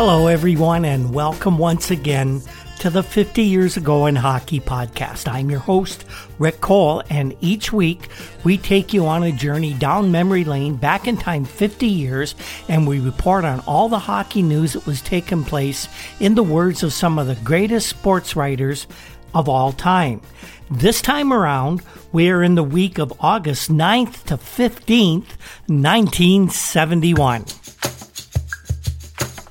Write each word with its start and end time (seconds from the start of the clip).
Hello, 0.00 0.28
everyone, 0.28 0.84
and 0.84 1.12
welcome 1.12 1.58
once 1.58 1.90
again 1.90 2.40
to 2.78 2.88
the 2.88 3.02
50 3.02 3.42
Years 3.42 3.76
Ago 3.76 4.06
in 4.06 4.14
Hockey 4.14 4.60
podcast. 4.60 5.26
I'm 5.26 5.50
your 5.50 5.58
host, 5.58 6.04
Rick 6.38 6.60
Cole, 6.60 7.02
and 7.10 7.36
each 7.40 7.72
week 7.72 8.08
we 8.44 8.58
take 8.58 8.94
you 8.94 9.08
on 9.08 9.24
a 9.24 9.32
journey 9.32 9.74
down 9.74 10.12
memory 10.12 10.44
lane 10.44 10.76
back 10.76 11.08
in 11.08 11.16
time 11.16 11.44
50 11.44 11.88
years, 11.88 12.36
and 12.68 12.86
we 12.86 13.00
report 13.00 13.44
on 13.44 13.58
all 13.66 13.88
the 13.88 13.98
hockey 13.98 14.40
news 14.40 14.74
that 14.74 14.86
was 14.86 15.02
taking 15.02 15.42
place 15.42 15.88
in 16.20 16.36
the 16.36 16.44
words 16.44 16.84
of 16.84 16.92
some 16.92 17.18
of 17.18 17.26
the 17.26 17.34
greatest 17.42 17.88
sports 17.88 18.36
writers 18.36 18.86
of 19.34 19.48
all 19.48 19.72
time. 19.72 20.20
This 20.70 21.02
time 21.02 21.32
around, 21.32 21.82
we 22.12 22.30
are 22.30 22.44
in 22.44 22.54
the 22.54 22.62
week 22.62 22.98
of 22.98 23.12
August 23.18 23.68
9th 23.68 24.22
to 24.26 24.36
15th, 24.36 25.34
1971. 25.66 27.46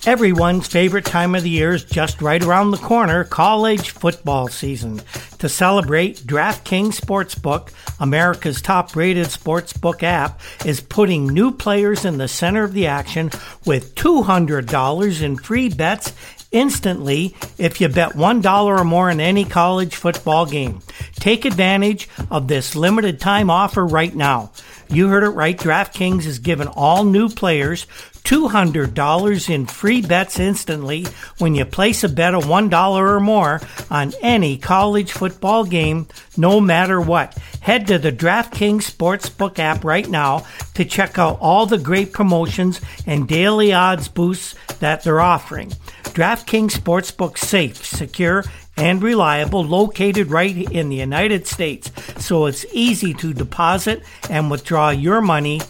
Everyone's 0.08 0.68
favorite 0.68 1.04
time 1.04 1.36
of 1.36 1.44
the 1.44 1.50
year 1.50 1.74
is 1.74 1.84
just 1.84 2.22
right 2.22 2.42
around 2.42 2.72
the 2.72 2.78
corner 2.78 3.26
college 3.26 3.90
football 3.90 4.48
season. 4.48 5.02
To 5.40 5.50
celebrate, 5.50 6.20
DraftKings 6.20 6.98
Sportsbook, 6.98 7.74
America's 8.00 8.62
top 8.62 8.96
rated 8.96 9.28
sportsbook 9.28 10.04
app, 10.04 10.40
is 10.64 10.80
putting 10.80 11.28
new 11.28 11.52
players 11.52 12.06
in 12.06 12.20
the 12.20 12.30
center 12.30 12.64
of 12.64 12.72
the 12.72 12.88
action 12.88 13.32
with 13.66 13.96
$200 13.96 15.22
in 15.22 15.36
free 15.36 15.68
bets 15.68 16.14
instantly 16.54 17.36
if 17.58 17.82
you 17.82 17.90
bet 17.90 18.14
$1 18.14 18.66
or 18.66 18.86
more 18.86 19.10
in 19.10 19.20
any 19.20 19.44
college 19.44 19.94
football 19.94 20.46
game. 20.46 20.80
Take 21.16 21.44
advantage 21.44 22.08
of 22.32 22.48
this 22.48 22.78
limited 22.78 23.20
time 23.20 23.50
offer 23.50 23.86
right 23.86 24.16
now. 24.16 24.54
You 24.88 25.10
heard 25.10 25.24
it 25.24 25.32
right. 25.32 25.58
DraftKings 25.58 26.26
is 26.26 26.40
giving 26.40 26.68
all 26.68 27.04
new 27.04 27.28
players 27.28 27.88
$200 28.28 29.50
in 29.50 29.66
free 29.66 30.02
bets 30.02 30.38
instantly 30.38 31.06
when 31.38 31.56
you 31.56 31.64
place 31.64 32.04
a 32.04 32.10
bet 32.10 32.36
of 32.36 32.44
$1 32.44 32.96
or 32.98 33.22
more 33.22 33.62
on 33.90 34.12
any 34.22 34.58
college 34.58 35.14
football 35.14 35.64
game, 35.64 36.06
no 36.36 36.60
matter 36.60 37.00
what. 37.00 37.38
Head 37.62 37.88
to 37.88 37.98
the 37.98 38.12
DraftKings 38.12 38.92
Sportsbook 38.92 39.60
app 39.60 39.86
right 39.86 40.10
now 40.10 40.46
to 40.74 40.84
check 40.84 41.18
out 41.18 41.38
all 41.40 41.66
the 41.66 41.78
great 41.78 42.12
promotions 42.12 42.82
and 43.06 43.30
daily 43.30 43.72
odds 43.72 44.10
boosts 44.10 44.56
that 44.80 45.04
they're 45.04 45.22
offering. 45.22 45.70
DraftKings 46.04 46.72
Sportsbook 46.72 47.38
safe, 47.38 47.78
secure, 47.86 48.44
and 48.76 49.02
reliable, 49.02 49.64
located 49.64 50.30
right 50.30 50.70
in 50.72 50.90
the 50.90 50.98
United 50.98 51.48
States, 51.48 51.92
so 52.18 52.46
it's 52.46 52.66
easy 52.74 53.14
to 53.14 53.34
deposit 53.34 54.04
and 54.30 54.52
withdraw 54.52 54.90
your 54.90 55.22
money 55.22 55.62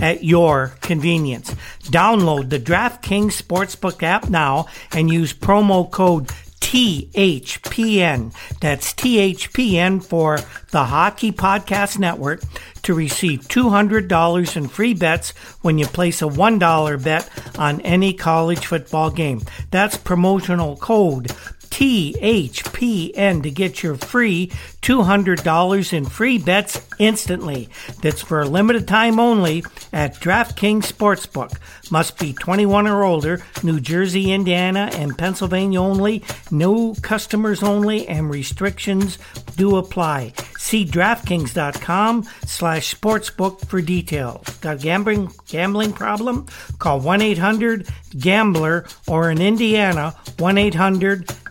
at 0.00 0.24
your 0.24 0.74
convenience. 0.80 1.54
Download 1.84 2.50
the 2.50 2.58
DraftKings 2.58 3.40
Sportsbook 3.40 4.02
app 4.02 4.28
now 4.28 4.66
and 4.92 5.12
use 5.12 5.32
promo 5.32 5.90
code 5.90 6.30
THPN. 6.64 8.34
That's 8.60 8.94
THPN 8.94 10.02
for 10.02 10.38
the 10.70 10.84
Hockey 10.84 11.30
Podcast 11.30 11.98
Network 11.98 12.42
to 12.82 12.94
receive 12.94 13.42
$200 13.42 14.56
in 14.56 14.68
free 14.68 14.94
bets 14.94 15.30
when 15.60 15.78
you 15.78 15.86
place 15.86 16.22
a 16.22 16.24
$1 16.24 17.04
bet 17.04 17.28
on 17.58 17.80
any 17.82 18.12
college 18.14 18.66
football 18.66 19.10
game. 19.10 19.42
That's 19.70 19.96
promotional 19.96 20.76
code 20.76 21.30
THPN 21.74 23.42
to 23.42 23.50
get 23.50 23.82
your 23.82 23.96
free 23.96 24.46
$200 24.80 25.92
in 25.92 26.04
free 26.04 26.38
bets 26.38 26.80
instantly. 27.00 27.68
That's 28.00 28.22
for 28.22 28.42
a 28.42 28.46
limited 28.46 28.86
time 28.86 29.18
only 29.18 29.64
at 29.92 30.14
DraftKings 30.14 30.86
Sportsbook. 30.92 31.58
Must 31.90 32.16
be 32.16 32.32
21 32.32 32.86
or 32.86 33.02
older, 33.02 33.42
New 33.64 33.80
Jersey, 33.80 34.30
Indiana, 34.30 34.88
and 34.92 35.18
Pennsylvania 35.18 35.80
only. 35.80 36.22
No 36.52 36.94
customers 37.02 37.64
only, 37.64 38.06
and 38.06 38.30
restrictions 38.30 39.18
do 39.56 39.76
apply. 39.76 40.32
See 40.58 40.84
DraftKings.com 40.84 42.22
slash 42.46 42.94
sportsbook 42.94 43.66
for 43.66 43.82
details. 43.82 44.48
Got 44.60 44.76
a 44.76 44.78
gambling, 44.78 45.32
gambling 45.48 45.92
problem? 45.92 46.46
Call 46.78 47.00
1-800-GAMBLER 47.00 48.86
or 49.08 49.30
in 49.30 49.42
Indiana, 49.42 50.14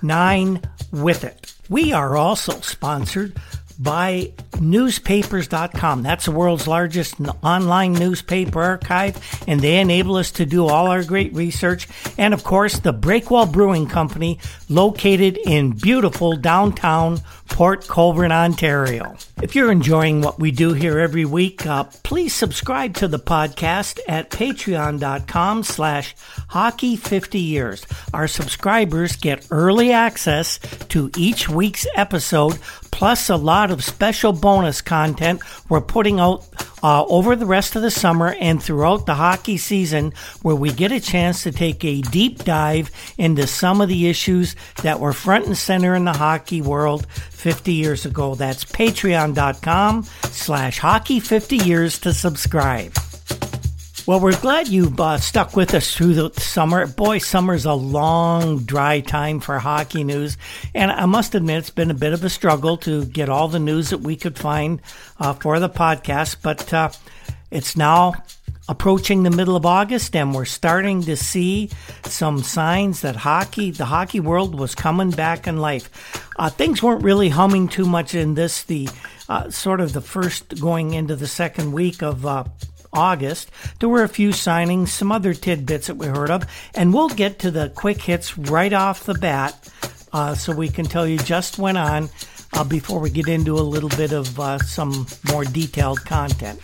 1-800-9-WITH-IT. 0.03 1.55
We 1.69 1.93
are 1.93 2.15
also 2.17 2.59
sponsored 2.61 3.37
by 3.79 4.31
newspapers.com. 4.59 6.03
That's 6.03 6.25
the 6.25 6.31
world's 6.31 6.67
largest 6.67 7.15
online 7.43 7.93
newspaper 7.93 8.61
archive, 8.61 9.17
and 9.47 9.61
they 9.61 9.79
enable 9.79 10.17
us 10.17 10.29
to 10.33 10.45
do 10.45 10.67
all 10.67 10.87
our 10.87 11.03
great 11.03 11.33
research. 11.33 11.87
And 12.17 12.35
of 12.35 12.43
course, 12.43 12.77
the 12.79 12.93
Breakwell 12.93 13.51
Brewing 13.51 13.87
Company, 13.87 14.39
located 14.69 15.37
in 15.37 15.71
beautiful 15.71 16.35
downtown 16.35 17.21
Port 17.53 17.87
Colborne, 17.87 18.31
Ontario. 18.31 19.15
If 19.43 19.53
you're 19.53 19.71
enjoying 19.71 20.21
what 20.21 20.39
we 20.39 20.49
do 20.49 20.73
here 20.73 20.97
every 20.97 21.23
week, 21.23 21.67
uh, 21.67 21.83
please 22.01 22.33
subscribe 22.33 22.95
to 22.95 23.07
the 23.07 23.19
podcast 23.19 23.99
at 24.07 24.31
patreon.com 24.31 25.61
slash 25.61 26.15
hockey 26.47 26.95
50 26.95 27.39
years. 27.39 27.85
Our 28.11 28.27
subscribers 28.27 29.17
get 29.17 29.45
early 29.51 29.91
access 29.91 30.57
to 30.89 31.11
each 31.15 31.47
week's 31.47 31.85
episode, 31.95 32.57
plus 32.89 33.29
a 33.29 33.35
lot 33.35 33.69
of 33.69 33.83
special 33.83 34.33
bonus 34.33 34.81
content 34.81 35.43
we're 35.69 35.79
putting 35.79 36.19
out 36.19 36.43
uh, 36.83 37.05
over 37.05 37.35
the 37.35 37.45
rest 37.45 37.75
of 37.75 37.81
the 37.81 37.89
summer 37.89 38.35
and 38.39 38.61
throughout 38.61 39.05
the 39.05 39.15
hockey 39.15 39.57
season, 39.57 40.13
where 40.41 40.55
we 40.55 40.71
get 40.71 40.91
a 40.91 40.99
chance 40.99 41.43
to 41.43 41.51
take 41.51 41.83
a 41.83 42.01
deep 42.01 42.43
dive 42.43 42.91
into 43.17 43.47
some 43.47 43.81
of 43.81 43.89
the 43.89 44.07
issues 44.07 44.55
that 44.83 44.99
were 44.99 45.13
front 45.13 45.45
and 45.47 45.57
center 45.57 45.95
in 45.95 46.05
the 46.05 46.13
hockey 46.13 46.61
world 46.61 47.07
50 47.07 47.73
years 47.73 48.05
ago. 48.05 48.35
That's 48.35 48.65
patreon.com 48.65 50.03
slash 50.03 50.77
hockey 50.77 51.19
50 51.19 51.57
years 51.57 51.99
to 51.99 52.13
subscribe. 52.13 52.93
Well, 54.05 54.19
we're 54.19 54.37
glad 54.37 54.67
you 54.67 54.93
uh, 54.99 55.15
stuck 55.15 55.55
with 55.55 55.73
us 55.73 55.95
through 55.95 56.15
the 56.15 56.29
summer. 56.37 56.87
Boy, 56.87 57.19
summer's 57.19 57.63
a 57.63 57.73
long, 57.73 58.59
dry 58.65 58.99
time 58.99 59.39
for 59.39 59.59
hockey 59.59 60.03
news. 60.03 60.35
And 60.75 60.91
I 60.91 61.05
must 61.05 61.35
admit, 61.35 61.59
it's 61.59 61.69
been 61.69 61.89
a 61.89 61.93
bit 61.93 62.11
of 62.11 62.21
a 62.21 62.29
struggle 62.29 62.75
to 62.79 63.05
get 63.05 63.29
all 63.29 63.47
the 63.47 63.59
news 63.59 63.91
that 63.91 64.01
we 64.01 64.17
could 64.17 64.37
find 64.37 64.81
uh, 65.21 65.31
for 65.31 65.57
the 65.57 65.69
podcast. 65.69 66.37
But 66.41 66.73
uh, 66.73 66.89
it's 67.49 67.77
now 67.77 68.15
approaching 68.67 69.23
the 69.23 69.29
middle 69.29 69.55
of 69.55 69.65
August, 69.65 70.17
and 70.17 70.35
we're 70.35 70.43
starting 70.43 71.01
to 71.03 71.15
see 71.15 71.69
some 72.03 72.43
signs 72.43 73.01
that 73.01 73.15
hockey, 73.15 73.71
the 73.71 73.85
hockey 73.85 74.19
world, 74.19 74.59
was 74.59 74.75
coming 74.75 75.11
back 75.11 75.47
in 75.47 75.55
life. 75.55 76.29
Uh, 76.37 76.49
things 76.49 76.83
weren't 76.83 77.03
really 77.05 77.29
humming 77.29 77.69
too 77.69 77.85
much 77.85 78.15
in 78.15 78.33
this, 78.33 78.63
the 78.63 78.89
uh, 79.29 79.49
sort 79.49 79.79
of 79.79 79.93
the 79.93 80.01
first 80.01 80.59
going 80.59 80.93
into 80.93 81.15
the 81.15 81.27
second 81.27 81.71
week 81.71 82.03
of 82.03 82.25
uh, 82.25 82.43
August. 82.93 83.49
There 83.79 83.89
were 83.89 84.03
a 84.03 84.09
few 84.09 84.29
signings, 84.29 84.89
some 84.89 85.11
other 85.11 85.33
tidbits 85.33 85.87
that 85.87 85.95
we 85.95 86.07
heard 86.07 86.29
of, 86.29 86.43
and 86.75 86.93
we'll 86.93 87.09
get 87.09 87.39
to 87.39 87.51
the 87.51 87.69
quick 87.69 88.01
hits 88.01 88.37
right 88.37 88.73
off 88.73 89.05
the 89.05 89.13
bat 89.15 89.69
uh, 90.11 90.35
so 90.35 90.55
we 90.55 90.69
can 90.69 90.85
tell 90.85 91.07
you 91.07 91.17
just 91.17 91.57
went 91.57 91.77
on 91.77 92.09
uh, 92.53 92.63
before 92.63 92.99
we 92.99 93.09
get 93.09 93.27
into 93.27 93.55
a 93.55 93.61
little 93.61 93.89
bit 93.89 94.11
of 94.11 94.39
uh, 94.39 94.59
some 94.59 95.07
more 95.29 95.43
detailed 95.43 96.05
content. 96.05 96.59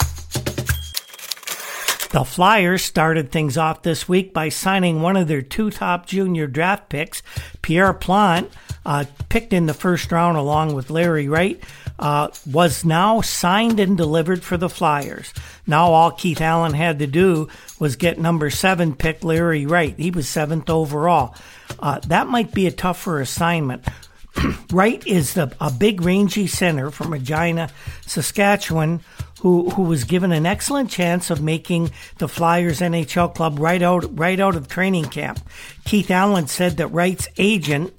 The 2.11 2.23
Flyers 2.23 2.83
started 2.83 3.31
things 3.31 3.55
off 3.55 3.83
this 3.83 4.09
week 4.09 4.33
by 4.33 4.49
signing 4.49 5.01
one 5.01 5.15
of 5.15 5.27
their 5.27 5.43
two 5.43 5.69
top 5.69 6.07
junior 6.07 6.47
draft 6.47 6.89
picks, 6.89 7.21
Pierre 7.61 7.93
Plante, 7.93 8.49
uh, 8.83 9.05
picked 9.29 9.53
in 9.53 9.67
the 9.67 9.75
first 9.75 10.11
round 10.11 10.35
along 10.35 10.73
with 10.73 10.89
Larry 10.89 11.27
Wright, 11.27 11.61
uh, 11.99 12.29
was 12.49 12.83
now 12.83 13.21
signed 13.21 13.79
and 13.79 13.95
delivered 13.95 14.41
for 14.41 14.57
the 14.57 14.69
Flyers. 14.69 15.31
Now 15.67 15.91
all 15.91 16.09
Keith 16.09 16.41
Allen 16.41 16.73
had 16.73 16.97
to 16.97 17.07
do 17.07 17.47
was 17.77 17.95
get 17.95 18.17
number 18.17 18.49
seven 18.49 18.95
pick 18.95 19.23
Larry 19.23 19.67
Wright. 19.67 19.93
He 19.95 20.09
was 20.09 20.27
seventh 20.27 20.67
overall. 20.67 21.35
Uh, 21.77 21.99
that 22.07 22.27
might 22.27 22.51
be 22.51 22.65
a 22.65 22.71
tougher 22.71 23.21
assignment. 23.21 23.85
Wright 24.71 25.05
is 25.05 25.35
the, 25.35 25.55
a 25.61 25.71
big 25.71 26.01
rangy 26.01 26.47
center 26.47 26.89
from 26.89 27.13
Regina, 27.13 27.69
Saskatchewan, 28.07 29.01
who 29.41 29.69
who 29.69 29.83
was 29.83 30.03
given 30.03 30.31
an 30.31 30.45
excellent 30.45 30.89
chance 30.89 31.29
of 31.29 31.41
making 31.41 31.91
the 32.17 32.27
Flyers 32.27 32.79
NHL 32.79 33.33
club 33.33 33.59
right 33.59 33.81
out 33.81 34.17
right 34.17 34.39
out 34.39 34.55
of 34.55 34.67
training 34.67 35.05
camp. 35.05 35.39
Keith 35.85 36.11
Allen 36.11 36.47
said 36.47 36.77
that 36.77 36.87
Wright's 36.87 37.27
agent, 37.37 37.93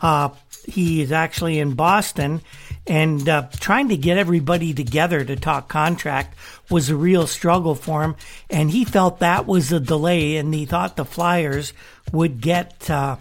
uh, 0.00 0.30
he 0.66 1.00
is 1.00 1.12
actually 1.12 1.58
in 1.58 1.74
Boston, 1.74 2.40
and 2.86 3.28
uh, 3.28 3.48
trying 3.58 3.88
to 3.88 3.96
get 3.96 4.18
everybody 4.18 4.74
together 4.74 5.24
to 5.24 5.36
talk 5.36 5.68
contract 5.68 6.36
was 6.68 6.90
a 6.90 6.96
real 6.96 7.26
struggle 7.26 7.74
for 7.74 8.02
him. 8.02 8.16
And 8.48 8.70
he 8.70 8.84
felt 8.84 9.20
that 9.20 9.46
was 9.46 9.72
a 9.72 9.80
delay, 9.80 10.36
and 10.36 10.52
he 10.52 10.66
thought 10.66 10.96
the 10.96 11.04
Flyers 11.04 11.72
would 12.12 12.40
get 12.40 12.90
uh, 12.90 13.16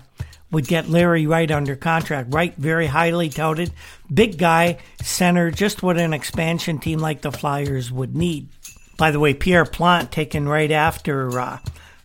would 0.51 0.68
get 0.68 0.90
Larry 0.90 1.28
Wright 1.28 1.50
under 1.51 1.75
contract. 1.75 2.34
Wright, 2.34 2.56
very 2.56 2.88
highly 2.88 3.30
touted, 3.30 3.72
big 4.12 4.38
guy, 4.38 4.80
center, 5.01 5.51
just 5.51 5.84
what 5.84 5.98
an 5.98 6.13
expansion 6.13 6.80
team 6.80 7.00
like 7.00 7.22
the 7.22 7.31
Flyers 7.31 7.92
would 7.92 8.16
need. 8.16 8.50
By 8.98 9.12
the 9.12 9.19
way, 9.19 9.34
Pierre 9.34 9.66
Plante 9.66 10.12
taken 10.12 10.48
right 10.48 10.72
after 10.72 11.40
uh, 11.40 11.60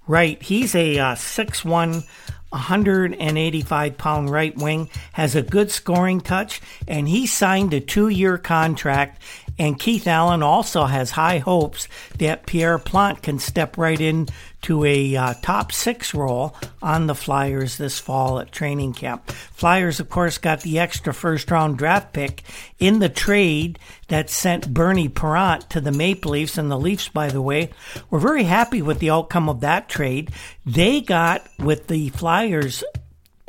right. 0.06 0.40
He's 0.42 0.74
a 0.74 0.98
uh, 0.98 1.14
6'1", 1.14 2.04
185 2.50 3.98
pound 3.98 4.30
right 4.30 4.56
wing, 4.56 4.90
has 5.12 5.34
a 5.34 5.42
good 5.42 5.70
scoring 5.72 6.20
touch, 6.20 6.60
and 6.86 7.08
he 7.08 7.26
signed 7.26 7.74
a 7.74 7.80
two 7.80 8.08
year 8.08 8.38
contract 8.38 9.20
and 9.58 9.78
Keith 9.78 10.06
Allen 10.06 10.42
also 10.42 10.84
has 10.84 11.12
high 11.12 11.38
hopes 11.38 11.88
that 12.18 12.46
Pierre 12.46 12.78
Plante 12.78 13.22
can 13.22 13.38
step 13.38 13.78
right 13.78 14.00
in 14.00 14.28
to 14.64 14.84
a 14.84 15.14
uh, 15.14 15.34
top 15.42 15.72
six 15.72 16.14
role 16.14 16.56
on 16.82 17.06
the 17.06 17.14
Flyers 17.14 17.76
this 17.76 17.98
fall 17.98 18.40
at 18.40 18.50
training 18.50 18.94
camp. 18.94 19.30
Flyers, 19.30 20.00
of 20.00 20.08
course, 20.08 20.38
got 20.38 20.62
the 20.62 20.78
extra 20.78 21.12
first 21.12 21.50
round 21.50 21.76
draft 21.76 22.12
pick 22.14 22.42
in 22.78 22.98
the 22.98 23.10
trade 23.10 23.78
that 24.08 24.30
sent 24.30 24.72
Bernie 24.72 25.08
Parent 25.08 25.68
to 25.70 25.80
the 25.80 25.92
Maple 25.92 26.32
Leafs. 26.32 26.56
And 26.56 26.70
the 26.70 26.78
Leafs, 26.78 27.08
by 27.08 27.28
the 27.28 27.42
way, 27.42 27.70
were 28.08 28.18
very 28.18 28.44
happy 28.44 28.80
with 28.80 29.00
the 29.00 29.10
outcome 29.10 29.48
of 29.50 29.60
that 29.60 29.88
trade. 29.88 30.30
They 30.64 31.02
got 31.02 31.46
with 31.58 31.88
the 31.88 32.08
Flyers 32.10 32.82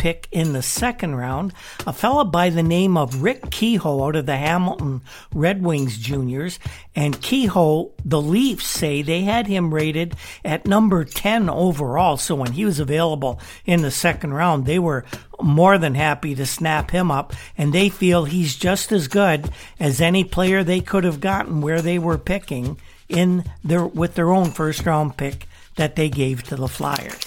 pick 0.05 0.27
in 0.31 0.53
the 0.53 0.61
second 0.61 1.15
round, 1.15 1.51
a 1.87 1.91
fellow 1.91 2.23
by 2.23 2.51
the 2.51 2.61
name 2.61 2.95
of 2.95 3.23
Rick 3.23 3.49
Kehoe 3.49 4.05
out 4.05 4.15
of 4.15 4.27
the 4.27 4.37
Hamilton 4.37 5.01
Red 5.33 5.63
Wings 5.63 5.97
juniors. 5.97 6.59
And 6.95 7.19
Kehoe, 7.19 7.91
the 8.05 8.21
Leafs 8.21 8.67
say 8.67 9.01
they 9.01 9.21
had 9.23 9.47
him 9.47 9.73
rated 9.73 10.15
at 10.43 10.67
number 10.67 11.05
10 11.05 11.49
overall. 11.49 12.17
So 12.17 12.35
when 12.35 12.51
he 12.51 12.65
was 12.65 12.79
available 12.79 13.39
in 13.65 13.81
the 13.81 13.89
second 13.89 14.35
round, 14.35 14.67
they 14.67 14.77
were 14.77 15.05
more 15.41 15.79
than 15.79 15.95
happy 15.95 16.35
to 16.35 16.45
snap 16.45 16.91
him 16.91 17.09
up. 17.09 17.33
And 17.57 17.73
they 17.73 17.89
feel 17.89 18.25
he's 18.25 18.55
just 18.55 18.91
as 18.91 19.07
good 19.07 19.49
as 19.79 20.01
any 20.01 20.23
player 20.23 20.63
they 20.63 20.81
could 20.81 21.03
have 21.03 21.19
gotten 21.19 21.61
where 21.61 21.81
they 21.81 21.97
were 21.97 22.19
picking 22.19 22.77
in 23.09 23.43
their, 23.63 23.83
with 23.83 24.13
their 24.13 24.31
own 24.31 24.51
first 24.51 24.85
round 24.85 25.17
pick 25.17 25.47
that 25.77 25.95
they 25.95 26.09
gave 26.09 26.43
to 26.43 26.55
the 26.55 26.67
Flyers. 26.67 27.25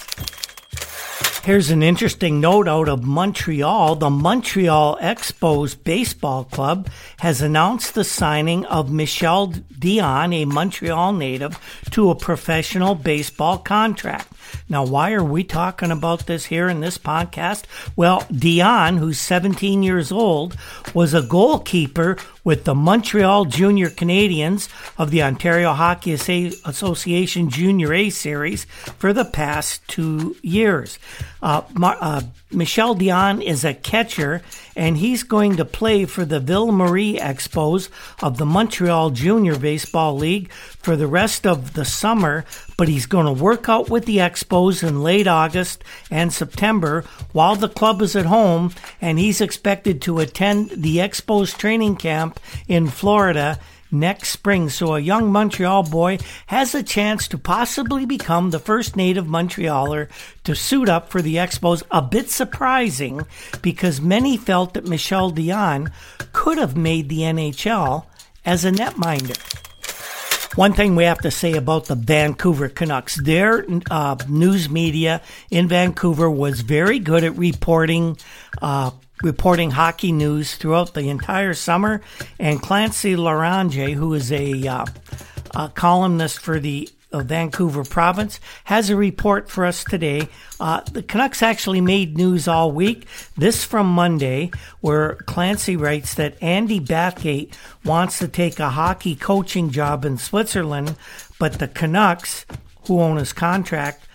Here's 1.43 1.71
an 1.71 1.81
interesting 1.81 2.41
note 2.41 2.67
out 2.67 2.89
of 2.89 3.03
Montreal. 3.03 3.95
The 3.95 4.09
Montreal 4.09 4.99
Expos 5.01 5.81
Baseball 5.81 6.43
Club 6.43 6.89
has 7.19 7.41
announced 7.41 7.95
the 7.95 8.03
signing 8.03 8.65
of 8.65 8.91
Michel 8.91 9.47
Dion, 9.47 10.33
a 10.33 10.45
Montreal 10.45 11.13
native, 11.13 11.57
to 11.91 12.09
a 12.11 12.15
professional 12.15 12.93
baseball 12.93 13.57
contract. 13.57 14.27
Now, 14.67 14.85
why 14.85 15.13
are 15.13 15.23
we 15.23 15.43
talking 15.43 15.91
about 15.91 16.27
this 16.27 16.45
here 16.45 16.67
in 16.69 16.81
this 16.81 16.97
podcast? 16.97 17.63
Well, 17.95 18.25
Dion, 18.31 18.97
who's 18.97 19.19
17 19.19 19.81
years 19.81 20.11
old, 20.11 20.57
was 20.93 21.13
a 21.13 21.21
goalkeeper 21.21 22.17
with 22.43 22.63
the 22.63 22.75
Montreal 22.75 23.45
Junior 23.45 23.89
Canadiens 23.89 24.69
of 24.97 25.11
the 25.11 25.23
Ontario 25.23 25.73
Hockey 25.73 26.13
Association 26.13 27.49
Junior 27.49 27.93
A 27.93 28.09
Series 28.09 28.65
for 28.97 29.13
the 29.13 29.25
past 29.25 29.87
two 29.87 30.35
years. 30.41 30.99
Uh, 31.41 31.61
uh, 31.81 32.21
Michel 32.51 32.95
Dion 32.95 33.41
is 33.41 33.63
a 33.63 33.73
catcher, 33.73 34.41
and 34.75 34.97
he's 34.97 35.23
going 35.23 35.55
to 35.57 35.65
play 35.65 36.05
for 36.05 36.25
the 36.25 36.39
Ville 36.39 36.71
Marie 36.71 37.17
Expos 37.17 37.89
of 38.21 38.37
the 38.37 38.45
Montreal 38.45 39.11
Junior 39.11 39.57
Baseball 39.57 40.15
League 40.15 40.51
for 40.51 40.95
the 40.95 41.07
rest 41.07 41.47
of 41.47 41.73
the 41.73 41.85
summer, 41.85 42.43
but 42.77 42.87
he's 42.87 43.05
going 43.05 43.25
to 43.25 43.43
work 43.43 43.69
out 43.69 43.89
with 43.89 44.05
the 44.05 44.17
Expos 44.17 44.85
in 44.85 45.01
late 45.01 45.27
August 45.27 45.83
and 46.11 46.33
September 46.33 47.03
while 47.31 47.55
the 47.55 47.69
club 47.69 48.01
is 48.01 48.15
at 48.15 48.25
home, 48.25 48.73
and 48.99 49.19
he's 49.19 49.41
expected 49.41 50.01
to 50.01 50.19
attend 50.19 50.69
the 50.71 50.97
Expos 50.97 51.57
training 51.57 51.95
camp 51.95 52.39
in 52.67 52.87
Florida 52.87 53.59
next 53.91 54.29
spring. 54.29 54.69
So 54.69 54.95
a 54.95 54.99
young 54.99 55.31
Montreal 55.31 55.83
boy 55.83 56.19
has 56.47 56.75
a 56.75 56.83
chance 56.83 57.27
to 57.29 57.37
possibly 57.37 58.05
become 58.05 58.49
the 58.49 58.59
first 58.59 58.95
native 58.95 59.25
Montrealer 59.25 60.09
to 60.43 60.55
suit 60.55 60.89
up 60.89 61.09
for 61.09 61.21
the 61.21 61.35
Expos. 61.35 61.83
A 61.91 62.01
bit 62.01 62.29
surprising 62.29 63.25
because 63.61 64.01
many 64.01 64.37
felt 64.37 64.73
that 64.73 64.87
Michel 64.87 65.29
Dion 65.31 65.91
could 66.33 66.57
have 66.57 66.77
made 66.77 67.09
the 67.09 67.19
NHL 67.19 68.05
as 68.45 68.65
a 68.65 68.71
netminder. 68.71 69.37
One 70.55 70.73
thing 70.73 70.95
we 70.95 71.03
have 71.03 71.19
to 71.19 71.31
say 71.31 71.53
about 71.53 71.85
the 71.85 71.95
Vancouver 71.95 72.69
Canucks, 72.69 73.15
their 73.15 73.65
uh, 73.91 74.15
news 74.27 74.69
media 74.69 75.21
in 75.51 75.67
Vancouver 75.67 76.29
was 76.29 76.61
very 76.61 76.99
good 76.99 77.23
at 77.23 77.37
reporting 77.37 78.17
uh, 78.61 78.91
reporting 79.21 79.71
hockey 79.71 80.11
news 80.11 80.55
throughout 80.55 80.93
the 80.93 81.09
entire 81.09 81.53
summer. 81.53 82.01
And 82.39 82.61
Clancy 82.61 83.15
Loranger, 83.15 83.91
who 83.91 84.13
is 84.13 84.31
a, 84.31 84.67
uh, 84.67 84.85
a 85.55 85.69
columnist 85.69 86.39
for 86.39 86.59
the 86.59 86.89
uh, 87.11 87.23
Vancouver 87.23 87.83
province, 87.83 88.39
has 88.65 88.89
a 88.89 88.95
report 88.95 89.49
for 89.49 89.65
us 89.65 89.83
today. 89.83 90.27
Uh, 90.59 90.81
the 90.91 91.03
Canucks 91.03 91.41
actually 91.41 91.81
made 91.81 92.17
news 92.17 92.47
all 92.47 92.71
week. 92.71 93.07
This 93.35 93.63
from 93.63 93.87
Monday, 93.87 94.51
where 94.81 95.15
Clancy 95.25 95.75
writes 95.75 96.13
that 96.15 96.41
Andy 96.41 96.79
Bathgate 96.79 97.53
wants 97.83 98.19
to 98.19 98.27
take 98.27 98.59
a 98.59 98.69
hockey 98.69 99.15
coaching 99.15 99.71
job 99.71 100.05
in 100.05 100.17
Switzerland, 100.17 100.95
but 101.39 101.53
the 101.53 101.67
Canucks, 101.67 102.45
who 102.85 102.99
own 103.01 103.17
his 103.17 103.33
contract, 103.33 104.05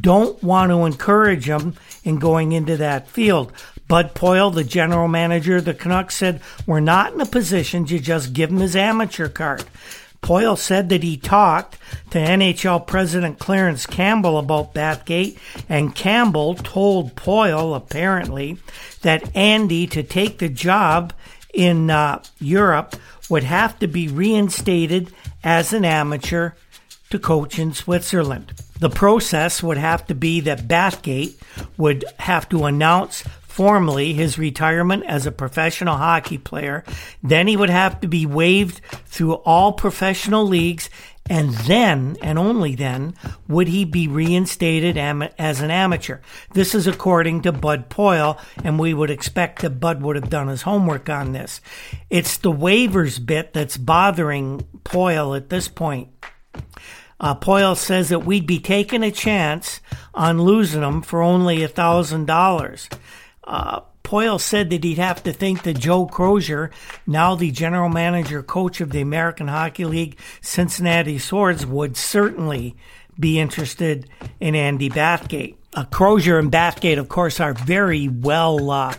don't 0.00 0.42
want 0.42 0.70
to 0.70 0.84
encourage 0.84 1.48
him 1.48 1.74
in 2.04 2.18
going 2.18 2.52
into 2.52 2.76
that 2.76 3.08
field. 3.08 3.52
Bud 3.88 4.14
Poile, 4.14 4.54
the 4.54 4.64
general 4.64 5.08
manager 5.08 5.56
of 5.56 5.64
the 5.64 5.74
Canucks, 5.74 6.14
said, 6.14 6.40
We're 6.66 6.80
not 6.80 7.14
in 7.14 7.20
a 7.20 7.26
position 7.26 7.86
to 7.86 7.98
just 7.98 8.34
give 8.34 8.50
him 8.50 8.58
his 8.58 8.76
amateur 8.76 9.28
card. 9.28 9.64
Poile 10.22 10.58
said 10.58 10.88
that 10.90 11.02
he 11.02 11.16
talked 11.16 11.78
to 12.10 12.18
NHL 12.18 12.86
President 12.86 13.38
Clarence 13.38 13.86
Campbell 13.86 14.38
about 14.38 14.74
Bathgate, 14.74 15.38
and 15.68 15.94
Campbell 15.94 16.54
told 16.54 17.14
Poile, 17.14 17.74
apparently, 17.74 18.58
that 19.02 19.34
Andy, 19.34 19.86
to 19.86 20.02
take 20.02 20.38
the 20.38 20.48
job 20.48 21.14
in 21.54 21.88
uh, 21.88 22.22
Europe, 22.38 22.96
would 23.30 23.44
have 23.44 23.78
to 23.78 23.86
be 23.86 24.08
reinstated 24.08 25.12
as 25.42 25.72
an 25.72 25.84
amateur 25.84 26.52
to 27.10 27.18
coach 27.18 27.58
in 27.58 27.72
Switzerland. 27.72 28.52
The 28.80 28.90
process 28.90 29.62
would 29.62 29.78
have 29.78 30.06
to 30.06 30.14
be 30.14 30.40
that 30.40 30.68
Bathgate 30.68 31.36
would 31.76 32.04
have 32.18 32.48
to 32.50 32.64
announce 32.64 33.24
formally 33.58 34.12
his 34.12 34.38
retirement 34.38 35.02
as 35.08 35.26
a 35.26 35.32
professional 35.32 35.96
hockey 35.96 36.38
player. 36.38 36.84
Then 37.24 37.48
he 37.48 37.56
would 37.56 37.70
have 37.70 38.00
to 38.02 38.06
be 38.06 38.24
waived 38.24 38.80
through 39.06 39.34
all 39.34 39.72
professional 39.72 40.46
leagues. 40.46 40.88
And 41.28 41.50
then, 41.50 42.16
and 42.22 42.38
only 42.38 42.76
then, 42.76 43.14
would 43.48 43.66
he 43.66 43.84
be 43.84 44.06
reinstated 44.06 44.96
am- 44.96 45.28
as 45.40 45.60
an 45.60 45.72
amateur. 45.72 46.20
This 46.52 46.72
is 46.72 46.86
according 46.86 47.42
to 47.42 47.50
Bud 47.50 47.90
Poile, 47.90 48.38
and 48.62 48.78
we 48.78 48.94
would 48.94 49.10
expect 49.10 49.62
that 49.62 49.80
Bud 49.80 50.02
would 50.02 50.14
have 50.14 50.30
done 50.30 50.46
his 50.46 50.62
homework 50.62 51.08
on 51.08 51.32
this. 51.32 51.60
It's 52.10 52.36
the 52.36 52.52
waivers 52.52 53.18
bit 53.18 53.54
that's 53.54 53.76
bothering 53.76 54.68
Poile 54.84 55.36
at 55.36 55.50
this 55.50 55.66
point. 55.66 56.10
Uh, 57.18 57.34
Poile 57.34 57.76
says 57.76 58.10
that 58.10 58.24
we'd 58.24 58.46
be 58.46 58.60
taking 58.60 59.02
a 59.02 59.10
chance 59.10 59.80
on 60.14 60.42
losing 60.42 60.82
him 60.82 61.02
for 61.02 61.22
only 61.22 61.64
a 61.64 61.68
thousand 61.68 62.26
dollars. 62.26 62.88
Uh, 63.48 63.80
Poile 64.04 64.40
said 64.40 64.70
that 64.70 64.84
he'd 64.84 64.98
have 64.98 65.22
to 65.24 65.32
think 65.32 65.62
that 65.62 65.78
Joe 65.78 66.06
Crozier, 66.06 66.70
now 67.06 67.34
the 67.34 67.50
general 67.50 67.88
manager 67.88 68.42
coach 68.42 68.80
of 68.80 68.90
the 68.90 69.00
American 69.00 69.48
Hockey 69.48 69.84
League 69.86 70.18
Cincinnati 70.40 71.18
Swords, 71.18 71.66
would 71.66 71.96
certainly 71.96 72.76
be 73.18 73.38
interested 73.38 74.08
in 74.38 74.54
Andy 74.54 74.88
Bathgate. 74.90 75.56
Uh, 75.74 75.84
Crozier 75.84 76.38
and 76.38 76.52
Bathgate, 76.52 76.98
of 76.98 77.08
course, 77.08 77.40
are 77.40 77.54
very 77.54 78.08
well 78.08 78.70
uh, 78.70 78.94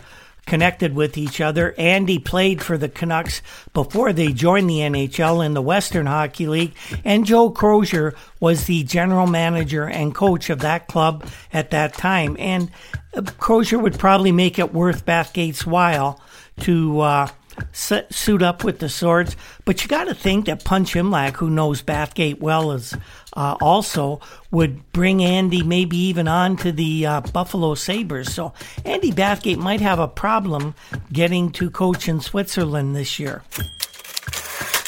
connected 0.50 0.96
with 0.96 1.16
each 1.16 1.40
other. 1.40 1.76
Andy 1.78 2.18
played 2.18 2.60
for 2.60 2.76
the 2.76 2.88
Canucks 2.88 3.40
before 3.72 4.12
they 4.12 4.32
joined 4.32 4.68
the 4.68 4.80
NHL 4.80 5.46
in 5.46 5.54
the 5.54 5.62
Western 5.62 6.06
Hockey 6.06 6.48
League, 6.48 6.74
and 7.04 7.24
Joe 7.24 7.50
Crozier 7.50 8.16
was 8.40 8.64
the 8.64 8.82
general 8.82 9.28
manager 9.28 9.84
and 9.84 10.12
coach 10.12 10.50
of 10.50 10.58
that 10.58 10.88
club 10.88 11.24
at 11.52 11.70
that 11.70 11.94
time. 11.94 12.36
And 12.40 12.68
uh, 13.14 13.22
Crozier 13.38 13.78
would 13.78 13.96
probably 13.96 14.32
make 14.32 14.58
it 14.58 14.74
worth 14.74 15.06
Bathgate's 15.06 15.64
while 15.64 16.20
to 16.62 16.98
uh, 16.98 17.28
suit 17.72 18.42
up 18.42 18.64
with 18.64 18.78
the 18.78 18.88
swords. 18.88 19.36
But 19.64 19.82
you 19.82 19.88
got 19.88 20.04
to 20.04 20.14
think 20.14 20.46
that 20.46 20.64
Punch 20.64 20.94
Imlach, 20.94 21.36
who 21.36 21.50
knows 21.50 21.82
Bathgate 21.82 22.40
well, 22.40 22.72
is 22.72 22.96
uh, 23.34 23.56
also 23.60 24.20
would 24.50 24.92
bring 24.92 25.22
Andy 25.22 25.62
maybe 25.62 25.96
even 25.96 26.28
on 26.28 26.56
to 26.58 26.72
the 26.72 27.06
uh, 27.06 27.20
Buffalo 27.20 27.74
Sabres. 27.74 28.32
So 28.32 28.52
Andy 28.84 29.12
Bathgate 29.12 29.58
might 29.58 29.80
have 29.80 29.98
a 29.98 30.08
problem 30.08 30.74
getting 31.12 31.50
to 31.52 31.70
coach 31.70 32.08
in 32.08 32.20
Switzerland 32.20 32.96
this 32.96 33.18
year. 33.18 33.42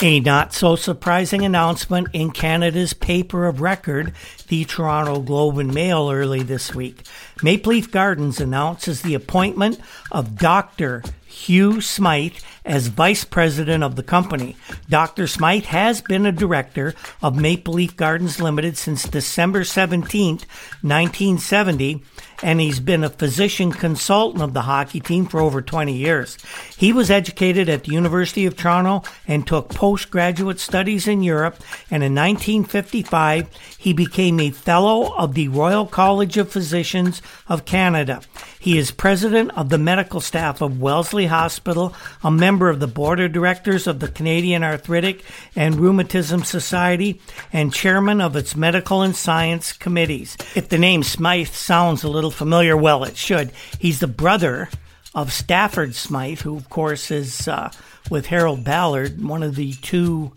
A 0.03 0.19
not 0.19 0.53
so 0.53 0.75
surprising 0.75 1.45
announcement 1.45 2.09
in 2.13 2.33
Canada's 2.33 2.93
paper 2.93 3.47
of 3.47 3.61
record, 3.61 4.13
the 4.49 4.65
Toronto 4.65 5.21
Globe 5.21 5.59
and 5.59 5.73
Mail, 5.73 6.11
early 6.11 6.43
this 6.43 6.75
week. 6.75 7.05
Maple 7.41 7.71
Leaf 7.71 7.93
Gardens 7.93 8.41
announces 8.41 9.03
the 9.03 9.15
appointment 9.15 9.79
of 10.11 10.37
Dr. 10.37 11.05
Hugh 11.33 11.81
Smythe 11.81 12.37
as 12.65 12.87
vice 12.89 13.25
president 13.25 13.83
of 13.83 13.97
the 13.97 14.03
company. 14.03 14.55
Dr. 14.89 15.27
Smythe 15.27 15.65
has 15.65 16.01
been 16.01 16.27
a 16.27 16.33
director 16.33 16.95
of 17.23 17.41
Maple 17.41 17.75
Leaf 17.75 17.97
Gardens 17.97 18.41
Limited 18.41 18.77
since 18.77 19.05
December 19.05 19.65
17, 19.65 20.41
1970 20.83 22.03
and 22.43 22.61
he's 22.61 22.81
been 22.81 23.05
a 23.05 23.09
physician 23.09 23.73
consultant 23.73 24.43
of 24.43 24.53
the 24.53 24.63
hockey 24.63 25.01
team 25.01 25.27
for 25.27 25.41
over 25.41 25.63
20 25.63 25.93
years. 25.93 26.37
He 26.77 26.93
was 26.93 27.11
educated 27.11 27.69
at 27.69 27.85
the 27.85 27.93
University 27.93 28.45
of 28.47 28.57
Toronto 28.57 29.09
and 29.29 29.47
took 29.47 29.69
postgraduate 29.69 30.59
studies 30.59 31.07
in 31.07 31.23
Europe, 31.23 31.57
and 31.91 32.03
in 32.03 32.15
1955 32.15 33.49
he 33.79 33.93
became 33.93 34.41
a 34.41 34.51
fellow 34.51 35.15
of 35.15 35.35
the 35.35 35.49
Royal 35.49 35.87
College 35.87 36.37
of 36.37 36.51
Physicians 36.51 37.23
of 37.49 37.65
Canada. 37.65 38.21
He 38.59 38.77
is 38.77 38.91
president 38.91 39.53
of 39.57 39.69
the 39.69 39.79
medical 39.79 40.21
staff 40.21 40.61
of 40.61 40.81
Wellesley 40.81 41.22
Hospital, 41.27 41.95
a 42.23 42.31
member 42.31 42.69
of 42.69 42.81
the 42.81 42.87
board 42.87 43.21
of 43.21 43.33
directors 43.33 43.87
of 43.87 44.01
the 44.01 44.09
Canadian 44.09 44.63
Arthritic 44.63 45.25
and 45.57 45.77
Rheumatism 45.77 46.45
Society, 46.45 47.21
and 47.53 47.73
chairman 47.73 48.21
of 48.21 48.37
its 48.37 48.57
medical 48.57 49.03
and 49.03 49.15
science 49.15 49.73
committees. 49.73 50.37
If 50.55 50.69
the 50.69 50.79
name 50.79 51.03
Smythe 51.03 51.49
sounds 51.49 52.05
a 52.05 52.09
little 52.09 52.31
familiar, 52.31 52.77
well, 52.77 53.05
it 53.05 53.17
should. 53.17 53.53
He's 53.79 54.01
the 54.01 54.07
brother 54.07 54.69
of 55.15 55.33
Stafford 55.33 55.95
Smythe, 55.95 56.41
who, 56.41 56.57
of 56.57 56.71
course, 56.71 57.11
is 57.11 57.47
uh, 57.49 57.71
with 58.11 58.27
Harold 58.27 58.65
Ballard, 58.65 59.23
one 59.23 59.43
of 59.43 59.57
the 59.57 59.75
two 59.75 60.33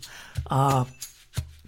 uh, 0.50 0.84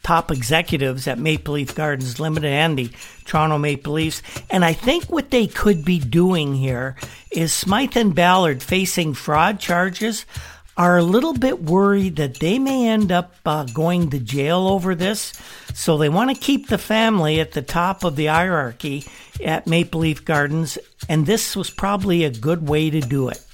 top 0.03 0.31
executives 0.31 1.07
at 1.07 1.19
Maple 1.19 1.55
Leaf 1.55 1.75
Gardens 1.75 2.19
Limited 2.19 2.51
and 2.51 2.79
the 2.79 2.91
Toronto 3.25 3.59
Maple 3.59 3.95
Leafs. 3.95 4.23
And 4.51 4.65
I 4.65 4.73
think 4.73 5.05
what 5.05 5.31
they 5.31 5.47
could 5.47 5.85
be 5.85 5.99
doing 5.99 6.55
here 6.55 6.97
is 7.31 7.53
Smythe 7.53 7.97
and 7.97 8.15
Ballard 8.15 8.63
facing 8.63 9.15
fraud 9.15 9.61
charges 9.61 10.25
are 10.79 10.97
a 10.97 11.03
little 11.03 11.35
bit 11.35 11.61
worried 11.61 12.17
that 12.17 12.39
they 12.39 12.59
may 12.59 12.89
end 12.89 13.11
up 13.11 13.35
uh, 13.45 13.65
going 13.65 14.11
to 14.11 14.19
jail 14.21 14.69
over 14.69 14.95
this. 14.95 15.33
So 15.75 15.99
they 15.99 16.09
want 16.09 16.31
to 16.31 16.41
keep 16.41 16.69
the 16.69 16.79
family 16.79 17.41
at 17.41 17.53
the 17.53 17.63
top 17.63 18.05
of 18.05 18.15
the 18.15 18.27
hierarchy 18.27 19.05
at 19.45 19.67
Maple 19.67 20.01
Leaf 20.01 20.25
Gardens. 20.25 20.79
And 21.09 21.27
this 21.27 21.57
was 21.57 21.69
probably 21.69 22.25
a 22.25 22.31
good 22.31 22.69
way 22.69 22.91
to 22.91 23.01
do 23.01 23.29
it. 23.29 23.45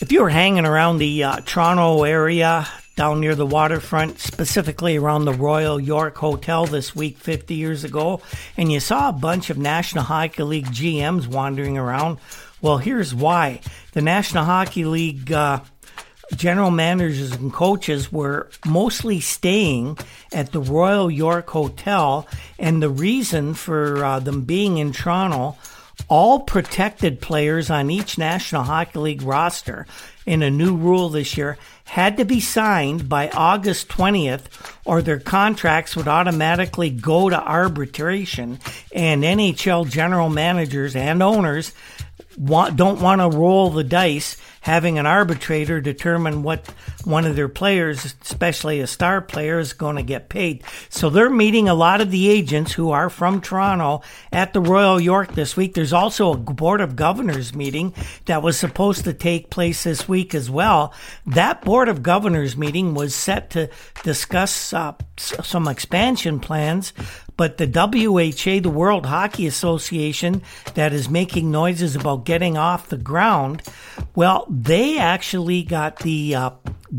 If 0.00 0.10
you 0.10 0.22
were 0.22 0.30
hanging 0.30 0.66
around 0.66 0.98
the 0.98 1.22
uh, 1.22 1.36
Toronto 1.46 2.02
area, 2.02 2.66
down 2.96 3.20
near 3.20 3.34
the 3.34 3.46
waterfront, 3.46 4.18
specifically 4.18 4.96
around 4.96 5.24
the 5.24 5.32
Royal 5.32 5.80
York 5.80 6.16
Hotel 6.16 6.66
this 6.66 6.94
week 6.94 7.18
50 7.18 7.54
years 7.54 7.84
ago, 7.84 8.20
and 8.56 8.70
you 8.70 8.80
saw 8.80 9.08
a 9.08 9.12
bunch 9.12 9.50
of 9.50 9.58
National 9.58 10.04
Hockey 10.04 10.42
League 10.42 10.66
GMs 10.66 11.26
wandering 11.26 11.78
around. 11.78 12.18
Well, 12.60 12.78
here's 12.78 13.14
why. 13.14 13.60
The 13.92 14.02
National 14.02 14.44
Hockey 14.44 14.84
League 14.84 15.32
uh, 15.32 15.60
general 16.36 16.70
managers 16.70 17.32
and 17.32 17.52
coaches 17.52 18.12
were 18.12 18.48
mostly 18.66 19.20
staying 19.20 19.98
at 20.32 20.52
the 20.52 20.60
Royal 20.60 21.10
York 21.10 21.48
Hotel, 21.50 22.26
and 22.58 22.82
the 22.82 22.90
reason 22.90 23.54
for 23.54 24.04
uh, 24.04 24.20
them 24.20 24.42
being 24.42 24.78
in 24.78 24.92
Toronto 24.92 25.56
all 26.08 26.40
protected 26.40 27.20
players 27.20 27.70
on 27.70 27.90
each 27.90 28.18
National 28.18 28.62
Hockey 28.62 28.98
League 28.98 29.22
roster 29.22 29.86
in 30.26 30.42
a 30.42 30.50
new 30.50 30.76
rule 30.76 31.08
this 31.08 31.36
year 31.36 31.58
had 31.84 32.16
to 32.16 32.24
be 32.24 32.40
signed 32.40 33.08
by 33.08 33.28
August 33.30 33.88
20th 33.88 34.44
or 34.84 35.02
their 35.02 35.18
contracts 35.18 35.96
would 35.96 36.08
automatically 36.08 36.90
go 36.90 37.28
to 37.28 37.40
arbitration 37.40 38.58
and 38.94 39.22
NHL 39.22 39.88
general 39.88 40.28
managers 40.28 40.96
and 40.96 41.22
owners 41.22 41.72
want, 42.36 42.76
don't 42.76 43.00
want 43.00 43.20
to 43.20 43.36
roll 43.36 43.70
the 43.70 43.84
dice 43.84 44.36
having 44.62 44.96
an 44.98 45.06
arbitrator 45.06 45.80
determine 45.80 46.42
what 46.42 46.66
one 47.04 47.26
of 47.26 47.34
their 47.36 47.48
players, 47.48 48.14
especially 48.22 48.80
a 48.80 48.86
star 48.86 49.20
player, 49.20 49.58
is 49.58 49.72
going 49.72 49.96
to 49.96 50.02
get 50.02 50.28
paid. 50.28 50.62
So 50.88 51.10
they're 51.10 51.28
meeting 51.28 51.68
a 51.68 51.74
lot 51.74 52.00
of 52.00 52.10
the 52.10 52.30
agents 52.30 52.72
who 52.72 52.90
are 52.92 53.10
from 53.10 53.40
Toronto 53.40 54.02
at 54.32 54.52
the 54.52 54.60
Royal 54.60 55.00
York 55.00 55.34
this 55.34 55.56
week. 55.56 55.74
There's 55.74 55.92
also 55.92 56.32
a 56.32 56.36
Board 56.36 56.80
of 56.80 56.94
Governors 56.94 57.54
meeting 57.54 57.92
that 58.26 58.42
was 58.42 58.56
supposed 58.56 59.04
to 59.04 59.12
take 59.12 59.50
place 59.50 59.82
this 59.82 60.08
week 60.08 60.32
as 60.32 60.48
well. 60.48 60.94
That 61.26 61.62
Board 61.62 61.88
of 61.88 62.02
Governors 62.02 62.56
meeting 62.56 62.94
was 62.94 63.16
set 63.16 63.50
to 63.50 63.68
discuss 64.04 64.72
uh, 64.72 64.94
some 65.16 65.66
expansion 65.66 66.38
plans 66.38 66.92
but 67.42 67.56
the 67.56 67.66
WHA, 67.66 68.60
the 68.60 68.70
World 68.70 69.04
Hockey 69.04 69.48
Association, 69.48 70.42
that 70.74 70.92
is 70.92 71.10
making 71.10 71.50
noises 71.50 71.96
about 71.96 72.24
getting 72.24 72.56
off 72.56 72.88
the 72.88 72.96
ground, 72.96 73.62
well, 74.14 74.46
they 74.48 74.96
actually 74.96 75.64
got 75.64 75.96
the 75.98 76.36
uh, 76.36 76.50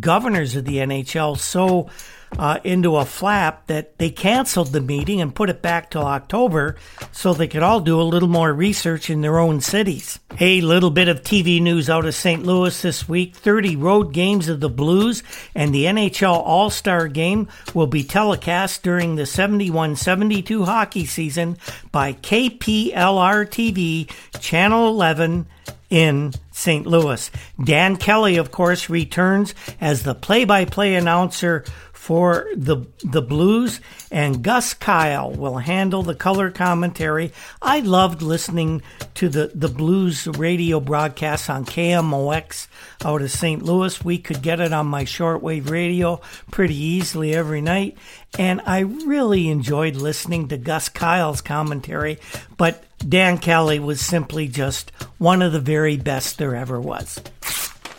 governors 0.02 0.58
of 0.58 0.66
the 0.66 0.80
NHL 0.80 1.38
so 1.38 1.90
uh, 2.38 2.60
into 2.63 2.98
a 2.98 3.06
flap 3.06 3.68
that 3.68 3.98
they 3.98 4.10
canceled 4.10 4.72
the 4.72 4.82
meeting 4.82 5.22
and 5.22 5.36
put 5.36 5.50
it 5.50 5.62
back 5.62 5.92
till 5.92 6.04
October 6.04 6.75
so 7.12 7.34
they 7.34 7.48
could 7.48 7.63
all 7.63 7.80
do 7.80 8.00
a 8.00 8.04
little 8.04 8.30
more 8.30 8.54
research 8.54 9.10
in 9.10 9.22
their 9.22 9.40
own 9.40 9.62
cities. 9.62 10.20
Hey, 10.36 10.62
little 10.62 10.90
bit 10.90 11.08
of 11.08 11.22
TV 11.22 11.62
news 11.62 11.90
out 11.90 12.06
of 12.06 12.16
St. 12.16 12.44
Louis 12.44 12.82
this 12.82 13.08
week. 13.08 13.36
30 13.36 13.75
road 13.75 14.13
games 14.13 14.50
of 14.50 14.60
the 14.60 14.70
Blues 14.70 15.24
and 15.54 15.74
the 15.74 15.86
NHL 15.86 16.42
All 16.46 16.70
Star 16.70 17.08
game 17.08 17.48
will 17.74 17.88
be 17.88 18.04
telecast 18.04 18.84
during 18.84 19.16
the 19.16 19.25
71 19.25 19.96
72 19.96 20.66
hockey 20.66 21.06
season 21.06 21.58
by 21.92 22.13
KPLR 22.13 23.46
TV, 23.48 24.10
Channel 24.40 24.88
11 24.88 25.46
in 25.94 26.34
St. 26.52 26.88
Louis. 26.88 27.30
Dan 27.63 27.98
Kelly, 27.98 28.38
of 28.38 28.50
course, 28.52 28.90
returns 28.90 29.54
as 29.80 30.02
the 30.02 30.16
play 30.16 30.44
by 30.44 30.66
play 30.66 30.96
announcer 30.96 31.66
for 32.03 32.50
the 32.53 32.86
the 33.01 33.22
Blues, 33.22 33.79
and 34.12 34.43
Gus 34.43 34.74
Kyle 34.74 35.31
will 35.31 35.60
handle 35.60 36.03
the 36.03 36.13
color 36.13 36.51
commentary. 36.51 37.31
I 37.62 37.79
loved 37.79 38.22
listening 38.22 38.81
to 39.13 39.29
the, 39.29 39.51
the 39.55 39.69
Blues 39.69 40.27
radio 40.27 40.81
broadcasts 40.81 41.50
on 41.50 41.63
KMOX 41.63 42.67
out 43.05 43.22
of 43.22 43.31
St. 43.31 43.63
Louis. 43.63 44.03
We 44.03 44.17
could 44.17 44.41
get 44.41 44.60
it 44.60 44.74
on 44.74 44.88
my 44.88 45.05
shortwave 45.05 45.69
radio 45.69 46.19
pretty 46.51 46.75
easily 46.75 47.33
every 47.33 47.62
night, 47.62 47.98
and 48.38 48.60
I 48.65 48.79
really 48.79 49.48
enjoyed 49.48 49.95
listening 49.95 50.50
to 50.50 50.57
Gus 50.57 50.89
Kyle's 50.89 51.39
commentary. 51.39 52.19
But 52.57 52.83
Dan 52.98 53.38
Kelly 53.38 53.79
was 53.79 54.01
simply 54.01 54.50
just 54.50 54.91
one 55.19 55.41
of 55.41 55.53
the 55.53 55.62
very 55.62 55.95
best 55.95 56.38
there 56.38 56.53
ever 56.53 56.81
was. 56.81 57.22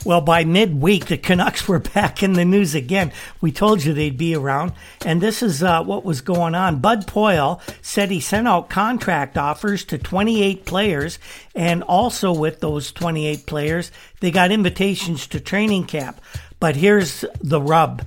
Well, 0.05 0.21
by 0.21 0.45
midweek, 0.45 1.07
the 1.07 1.17
Canucks 1.17 1.67
were 1.67 1.79
back 1.95 2.23
in 2.23 2.35
the 2.35 2.45
news 2.45 2.75
again. 2.75 3.11
We 3.41 3.53
told 3.53 3.83
you 3.83 3.95
they'd 3.95 4.19
be 4.19 4.35
around, 4.35 4.73
and 5.05 5.21
this 5.21 5.43
is 5.43 5.63
uh, 5.63 5.83
what 5.83 6.05
was 6.05 6.21
going 6.21 6.55
on. 6.55 6.81
Bud 6.81 7.07
Poile 7.07 7.61
said 7.81 8.11
he 8.11 8.21
sent 8.21 8.47
out 8.47 8.69
contract 8.69 9.39
offers 9.39 9.85
to 9.87 9.97
28 9.97 10.67
players, 10.67 11.19
and 11.55 11.83
also 11.83 12.33
with 12.33 12.61
those 12.61 12.93
28 12.93 13.47
players, 13.47 13.91
they 14.21 14.31
got 14.31 14.53
invitations 14.53 15.27
to 15.29 15.41
training 15.41 15.87
camp. 15.87 16.21
But 16.61 16.77
here's 16.77 17.25
the 17.41 17.61
rub 17.61 18.07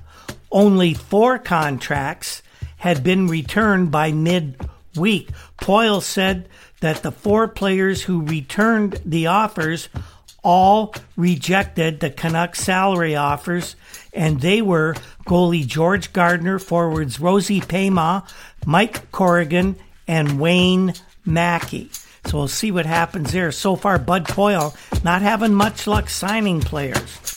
only 0.50 0.94
four 0.94 1.38
contracts 1.38 2.42
had 2.78 3.02
been 3.02 3.26
returned 3.26 3.90
by 3.90 4.12
midweek. 4.12 5.30
Poile 5.60 6.00
said 6.00 6.48
that 6.80 7.02
the 7.02 7.12
four 7.12 7.48
players 7.48 8.02
who 8.02 8.22
returned 8.22 9.00
the 9.04 9.26
offers 9.26 9.88
all 10.48 10.94
rejected 11.14 12.00
the 12.00 12.08
Canucks 12.08 12.58
salary 12.60 13.14
offers, 13.14 13.76
and 14.14 14.40
they 14.40 14.62
were 14.62 14.96
goalie 15.26 15.66
George 15.66 16.14
Gardner, 16.14 16.58
forwards 16.58 17.20
Rosie 17.20 17.60
Paiement, 17.60 18.26
Mike 18.64 19.12
Corrigan, 19.12 19.76
and 20.06 20.40
Wayne 20.40 20.94
Maki. 21.26 21.94
So 22.26 22.38
we'll 22.38 22.48
see 22.48 22.70
what 22.70 22.86
happens 22.86 23.30
there. 23.30 23.52
So 23.52 23.76
far, 23.76 23.98
Bud 23.98 24.24
Poile 24.24 24.74
not 25.04 25.20
having 25.20 25.52
much 25.52 25.86
luck 25.86 26.08
signing 26.08 26.62
players. 26.62 27.34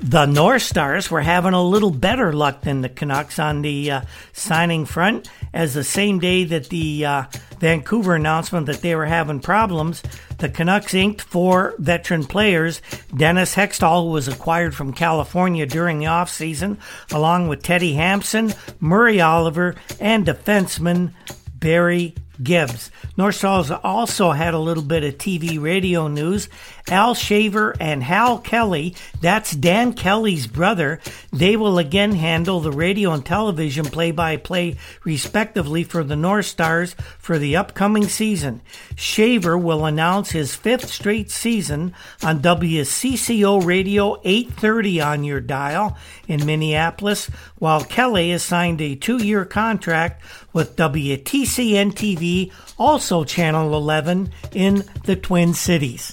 The 0.00 0.26
North 0.26 0.62
Stars 0.62 1.10
were 1.10 1.20
having 1.20 1.52
a 1.52 1.62
little 1.62 1.90
better 1.90 2.32
luck 2.32 2.62
than 2.62 2.80
the 2.80 2.88
Canucks 2.88 3.40
on 3.40 3.62
the 3.62 3.90
uh, 3.90 4.00
signing 4.32 4.84
front, 4.84 5.28
as 5.52 5.74
the 5.74 5.84
same 5.84 6.20
day 6.20 6.44
that 6.44 6.68
the 6.68 7.04
uh, 7.04 7.24
Vancouver 7.62 8.16
announcement 8.16 8.66
that 8.66 8.82
they 8.82 8.96
were 8.96 9.06
having 9.06 9.38
problems, 9.38 10.02
the 10.38 10.48
Canucks 10.48 10.94
inked 10.94 11.22
four 11.22 11.76
veteran 11.78 12.24
players. 12.24 12.82
Dennis 13.16 13.54
Hextall, 13.54 14.02
who 14.02 14.10
was 14.10 14.26
acquired 14.26 14.74
from 14.74 14.92
California 14.92 15.64
during 15.64 16.00
the 16.00 16.06
offseason, 16.06 16.78
along 17.12 17.46
with 17.46 17.62
Teddy 17.62 17.92
Hampson, 17.92 18.52
Murray 18.80 19.20
Oliver, 19.20 19.76
and 20.00 20.26
defenseman 20.26 21.12
Barry 21.54 22.16
Gibbs. 22.42 22.90
North 23.16 23.36
Stars 23.36 23.70
also 23.70 24.30
had 24.32 24.54
a 24.54 24.58
little 24.58 24.82
bit 24.82 25.04
of 25.04 25.18
TV 25.18 25.60
radio 25.60 26.08
news. 26.08 26.48
Al 26.88 27.14
Shaver 27.14 27.74
and 27.78 28.02
Hal 28.02 28.38
Kelly, 28.38 28.94
that's 29.20 29.52
Dan 29.52 29.92
Kelly's 29.92 30.46
brother, 30.46 31.00
they 31.32 31.56
will 31.56 31.78
again 31.78 32.12
handle 32.12 32.60
the 32.60 32.72
radio 32.72 33.12
and 33.12 33.24
television 33.24 33.84
play 33.84 34.10
by 34.10 34.36
play 34.36 34.76
respectively 35.04 35.84
for 35.84 36.02
the 36.02 36.16
North 36.16 36.46
Stars 36.46 36.96
for 37.18 37.38
the 37.38 37.54
upcoming 37.54 38.08
season. 38.08 38.60
Shaver 38.96 39.56
will 39.56 39.84
announce 39.84 40.30
his 40.30 40.54
fifth 40.56 40.90
straight 40.90 41.30
season 41.30 41.94
on 42.22 42.42
WCCO 42.42 43.64
Radio 43.64 44.20
830 44.24 45.00
on 45.00 45.24
your 45.24 45.40
dial 45.40 45.96
in 46.26 46.44
Minneapolis, 46.44 47.30
while 47.62 47.84
Kelly 47.84 48.30
has 48.30 48.42
signed 48.42 48.80
a 48.80 48.96
two 48.96 49.22
year 49.22 49.44
contract 49.44 50.20
with 50.52 50.74
WTCN 50.74 51.92
TV, 51.92 52.50
also 52.76 53.22
Channel 53.22 53.72
11 53.72 54.32
in 54.50 54.82
the 55.04 55.14
Twin 55.14 55.54
Cities. 55.54 56.12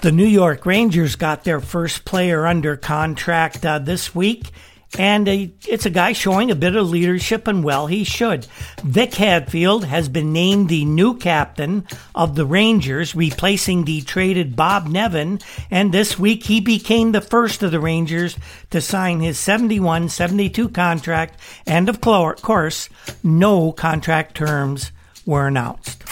The 0.00 0.10
New 0.10 0.24
York 0.24 0.64
Rangers 0.64 1.16
got 1.16 1.44
their 1.44 1.60
first 1.60 2.06
player 2.06 2.46
under 2.46 2.78
contract 2.78 3.66
uh, 3.66 3.78
this 3.78 4.14
week, 4.14 4.52
and 4.98 5.28
a, 5.28 5.52
it's 5.68 5.86
a 5.86 5.90
guy 5.90 6.12
showing 6.12 6.50
a 6.50 6.56
bit 6.56 6.74
of 6.74 6.90
leadership, 6.90 7.46
and 7.46 7.62
well, 7.62 7.86
he 7.86 8.02
should. 8.04 8.46
Vic 8.82 9.14
Hadfield 9.14 9.84
has 9.84 10.08
been 10.08 10.32
named 10.32 10.68
the 10.68 10.84
new 10.84 11.16
captain 11.16 11.86
of 12.14 12.34
the 12.34 12.44
Rangers, 12.46 13.14
replacing 13.14 13.84
the 13.84 14.00
traded 14.02 14.56
Bob 14.56 14.88
Nevin, 14.88 15.40
and 15.70 15.92
this 15.92 16.18
week 16.18 16.44
he 16.44 16.60
became 16.60 17.12
the 17.12 17.20
first 17.20 17.62
of 17.62 17.70
the 17.70 17.80
Rangers 17.80 18.36
to 18.70 18.80
sign 18.80 19.20
his 19.20 19.38
71 19.38 20.08
72 20.08 20.68
contract, 20.70 21.38
and 21.66 21.88
of 21.88 22.00
course, 22.00 22.88
no 23.22 23.72
contract 23.72 24.34
terms 24.34 24.90
were 25.24 25.46
announced. 25.46 26.02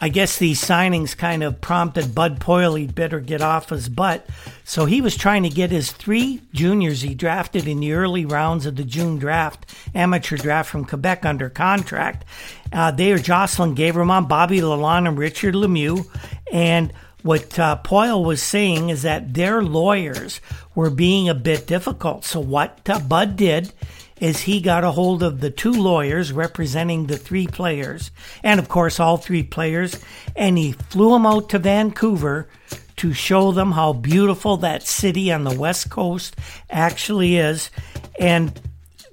I 0.00 0.08
guess 0.08 0.36
these 0.36 0.62
signings 0.62 1.16
kind 1.16 1.42
of 1.42 1.60
prompted 1.60 2.14
Bud 2.14 2.38
Poile 2.38 2.78
he'd 2.78 2.94
better 2.94 3.20
get 3.20 3.40
off 3.40 3.70
his 3.70 3.88
butt. 3.88 4.26
So 4.68 4.84
he 4.84 5.00
was 5.00 5.16
trying 5.16 5.44
to 5.44 5.48
get 5.48 5.70
his 5.70 5.92
three 5.92 6.42
juniors 6.52 7.00
he 7.00 7.14
drafted 7.14 7.68
in 7.68 7.78
the 7.78 7.92
early 7.92 8.26
rounds 8.26 8.66
of 8.66 8.74
the 8.74 8.82
June 8.82 9.16
draft, 9.16 9.64
amateur 9.94 10.36
draft 10.36 10.68
from 10.68 10.84
Quebec 10.84 11.24
under 11.24 11.48
contract. 11.48 12.24
Uh, 12.72 12.90
they 12.90 13.12
are 13.12 13.18
Jocelyn 13.18 13.76
Guevremont, 13.76 14.28
Bobby 14.28 14.58
Lalonde, 14.58 15.06
and 15.06 15.16
Richard 15.16 15.54
Lemieux. 15.54 16.04
And 16.52 16.92
what 17.22 17.56
uh, 17.60 17.78
Poile 17.84 18.24
was 18.24 18.42
saying 18.42 18.88
is 18.88 19.02
that 19.02 19.34
their 19.34 19.62
lawyers 19.62 20.40
were 20.74 20.90
being 20.90 21.28
a 21.28 21.34
bit 21.34 21.68
difficult. 21.68 22.24
So 22.24 22.40
what 22.40 22.80
uh, 22.90 22.98
Bud 22.98 23.36
did 23.36 23.72
is 24.20 24.40
he 24.40 24.60
got 24.60 24.82
a 24.82 24.90
hold 24.90 25.22
of 25.22 25.40
the 25.40 25.50
two 25.50 25.74
lawyers 25.74 26.32
representing 26.32 27.06
the 27.06 27.16
three 27.16 27.46
players, 27.46 28.10
and 28.42 28.58
of 28.58 28.68
course, 28.68 28.98
all 28.98 29.16
three 29.16 29.44
players, 29.44 30.00
and 30.34 30.58
he 30.58 30.72
flew 30.72 31.10
them 31.10 31.24
out 31.24 31.50
to 31.50 31.60
Vancouver 31.60 32.48
to 32.96 33.12
show 33.12 33.52
them 33.52 33.72
how 33.72 33.92
beautiful 33.92 34.56
that 34.58 34.82
city 34.82 35.32
on 35.32 35.44
the 35.44 35.54
West 35.54 35.90
Coast 35.90 36.36
actually 36.70 37.36
is. 37.36 37.70
And 38.18 38.58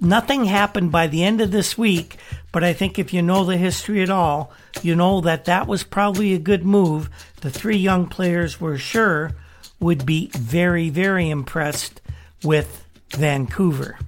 nothing 0.00 0.44
happened 0.44 0.90
by 0.90 1.06
the 1.06 1.24
end 1.24 1.40
of 1.40 1.50
this 1.50 1.76
week, 1.76 2.16
but 2.52 2.64
I 2.64 2.72
think 2.72 2.98
if 2.98 3.12
you 3.12 3.22
know 3.22 3.44
the 3.44 3.56
history 3.56 4.02
at 4.02 4.10
all, 4.10 4.52
you 4.82 4.94
know 4.94 5.20
that 5.20 5.44
that 5.46 5.66
was 5.66 5.82
probably 5.82 6.34
a 6.34 6.38
good 6.38 6.64
move. 6.64 7.10
The 7.40 7.50
three 7.50 7.76
young 7.76 8.06
players 8.06 8.60
were 8.60 8.78
sure 8.78 9.32
would 9.80 10.06
be 10.06 10.30
very, 10.32 10.88
very 10.88 11.28
impressed 11.28 12.00
with 12.42 12.86
Vancouver. 13.10 13.98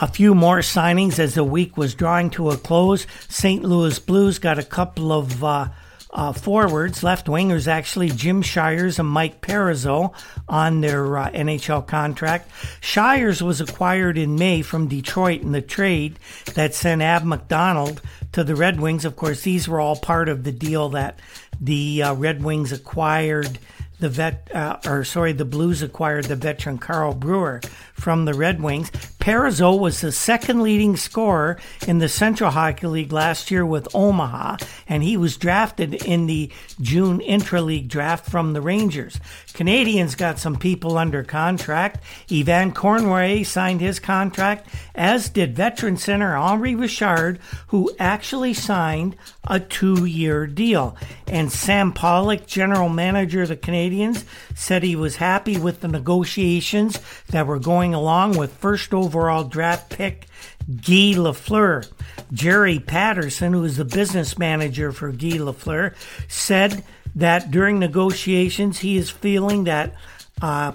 A 0.00 0.08
few 0.08 0.34
more 0.34 0.58
signings 0.58 1.18
as 1.18 1.34
the 1.34 1.44
week 1.44 1.76
was 1.76 1.94
drawing 1.94 2.30
to 2.30 2.50
a 2.50 2.56
close. 2.56 3.06
St. 3.28 3.62
Louis 3.62 3.98
Blues 3.98 4.38
got 4.38 4.58
a 4.58 4.64
couple 4.64 5.12
of 5.12 5.44
uh, 5.44 5.68
uh, 6.14 6.32
forwards, 6.32 7.02
left 7.02 7.26
wingers 7.26 7.66
actually, 7.66 8.08
Jim 8.08 8.40
Shires 8.40 8.98
and 8.98 9.08
Mike 9.08 9.40
Parizeau 9.40 10.14
on 10.48 10.80
their 10.80 11.18
uh, 11.18 11.30
NHL 11.30 11.86
contract. 11.86 12.50
Shires 12.80 13.42
was 13.42 13.60
acquired 13.60 14.16
in 14.16 14.36
May 14.36 14.62
from 14.62 14.86
Detroit 14.86 15.42
in 15.42 15.52
the 15.52 15.60
trade 15.60 16.18
that 16.54 16.74
sent 16.74 17.02
Ab 17.02 17.24
McDonald 17.24 18.00
to 18.32 18.44
the 18.44 18.54
Red 18.54 18.80
Wings. 18.80 19.04
Of 19.04 19.16
course, 19.16 19.42
these 19.42 19.66
were 19.68 19.80
all 19.80 19.96
part 19.96 20.28
of 20.28 20.44
the 20.44 20.52
deal 20.52 20.90
that 20.90 21.18
the 21.60 22.04
uh, 22.04 22.14
Red 22.14 22.44
Wings 22.44 22.70
acquired 22.70 23.58
the 24.00 24.08
vet, 24.08 24.50
uh, 24.54 24.78
or 24.86 25.04
sorry, 25.04 25.32
the 25.32 25.44
Blues 25.44 25.82
acquired 25.82 26.26
the 26.26 26.36
veteran 26.36 26.78
Carl 26.78 27.14
Brewer 27.14 27.60
from 27.94 28.24
the 28.24 28.34
Red 28.34 28.60
Wings. 28.60 28.90
Parizeau 29.24 29.80
was 29.80 30.02
the 30.02 30.12
second 30.12 30.62
leading 30.62 30.98
scorer 30.98 31.56
in 31.88 31.96
the 31.96 32.10
Central 32.10 32.50
Hockey 32.50 32.86
League 32.86 33.10
last 33.10 33.50
year 33.50 33.64
with 33.64 33.88
Omaha, 33.94 34.58
and 34.86 35.02
he 35.02 35.16
was 35.16 35.38
drafted 35.38 35.94
in 35.94 36.26
the 36.26 36.52
June 36.82 37.22
intra-league 37.22 37.88
draft 37.88 38.28
from 38.30 38.52
the 38.52 38.60
Rangers. 38.60 39.18
Canadians 39.54 40.14
got 40.14 40.38
some 40.38 40.56
people 40.56 40.98
under 40.98 41.24
contract. 41.24 42.04
Yvan 42.28 42.74
Cournoyer 42.74 43.46
signed 43.46 43.80
his 43.80 43.98
contract, 43.98 44.68
as 44.94 45.30
did 45.30 45.56
veteran 45.56 45.96
center 45.96 46.36
Henri 46.36 46.74
Richard, 46.74 47.38
who 47.68 47.90
actually 47.98 48.52
signed 48.52 49.16
a 49.46 49.60
two-year 49.60 50.46
deal. 50.46 50.96
And 51.26 51.50
Sam 51.50 51.92
Pollock, 51.92 52.46
general 52.46 52.88
manager 52.88 53.42
of 53.42 53.48
the 53.48 53.56
Canadiens, 53.56 54.24
said 54.54 54.82
he 54.82 54.96
was 54.96 55.16
happy 55.16 55.58
with 55.58 55.80
the 55.80 55.88
negotiations 55.88 57.00
that 57.28 57.46
were 57.46 57.58
going 57.58 57.94
along 57.94 58.36
with 58.36 58.52
first 58.54 58.94
overall 58.94 59.44
draft 59.44 59.90
pick 59.90 60.26
Guy 60.66 61.14
Lafleur. 61.14 61.88
Jerry 62.32 62.78
Patterson, 62.78 63.52
who 63.52 63.64
is 63.64 63.76
the 63.76 63.84
business 63.84 64.38
manager 64.38 64.92
for 64.92 65.10
Guy 65.12 65.38
Lafleur, 65.38 65.94
said 66.28 66.84
that 67.14 67.50
during 67.50 67.78
negotiations 67.78 68.78
he 68.78 68.96
is 68.96 69.10
feeling 69.10 69.64
that 69.64 69.94
uh, 70.42 70.72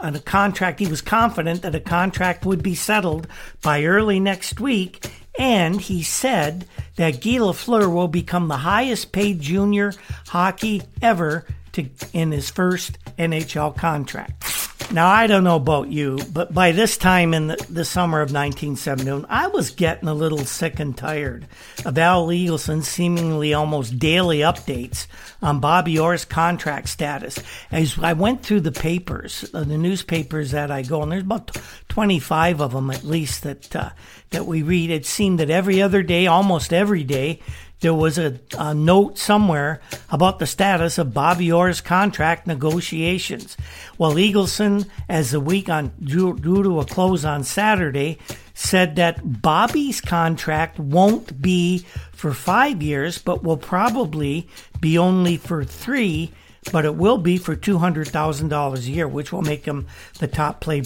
on 0.00 0.16
a 0.16 0.20
contract, 0.20 0.80
he 0.80 0.86
was 0.86 1.02
confident 1.02 1.62
that 1.62 1.74
a 1.74 1.80
contract 1.80 2.46
would 2.46 2.62
be 2.62 2.74
settled 2.74 3.26
by 3.62 3.84
early 3.84 4.18
next 4.18 4.58
week. 4.58 5.10
And 5.38 5.80
he 5.80 6.02
said 6.02 6.66
that 6.96 7.22
Guy 7.22 7.38
Lafleur 7.38 7.92
will 7.92 8.08
become 8.08 8.48
the 8.48 8.58
highest 8.58 9.12
paid 9.12 9.40
junior 9.40 9.92
hockey 10.28 10.82
ever 11.00 11.46
to, 11.72 11.86
in 12.12 12.32
his 12.32 12.50
first 12.50 12.98
NHL 13.18 13.76
contract. 13.76 14.44
Now, 14.92 15.08
I 15.08 15.28
don't 15.28 15.44
know 15.44 15.54
about 15.54 15.88
you, 15.88 16.18
but 16.32 16.52
by 16.52 16.72
this 16.72 16.96
time 16.96 17.32
in 17.32 17.46
the, 17.46 17.66
the 17.70 17.84
summer 17.84 18.20
of 18.22 18.32
1971, 18.32 19.24
I 19.28 19.46
was 19.46 19.70
getting 19.70 20.08
a 20.08 20.14
little 20.14 20.38
sick 20.38 20.80
and 20.80 20.96
tired 20.96 21.46
of 21.84 21.96
Al 21.96 22.32
Eagleson's 22.32 22.88
seemingly 22.88 23.54
almost 23.54 24.00
daily 24.00 24.38
updates 24.38 25.06
on 25.42 25.60
Bobby 25.60 25.96
Orr's 25.98 26.24
contract 26.24 26.88
status. 26.88 27.38
As 27.70 27.96
I 28.00 28.14
went 28.14 28.42
through 28.42 28.62
the 28.62 28.72
papers, 28.72 29.48
uh, 29.54 29.62
the 29.62 29.78
newspapers 29.78 30.50
that 30.50 30.72
I 30.72 30.82
go, 30.82 31.02
and 31.02 31.12
there's 31.12 31.22
about 31.22 31.56
25 31.88 32.60
of 32.60 32.72
them 32.72 32.90
at 32.90 33.04
least 33.04 33.44
that, 33.44 33.76
uh, 33.76 33.90
that 34.30 34.46
we 34.46 34.62
read, 34.62 34.90
it 34.90 35.06
seemed 35.06 35.38
that 35.38 35.50
every 35.50 35.80
other 35.80 36.02
day, 36.02 36.26
almost 36.26 36.72
every 36.72 37.04
day, 37.04 37.38
there 37.80 37.94
was 37.94 38.18
a, 38.18 38.38
a, 38.58 38.74
note 38.74 39.18
somewhere 39.18 39.80
about 40.10 40.38
the 40.38 40.46
status 40.46 40.98
of 40.98 41.14
Bobby 41.14 41.50
Orr's 41.50 41.80
contract 41.80 42.46
negotiations. 42.46 43.56
Well, 43.98 44.14
Eagleson, 44.14 44.88
as 45.08 45.30
the 45.30 45.40
week 45.40 45.68
on 45.68 45.92
drew, 46.02 46.34
drew 46.34 46.62
to 46.62 46.80
a 46.80 46.84
close 46.84 47.24
on 47.24 47.42
Saturday, 47.42 48.18
said 48.54 48.96
that 48.96 49.42
Bobby's 49.42 50.00
contract 50.00 50.78
won't 50.78 51.40
be 51.40 51.86
for 52.12 52.34
five 52.34 52.82
years, 52.82 53.16
but 53.18 53.42
will 53.42 53.56
probably 53.56 54.46
be 54.80 54.98
only 54.98 55.38
for 55.38 55.64
three, 55.64 56.32
but 56.70 56.84
it 56.84 56.94
will 56.94 57.16
be 57.16 57.38
for 57.38 57.56
$200,000 57.56 58.76
a 58.76 58.80
year, 58.90 59.08
which 59.08 59.32
will 59.32 59.42
make 59.42 59.64
him 59.64 59.86
the 60.18 60.28
top 60.28 60.60
play, 60.60 60.82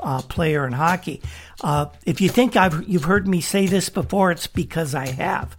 uh, 0.00 0.20
player 0.20 0.66
in 0.66 0.74
hockey. 0.74 1.22
Uh, 1.62 1.86
if 2.04 2.20
you 2.20 2.28
think 2.28 2.56
I've, 2.56 2.86
you've 2.86 3.04
heard 3.04 3.26
me 3.26 3.40
say 3.40 3.66
this 3.66 3.88
before, 3.88 4.30
it's 4.30 4.46
because 4.46 4.94
I 4.94 5.06
have. 5.08 5.56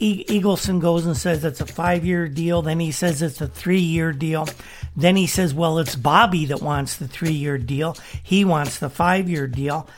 Eagleson 0.00 0.80
goes 0.80 1.06
and 1.06 1.16
says 1.16 1.44
it's 1.44 1.60
a 1.60 1.66
five 1.66 2.04
year 2.04 2.28
deal. 2.28 2.62
Then 2.62 2.80
he 2.80 2.92
says 2.92 3.22
it's 3.22 3.40
a 3.40 3.48
three 3.48 3.80
year 3.80 4.12
deal. 4.12 4.48
Then 4.96 5.16
he 5.16 5.26
says, 5.26 5.54
well, 5.54 5.78
it's 5.78 5.96
Bobby 5.96 6.46
that 6.46 6.62
wants 6.62 6.96
the 6.96 7.08
three 7.08 7.32
year 7.32 7.58
deal. 7.58 7.96
He 8.22 8.44
wants 8.44 8.78
the 8.78 8.90
five 8.90 9.28
year 9.28 9.46
deal. 9.46 9.88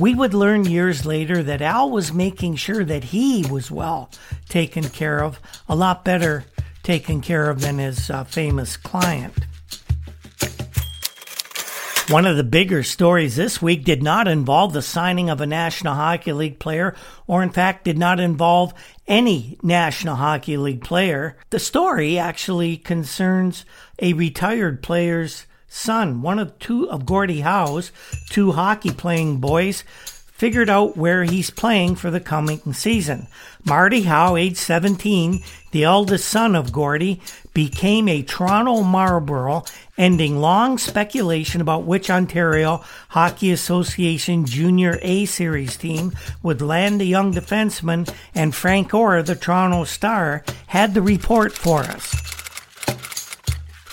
We 0.00 0.14
would 0.14 0.34
learn 0.34 0.64
years 0.64 1.06
later 1.06 1.42
that 1.44 1.62
Al 1.62 1.90
was 1.90 2.12
making 2.12 2.56
sure 2.56 2.84
that 2.84 3.04
he 3.04 3.46
was 3.48 3.70
well 3.70 4.10
taken 4.48 4.84
care 4.84 5.22
of, 5.22 5.40
a 5.68 5.76
lot 5.76 6.04
better 6.04 6.44
taken 6.82 7.20
care 7.20 7.50
of 7.50 7.60
than 7.60 7.78
his 7.78 8.10
uh, 8.10 8.24
famous 8.24 8.76
client. 8.76 9.34
One 12.08 12.24
of 12.24 12.36
the 12.36 12.44
bigger 12.44 12.84
stories 12.84 13.34
this 13.34 13.60
week 13.60 13.82
did 13.82 14.00
not 14.00 14.28
involve 14.28 14.72
the 14.72 14.80
signing 14.80 15.28
of 15.28 15.40
a 15.40 15.46
National 15.46 15.94
Hockey 15.94 16.32
League 16.32 16.60
player, 16.60 16.94
or 17.26 17.42
in 17.42 17.50
fact 17.50 17.82
did 17.82 17.98
not 17.98 18.20
involve 18.20 18.72
any 19.08 19.58
National 19.62 20.16
Hockey 20.16 20.56
League 20.56 20.82
player. 20.82 21.36
The 21.50 21.58
story 21.58 22.18
actually 22.18 22.76
concerns 22.76 23.64
a 24.00 24.12
retired 24.12 24.82
player's 24.82 25.46
son, 25.68 26.22
one 26.22 26.38
of 26.38 26.58
two 26.58 26.90
of 26.90 27.06
Gordie 27.06 27.40
Howe's 27.40 27.92
two 28.30 28.52
hockey 28.52 28.90
playing 28.90 29.38
boys 29.38 29.84
figured 30.36 30.68
out 30.68 30.96
where 30.96 31.24
he's 31.24 31.48
playing 31.48 31.96
for 31.96 32.10
the 32.10 32.20
coming 32.20 32.60
season. 32.74 33.26
Marty 33.64 34.02
Howe, 34.02 34.36
age 34.36 34.58
17, 34.58 35.42
the 35.72 35.84
eldest 35.84 36.28
son 36.28 36.54
of 36.54 36.72
Gordie, 36.72 37.22
became 37.54 38.06
a 38.06 38.22
Toronto 38.22 38.82
Marlboro, 38.82 39.64
ending 39.96 40.38
long 40.38 40.76
speculation 40.76 41.62
about 41.62 41.84
which 41.84 42.10
Ontario 42.10 42.84
Hockey 43.08 43.50
Association 43.50 44.44
Junior 44.44 44.98
A 45.00 45.24
Series 45.24 45.78
team 45.78 46.12
would 46.42 46.60
land 46.60 47.00
the 47.00 47.06
young 47.06 47.32
defenseman, 47.32 48.12
and 48.34 48.54
Frank 48.54 48.92
Orr, 48.92 49.22
the 49.22 49.34
Toronto 49.34 49.84
Star, 49.84 50.44
had 50.66 50.92
the 50.92 51.02
report 51.02 51.54
for 51.54 51.80
us. 51.80 52.35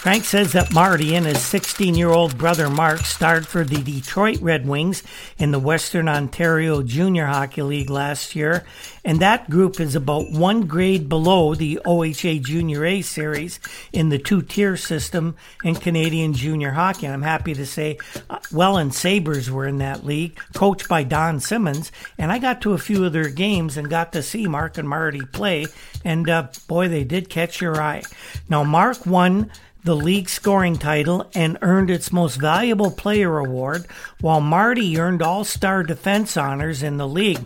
Frank 0.03 0.25
says 0.25 0.51
that 0.51 0.73
Marty 0.73 1.15
and 1.15 1.25
his 1.25 1.41
16 1.41 1.95
year 1.95 2.09
old 2.09 2.37
brother 2.37 2.69
Mark 2.69 3.05
starred 3.05 3.47
for 3.47 3.63
the 3.63 3.81
Detroit 3.81 4.37
Red 4.41 4.67
Wings 4.67 5.01
in 5.37 5.51
the 5.51 5.59
Western 5.59 6.09
Ontario 6.09 6.83
Junior 6.83 7.25
Hockey 7.25 7.61
League 7.61 7.89
last 7.89 8.35
year, 8.35 8.65
and 9.05 9.21
that 9.21 9.49
group 9.49 9.79
is 9.79 9.95
about 9.95 10.29
one 10.29 10.63
grade 10.63 11.07
below 11.07 11.55
the 11.55 11.79
OHA 11.85 12.43
Junior 12.43 12.83
A 12.83 13.01
series 13.01 13.61
in 13.93 14.09
the 14.09 14.19
two 14.19 14.41
tier 14.41 14.75
system 14.75 15.37
in 15.63 15.73
Canadian 15.73 16.33
junior 16.33 16.71
hockey. 16.71 17.05
And 17.05 17.13
I'm 17.13 17.21
happy 17.21 17.53
to 17.53 17.65
say 17.65 17.97
uh, 18.29 18.39
Welland 18.51 18.93
Sabres 18.93 19.49
were 19.49 19.65
in 19.65 19.77
that 19.77 20.05
league, 20.05 20.37
coached 20.53 20.89
by 20.89 21.03
Don 21.03 21.39
Simmons, 21.39 21.93
and 22.17 22.29
I 22.29 22.39
got 22.39 22.61
to 22.63 22.73
a 22.73 22.77
few 22.77 23.05
of 23.05 23.13
their 23.13 23.29
games 23.29 23.77
and 23.77 23.89
got 23.89 24.11
to 24.11 24.21
see 24.21 24.47
Mark 24.47 24.77
and 24.77 24.89
Marty 24.89 25.21
play, 25.21 25.65
and 26.03 26.29
uh, 26.29 26.49
boy, 26.67 26.89
they 26.89 27.05
did 27.05 27.29
catch 27.29 27.61
your 27.61 27.81
eye. 27.81 28.03
Now, 28.49 28.65
Mark 28.65 29.05
won 29.05 29.49
the 29.83 29.95
league 29.95 30.29
scoring 30.29 30.77
title 30.77 31.29
and 31.33 31.57
earned 31.61 31.89
its 31.89 32.11
most 32.11 32.37
valuable 32.37 32.91
player 32.91 33.37
award, 33.37 33.85
while 34.21 34.39
Marty 34.39 34.97
earned 34.97 35.21
all 35.21 35.43
star 35.43 35.83
defense 35.83 36.37
honors 36.37 36.81
in 36.81 36.97
the 36.97 37.07
league. 37.07 37.43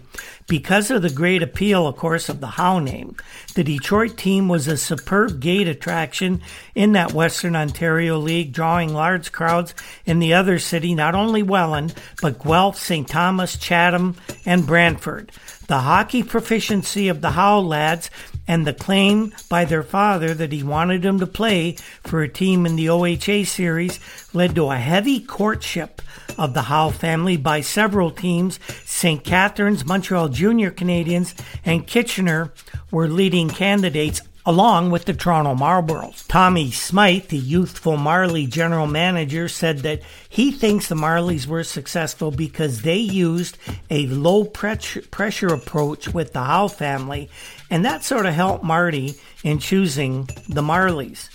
Because 0.48 0.90
of 0.90 1.02
the 1.02 1.10
great 1.10 1.44
appeal, 1.44 1.88
of 1.88 1.98
course, 1.98 2.30
of 2.30 2.40
the 2.40 2.48
Howe 2.48 2.80
name, 2.80 3.18
the 3.56 3.64
Detroit 3.64 4.16
team 4.16 4.48
was 4.48 4.68
a 4.68 4.78
superb 4.78 5.42
gate 5.42 5.68
attraction 5.68 6.42
in 6.74 6.94
that 6.94 7.12
Western 7.12 7.56
Ontario 7.56 8.18
League, 8.18 8.54
drawing 8.54 8.94
large 8.94 9.32
crowds 9.32 9.76
in 10.06 10.20
the 10.20 10.34
other 10.34 10.58
city, 10.60 10.96
not 10.96 11.16
only 11.16 11.44
Welland, 11.44 11.94
but 12.22 12.40
Guelph, 12.42 12.80
St. 12.80 13.08
Thomas, 13.08 13.58
Chatham, 13.58 14.16
and 14.46 14.66
Brantford. 14.66 15.32
The 15.68 15.80
hockey 15.80 16.24
proficiency 16.24 17.10
of 17.10 17.20
the 17.20 17.32
Howe 17.32 17.60
lads 17.60 18.10
and 18.48 18.66
the 18.66 18.74
claim 18.74 19.34
by 19.50 19.66
their 19.66 19.84
father 19.84 20.34
that 20.34 20.54
he 20.54 20.64
wanted 20.64 21.02
them 21.02 21.20
to 21.20 21.28
play 21.28 21.74
for 22.04 22.22
a 22.22 22.30
team 22.30 22.66
in 22.66 22.78
the 22.78 22.88
OHA 22.88 23.46
series 23.46 24.00
led 24.34 24.56
to 24.56 24.72
a 24.72 24.78
heavy 24.78 25.20
courtship 25.20 26.02
of 26.38 26.54
the 26.54 26.64
Howe 26.64 26.92
family 26.92 27.36
by 27.36 27.60
several 27.60 28.12
teams. 28.12 28.60
St. 28.86 29.22
Catharines, 29.26 29.86
Montreal 29.86 30.30
Junior 30.30 30.72
Canadiens, 30.72 31.38
and 31.66 31.86
Kitchener 31.86 32.54
were 32.90 33.10
leading 33.10 33.50
candidates 33.50 34.22
along 34.48 34.90
with 34.90 35.04
the 35.04 35.14
Toronto 35.14 35.54
Marlboros. 35.54 36.26
Tommy 36.30 36.72
Smythe, 36.72 37.28
the 37.28 37.38
youthful 37.38 37.98
Marley 37.98 38.48
general 38.48 38.88
manager, 38.88 39.50
said 39.50 39.80
that 39.80 40.02
he 40.30 40.54
thinks 40.54 40.88
the 40.88 40.96
Marlies 40.96 41.46
were 41.46 41.66
successful 41.66 42.32
because 42.32 42.82
they 42.84 42.96
used 42.96 43.58
a 43.90 44.08
low 44.08 44.46
pressure 44.46 45.54
approach 45.54 46.08
with 46.08 46.32
the 46.32 46.44
Howe 46.44 46.70
family, 46.70 47.30
and 47.70 47.84
that 47.84 48.06
sort 48.06 48.26
of 48.26 48.34
helped 48.34 48.64
Marty 48.64 49.16
in 49.44 49.60
choosing 49.60 50.30
the 50.48 50.62
Marlies. 50.62 51.28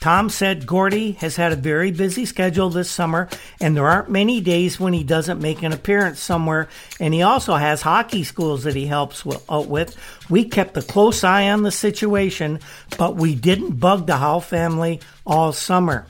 Tom 0.00 0.30
said 0.30 0.66
Gordie 0.66 1.12
has 1.12 1.36
had 1.36 1.52
a 1.52 1.56
very 1.56 1.90
busy 1.90 2.24
schedule 2.24 2.70
this 2.70 2.90
summer, 2.90 3.28
and 3.60 3.76
there 3.76 3.86
aren't 3.86 4.08
many 4.08 4.40
days 4.40 4.80
when 4.80 4.94
he 4.94 5.04
doesn't 5.04 5.42
make 5.42 5.62
an 5.62 5.72
appearance 5.72 6.20
somewhere. 6.20 6.70
And 6.98 7.12
he 7.12 7.20
also 7.20 7.54
has 7.54 7.82
hockey 7.82 8.24
schools 8.24 8.64
that 8.64 8.74
he 8.74 8.86
helps 8.86 9.26
out 9.50 9.68
with. 9.68 9.94
We 10.30 10.46
kept 10.46 10.78
a 10.78 10.82
close 10.82 11.22
eye 11.22 11.50
on 11.50 11.64
the 11.64 11.70
situation, 11.70 12.60
but 12.96 13.16
we 13.16 13.34
didn't 13.34 13.78
bug 13.78 14.06
the 14.06 14.16
Howe 14.16 14.40
family 14.40 15.00
all 15.26 15.52
summer. 15.52 16.06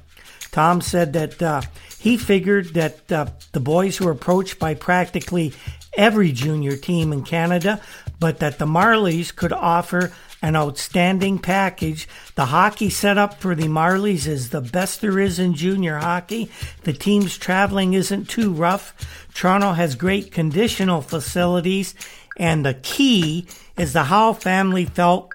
Tom 0.52 0.80
said 0.80 1.12
that 1.14 1.42
uh, 1.42 1.62
he 1.98 2.16
figured 2.16 2.74
that 2.74 3.10
uh, 3.10 3.26
the 3.50 3.60
boys 3.60 4.00
were 4.00 4.12
approached 4.12 4.60
by 4.60 4.74
practically 4.74 5.52
every 5.96 6.30
junior 6.30 6.76
team 6.76 7.12
in 7.12 7.24
Canada, 7.24 7.80
but 8.20 8.38
that 8.38 8.58
the 8.58 8.66
Marlies 8.66 9.34
could 9.34 9.52
offer 9.52 10.12
an 10.42 10.56
outstanding 10.56 11.38
package. 11.38 12.08
The 12.34 12.46
hockey 12.46 12.90
setup 12.90 13.40
for 13.40 13.54
the 13.54 13.68
Marlies 13.68 14.26
is 14.26 14.50
the 14.50 14.60
best 14.60 15.00
there 15.00 15.18
is 15.18 15.38
in 15.38 15.54
junior 15.54 15.98
hockey. 15.98 16.50
The 16.84 16.92
team's 16.92 17.36
traveling 17.36 17.94
isn't 17.94 18.28
too 18.28 18.52
rough. 18.52 19.26
Toronto 19.34 19.72
has 19.72 19.94
great 19.94 20.32
conditional 20.32 21.02
facilities, 21.02 21.94
and 22.36 22.64
the 22.64 22.74
key 22.74 23.46
is 23.76 23.92
the 23.92 24.04
Howe 24.04 24.32
family 24.32 24.84
felt 24.84 25.34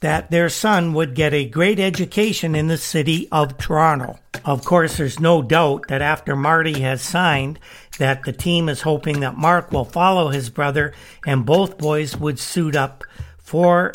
that 0.00 0.30
their 0.30 0.48
son 0.48 0.92
would 0.94 1.14
get 1.14 1.32
a 1.32 1.48
great 1.48 1.78
education 1.78 2.54
in 2.56 2.66
the 2.66 2.76
city 2.76 3.28
of 3.30 3.56
Toronto. 3.56 4.18
Of 4.44 4.64
course, 4.64 4.96
there's 4.96 5.20
no 5.20 5.42
doubt 5.42 5.86
that 5.88 6.02
after 6.02 6.34
Marty 6.34 6.80
has 6.80 7.00
signed, 7.00 7.60
that 7.98 8.24
the 8.24 8.32
team 8.32 8.68
is 8.68 8.80
hoping 8.80 9.20
that 9.20 9.38
Mark 9.38 9.70
will 9.70 9.84
follow 9.84 10.28
his 10.28 10.50
brother 10.50 10.92
and 11.24 11.46
both 11.46 11.78
boys 11.78 12.16
would 12.16 12.40
suit 12.40 12.74
up 12.74 13.04
for 13.38 13.92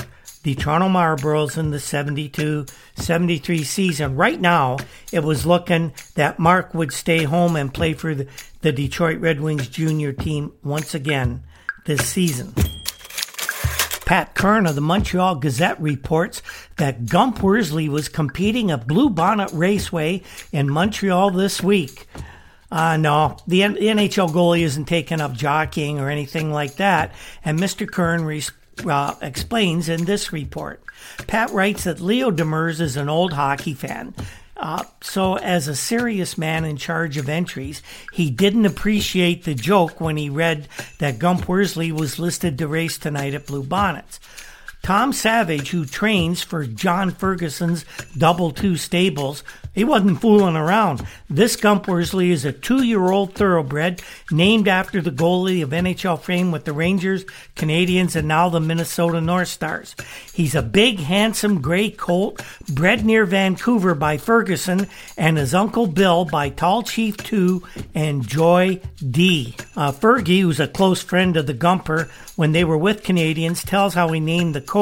the 0.48 0.56
Toronto 0.56 0.88
Marlboros 0.88 1.58
in 1.58 1.72
the 1.72 1.80
72 1.80 2.66
73 2.96 3.64
season. 3.66 4.16
Right 4.16 4.40
now, 4.40 4.78
it 5.12 5.22
was 5.22 5.46
looking 5.46 5.92
that 6.16 6.40
Mark 6.40 6.74
would 6.74 6.94
stay 6.94 7.24
home 7.24 7.58
and 7.58 7.74
play 7.74 7.92
for 7.92 8.16
the, 8.16 8.28
the 8.62 8.72
Detroit 8.72 9.20
Red 9.20 9.42
Wings 9.42 9.68
junior 9.68 10.14
team 10.14 10.54
once 10.64 10.96
again 10.96 11.44
this 11.86 12.08
season. 12.08 12.54
Pat 14.06 14.36
Curran 14.36 14.68
of 14.68 14.76
the 14.76 14.80
Montreal 14.80 15.36
Gazette 15.36 15.82
reports 15.82 16.42
that 16.78 17.08
Gump 17.08 17.44
Worsley 17.44 17.90
was 17.90 18.08
competing 18.08 18.72
at 18.72 18.88
Blue 18.88 19.10
Bonnet 19.10 19.52
Raceway 19.52 20.22
in 20.54 20.70
Montreal 20.70 21.32
this 21.32 21.62
week. 21.62 22.08
Uh, 22.72 22.96
no, 22.96 23.36
the, 23.48 23.68
the 23.68 23.88
NHL 23.88 24.30
goalie 24.30 24.62
isn't 24.62 24.86
taking 24.86 25.20
up 25.20 25.34
jockeying 25.34 26.00
or 26.00 26.10
anything 26.10 26.54
like 26.54 26.76
that. 26.76 27.14
And 27.44 27.60
Mr. 27.60 27.86
Curran 27.86 28.24
uh, 28.86 29.16
explains 29.22 29.90
in 29.90 30.06
this 30.06 30.34
report. 30.34 30.82
Pat 31.28 31.52
writes 31.52 31.86
that 31.86 32.02
Leo 32.02 32.32
Demers 32.32 32.80
is 32.80 32.98
an 32.98 33.10
old 33.10 33.34
hockey 33.34 33.74
fan. 33.74 34.14
Uh, 34.56 34.84
so, 35.02 35.38
as 35.38 35.68
a 35.68 35.76
serious 35.76 36.38
man 36.38 36.66
in 36.66 36.78
charge 36.78 37.18
of 37.18 37.30
entries, 37.30 37.84
he 38.12 38.32
didn't 38.32 38.66
appreciate 38.66 39.44
the 39.44 39.54
joke 39.54 40.02
when 40.02 40.18
he 40.18 40.30
read 40.30 40.68
that 40.98 41.20
Gump 41.20 41.48
Worsley 41.48 41.92
was 41.92 42.18
listed 42.18 42.58
to 42.58 42.68
race 42.68 42.98
tonight 42.98 43.36
at 43.36 43.46
Blue 43.46 43.64
Bonnets. 43.64 44.20
Tom 44.88 45.12
Savage, 45.12 45.72
who 45.72 45.84
trains 45.84 46.42
for 46.42 46.66
John 46.66 47.12
Ferguson's 47.12 47.84
Double 48.18 48.52
Two 48.52 48.78
Stables, 48.78 49.44
he 49.74 49.84
wasn't 49.84 50.22
fooling 50.22 50.56
around. 50.56 51.06
This 51.30 51.58
Gump 51.58 51.90
Worsley 51.90 52.32
is 52.32 52.46
a 52.46 52.54
two 52.54 52.84
year 52.84 53.12
old 53.12 53.36
thoroughbred 53.36 54.02
named 54.32 54.70
after 54.70 55.02
the 55.02 55.12
goalie 55.12 55.62
of 55.62 55.72
NHL 55.72 56.22
fame 56.22 56.54
with 56.54 56.64
the 56.64 56.72
Rangers, 56.72 57.26
Canadians, 57.56 58.16
and 58.16 58.30
now 58.30 58.48
the 58.48 58.62
Minnesota 58.62 59.20
North 59.20 59.50
Stars. 59.50 59.94
He's 60.34 60.56
a 60.56 60.64
big, 60.64 61.00
handsome 61.02 61.62
gray 61.62 61.92
colt 61.92 62.42
bred 62.70 63.06
near 63.06 63.26
Vancouver 63.26 63.94
by 63.94 64.18
Ferguson 64.18 64.88
and 65.18 65.38
his 65.38 65.54
uncle 65.54 65.86
Bill 65.86 66.24
by 66.24 66.50
Tall 66.50 66.82
Chief 66.82 67.18
2 67.18 67.62
and 67.94 68.26
Joy 68.26 68.80
D. 69.06 69.54
Uh, 69.76 69.92
Fergie, 69.92 70.42
who's 70.42 70.62
a 70.62 70.68
close 70.68 71.04
friend 71.04 71.36
of 71.36 71.46
the 71.46 71.54
Gumper 71.54 72.10
when 72.36 72.52
they 72.52 72.64
were 72.64 72.78
with 72.78 73.04
Canadians, 73.04 73.64
tells 73.64 73.94
how 73.94 74.08
he 74.10 74.20
named 74.20 74.56
the 74.56 74.62
colt. 74.62 74.77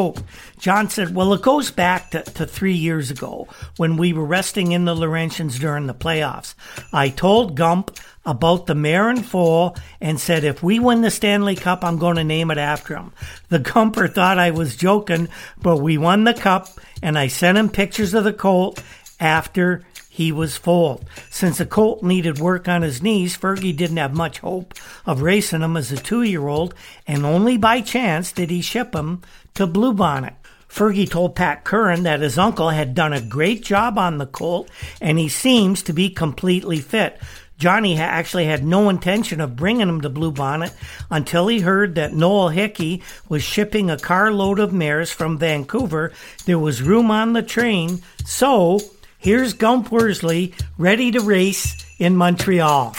John 0.57 0.89
said, 0.89 1.15
Well, 1.15 1.33
it 1.33 1.41
goes 1.41 1.71
back 1.71 2.11
to, 2.11 2.21
to 2.23 2.45
three 2.45 2.73
years 2.73 3.11
ago 3.11 3.47
when 3.77 3.97
we 3.97 4.13
were 4.13 4.25
resting 4.25 4.71
in 4.71 4.85
the 4.85 4.95
Laurentians 4.95 5.59
during 5.59 5.87
the 5.87 5.93
playoffs. 5.93 6.53
I 6.91 7.09
told 7.09 7.55
Gump 7.55 7.97
about 8.25 8.65
the 8.65 8.75
mare 8.75 9.09
and 9.09 9.25
foal 9.25 9.75
and 10.01 10.19
said, 10.19 10.43
if 10.43 10.63
we 10.63 10.79
win 10.79 11.01
the 11.01 11.11
Stanley 11.11 11.55
Cup, 11.55 11.83
I'm 11.83 11.97
going 11.97 12.15
to 12.15 12.23
name 12.23 12.49
it 12.49 12.57
after 12.57 12.95
him. 12.95 13.13
The 13.49 13.59
Gumper 13.59 14.11
thought 14.11 14.39
I 14.39 14.51
was 14.51 14.75
joking, 14.75 15.29
but 15.61 15.77
we 15.77 15.97
won 15.97 16.23
the 16.23 16.33
cup 16.33 16.67
and 17.03 17.17
I 17.17 17.27
sent 17.27 17.57
him 17.57 17.69
pictures 17.69 18.13
of 18.13 18.23
the 18.23 18.33
colt 18.33 18.81
after 19.19 19.83
he 20.09 20.31
was 20.31 20.57
foaled. 20.57 21.05
Since 21.29 21.57
the 21.57 21.65
colt 21.65 22.01
needed 22.01 22.39
work 22.39 22.67
on 22.67 22.81
his 22.81 23.03
knees, 23.03 23.37
Fergie 23.37 23.75
didn't 23.75 23.97
have 23.97 24.15
much 24.15 24.39
hope 24.39 24.73
of 25.05 25.21
racing 25.21 25.61
him 25.61 25.75
as 25.75 25.91
a 25.91 25.97
two 25.97 26.21
year 26.23 26.47
old, 26.47 26.73
and 27.05 27.25
only 27.25 27.57
by 27.57 27.81
chance 27.81 28.31
did 28.31 28.49
he 28.49 28.61
ship 28.61 28.95
him 28.95 29.21
to 29.55 29.67
Bluebonnet. 29.67 30.35
Fergie 30.69 31.09
told 31.09 31.35
Pat 31.35 31.63
Curran 31.63 32.03
that 32.03 32.19
his 32.19 32.37
uncle 32.37 32.69
had 32.69 32.95
done 32.95 33.13
a 33.13 33.21
great 33.21 33.63
job 33.63 33.97
on 33.97 34.17
the 34.17 34.25
colt 34.25 34.69
and 34.99 35.17
he 35.17 35.29
seems 35.29 35.81
to 35.83 35.93
be 35.93 36.09
completely 36.09 36.79
fit. 36.79 37.19
Johnny 37.57 37.97
actually 37.97 38.45
had 38.45 38.65
no 38.65 38.89
intention 38.89 39.39
of 39.39 39.55
bringing 39.55 39.87
him 39.87 40.01
to 40.01 40.09
Bluebonnet 40.09 40.73
until 41.09 41.47
he 41.47 41.61
heard 41.61 41.95
that 41.95 42.13
Noel 42.13 42.49
Hickey 42.49 43.01
was 43.29 43.43
shipping 43.43 43.89
a 43.89 43.97
carload 43.97 44.59
of 44.59 44.73
mares 44.73 45.11
from 45.11 45.37
Vancouver. 45.37 46.11
There 46.45 46.59
was 46.59 46.81
room 46.81 47.09
on 47.09 47.31
the 47.31 47.43
train, 47.43 48.01
so 48.25 48.81
here's 49.17 49.53
Gump 49.53 49.91
Worsley 49.91 50.53
ready 50.77 51.11
to 51.11 51.21
race 51.21 51.85
in 51.97 52.17
Montreal. 52.17 52.93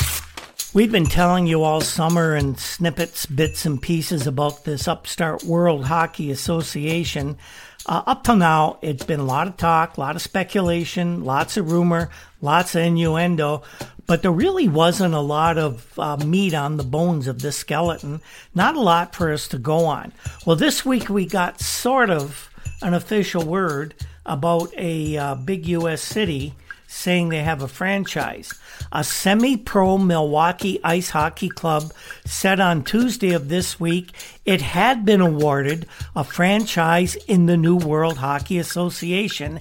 We've 0.76 0.92
been 0.92 1.06
telling 1.06 1.46
you 1.46 1.62
all 1.62 1.80
summer 1.80 2.36
in 2.36 2.56
snippets, 2.56 3.24
bits, 3.24 3.64
and 3.64 3.80
pieces 3.80 4.26
about 4.26 4.64
this 4.64 4.86
upstart 4.86 5.42
World 5.42 5.86
Hockey 5.86 6.30
Association. 6.30 7.38
Uh, 7.86 8.02
up 8.06 8.24
till 8.24 8.36
now, 8.36 8.78
it's 8.82 9.06
been 9.06 9.20
a 9.20 9.24
lot 9.24 9.46
of 9.46 9.56
talk, 9.56 9.96
a 9.96 10.00
lot 10.00 10.16
of 10.16 10.20
speculation, 10.20 11.24
lots 11.24 11.56
of 11.56 11.72
rumor, 11.72 12.10
lots 12.42 12.74
of 12.74 12.82
innuendo, 12.82 13.62
but 14.06 14.20
there 14.20 14.30
really 14.30 14.68
wasn't 14.68 15.14
a 15.14 15.20
lot 15.20 15.56
of 15.56 15.98
uh, 15.98 16.18
meat 16.18 16.52
on 16.52 16.76
the 16.76 16.84
bones 16.84 17.26
of 17.26 17.40
this 17.40 17.56
skeleton. 17.56 18.20
Not 18.54 18.76
a 18.76 18.80
lot 18.82 19.14
for 19.14 19.32
us 19.32 19.48
to 19.48 19.58
go 19.58 19.86
on. 19.86 20.12
Well, 20.44 20.56
this 20.56 20.84
week 20.84 21.08
we 21.08 21.24
got 21.24 21.58
sort 21.58 22.10
of 22.10 22.50
an 22.82 22.92
official 22.92 23.46
word 23.46 23.94
about 24.26 24.74
a 24.76 25.16
uh, 25.16 25.34
big 25.36 25.66
U.S. 25.68 26.02
city 26.02 26.52
saying 26.87 27.29
they 27.29 27.42
have 27.42 27.62
a 27.62 27.68
franchise. 27.68 28.55
A 28.92 29.03
semi 29.03 29.57
pro 29.57 29.99
Milwaukee 29.99 30.81
Ice 30.85 31.11
Hockey 31.11 31.49
Club 31.49 31.92
said 32.25 32.61
on 32.61 32.85
Tuesday 32.85 33.33
of 33.33 33.49
this 33.49 33.81
week 33.81 34.12
it 34.44 34.61
had 34.61 35.05
been 35.05 35.20
awarded 35.20 35.87
a 36.14 36.25
franchise 36.25 37.16
in 37.27 37.46
the 37.46 37.57
New 37.57 37.77
World 37.77 38.18
Hockey 38.18 38.59
Association. 38.59 39.59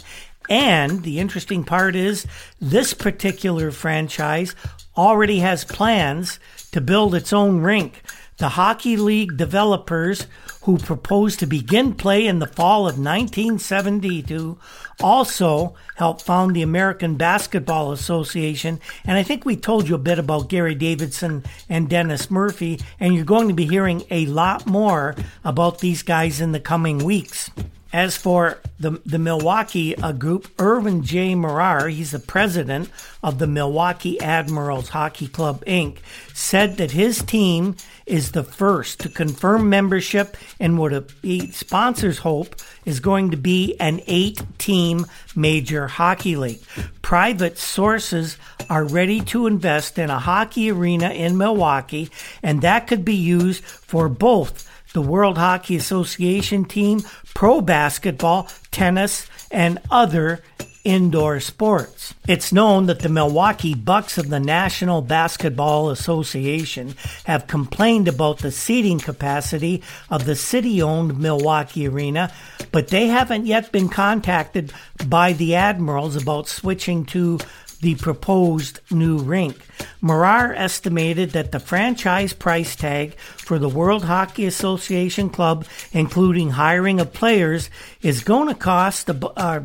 And 0.50 1.04
the 1.04 1.20
interesting 1.20 1.64
part 1.64 1.96
is 1.96 2.28
this 2.60 2.94
particular 2.94 3.72
franchise 3.72 4.56
already 4.96 5.40
has 5.40 5.66
plans 5.66 6.40
to 6.72 6.82
build 6.82 7.16
its 7.16 7.34
own 7.34 7.62
rink. 7.62 8.02
The 8.38 8.50
Hockey 8.50 8.98
League 8.98 9.38
developers 9.38 10.28
who 10.64 10.78
proposed 10.78 11.40
to 11.40 11.46
begin 11.46 11.94
play 11.94 12.26
in 12.28 12.40
the 12.40 12.48
fall 12.48 12.82
of 12.82 12.98
1972 12.98 14.58
also 15.02 15.76
helped 15.96 16.22
found 16.22 16.56
the 16.56 16.62
American 16.62 17.16
Basketball 17.16 17.92
Association. 17.92 18.80
And 19.06 19.18
I 19.18 19.24
think 19.24 19.46
we 19.46 19.56
told 19.56 19.88
you 19.88 19.96
a 19.96 20.00
bit 20.00 20.20
about 20.20 20.50
Gary 20.50 20.76
Davidson 20.76 21.44
and 21.70 21.90
Dennis 21.90 22.32
Murphy, 22.32 22.80
and 23.00 23.14
you're 23.14 23.26
going 23.26 23.48
to 23.48 23.54
be 23.54 23.66
hearing 23.68 24.04
a 24.10 24.26
lot 24.28 24.66
more 24.66 25.16
about 25.44 25.80
these 25.80 26.04
guys 26.04 26.42
in 26.42 26.52
the 26.52 26.60
coming 26.60 27.04
weeks. 27.04 27.50
As 27.96 28.18
for 28.18 28.58
the, 28.78 29.00
the 29.06 29.18
Milwaukee 29.18 29.96
group, 30.20 30.50
Irvin 30.60 31.04
J. 31.04 31.34
Morar, 31.34 31.88
he's 31.88 32.12
the 32.12 32.20
president 32.20 32.90
of 33.24 33.40
the 33.40 33.48
Milwaukee 33.48 34.20
Admirals 34.20 34.90
Hockey 34.90 35.30
Club, 35.30 35.64
Inc., 35.64 36.00
said 36.34 36.76
that 36.76 36.92
his 36.92 37.24
team 37.24 37.78
is 38.06 38.34
the 38.34 38.44
first 38.44 39.00
to 39.00 39.08
confirm 39.08 39.70
membership 39.70 40.36
in 40.60 40.76
what 40.76 40.92
a, 40.92 41.06
sponsors 41.54 42.18
hope 42.18 42.58
is 42.84 43.00
going 43.00 43.32
to 43.32 43.38
be 43.38 43.78
an 43.80 44.02
eight 44.08 44.44
team 44.58 45.06
major 45.34 45.88
hockey 45.88 46.36
league. 46.36 46.62
Private 47.02 47.58
sources 47.58 48.38
are 48.70 48.84
ready 48.84 49.22
to 49.22 49.48
invest 49.48 49.98
in 49.98 50.10
a 50.10 50.20
hockey 50.20 50.70
arena 50.70 51.12
in 51.12 51.38
Milwaukee, 51.38 52.10
and 52.44 52.62
that 52.62 52.88
could 52.88 53.06
be 53.06 53.16
used 53.16 53.64
for 53.64 54.10
both 54.10 54.70
the 54.96 55.02
World 55.02 55.38
Hockey 55.38 55.76
Association 55.76 56.64
team, 56.64 57.02
pro 57.34 57.60
basketball, 57.60 58.48
tennis, 58.72 59.28
and 59.52 59.78
other 59.92 60.42
indoor 60.86 61.42
sports. 61.42 62.14
It's 62.30 62.54
known 62.54 62.86
that 62.86 63.00
the 63.00 63.10
Milwaukee 63.10 63.74
Bucks 63.74 64.18
of 64.18 64.30
the 64.30 64.40
National 64.40 65.02
Basketball 65.02 65.90
Association 65.90 66.96
have 67.26 67.48
complained 67.48 68.08
about 68.08 68.38
the 68.38 68.52
seating 68.52 69.00
capacity 69.00 69.84
of 70.10 70.24
the 70.24 70.36
city 70.36 70.82
owned 70.82 71.20
Milwaukee 71.20 71.88
Arena, 71.88 72.32
but 72.72 72.88
they 72.88 73.08
haven't 73.08 73.48
yet 73.48 73.74
been 73.74 73.90
contacted 73.90 74.72
by 75.08 75.34
the 75.34 75.56
Admirals 75.56 76.16
about 76.16 76.48
switching 76.48 77.04
to 77.06 77.40
the 77.82 77.96
proposed 77.96 78.80
new 78.92 79.18
rink. 79.18 79.58
Morar 80.02 80.54
estimated 80.54 81.32
that 81.32 81.52
the 81.52 81.60
franchise 81.60 82.34
price 82.34 82.76
tag 82.76 83.16
for 83.16 83.60
the 83.60 83.70
World 83.70 84.06
Hockey 84.06 84.46
Association 84.46 85.30
club, 85.30 85.66
including 85.92 86.52
hiring 86.52 87.00
of 87.00 87.14
players, 87.14 87.70
is 88.02 88.24
going 88.24 88.48
to 88.48 88.56
cost 88.56 89.10
uh, 89.10 89.62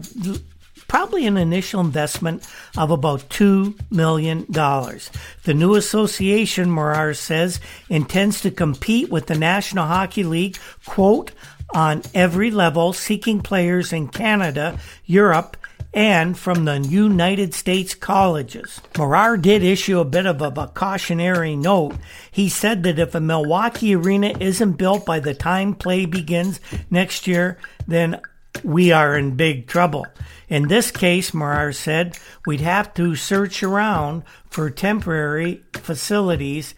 probably 0.90 1.25
an 1.25 1.37
initial 1.37 1.81
investment 1.81 2.44
of 2.77 2.90
about 2.90 3.20
$2 3.29 3.79
million. 3.92 4.44
The 4.49 5.55
new 5.55 5.77
association, 5.77 6.68
Morar 6.68 7.14
says, 7.14 7.61
intends 7.88 8.40
to 8.40 8.51
compete 8.51 9.09
with 9.09 9.27
the 9.27 9.38
National 9.38 9.87
Hockey 9.87 10.25
League, 10.25 10.59
quote, 10.85 11.31
on 11.73 12.03
every 12.12 12.51
level, 12.51 12.92
seeking 12.92 13.40
players 13.40 13.92
in 13.92 14.09
Canada, 14.09 14.81
Europe, 15.07 15.57
and 15.92 16.38
from 16.38 16.64
the 16.64 16.79
United 16.79 17.53
States 17.53 17.94
colleges. 17.94 18.81
Morar 18.96 19.37
did 19.37 19.62
issue 19.62 19.98
a 19.98 20.05
bit 20.05 20.26
of 20.26 20.40
a, 20.40 20.68
cautionary 20.68 21.57
note. 21.57 21.96
He 22.31 22.48
said 22.48 22.85
that 22.85 22.98
if 22.98 23.14
a 23.14 23.20
Milwaukee 23.20 23.96
arena 23.96 24.33
isn't 24.38 24.72
built 24.72 25.05
by 25.05 25.20
the 25.20 25.35
time 25.35 25.74
play 25.74 26.07
begins 26.07 26.61
next 26.90 27.26
year, 27.26 27.59
then 27.88 28.20
we 28.62 28.92
are 28.92 29.16
in 29.16 29.37
big 29.37 29.66
trouble. 29.66 30.07
In 30.48 30.68
this 30.68 30.90
case, 30.90 31.35
Morar 31.35 31.72
said, 31.72 32.18
we'd 32.46 32.61
have 32.61 32.94
to 32.94 33.16
search 33.16 33.62
around 33.62 34.24
for 34.48 34.70
temporary 34.70 35.62
facilities 35.74 36.74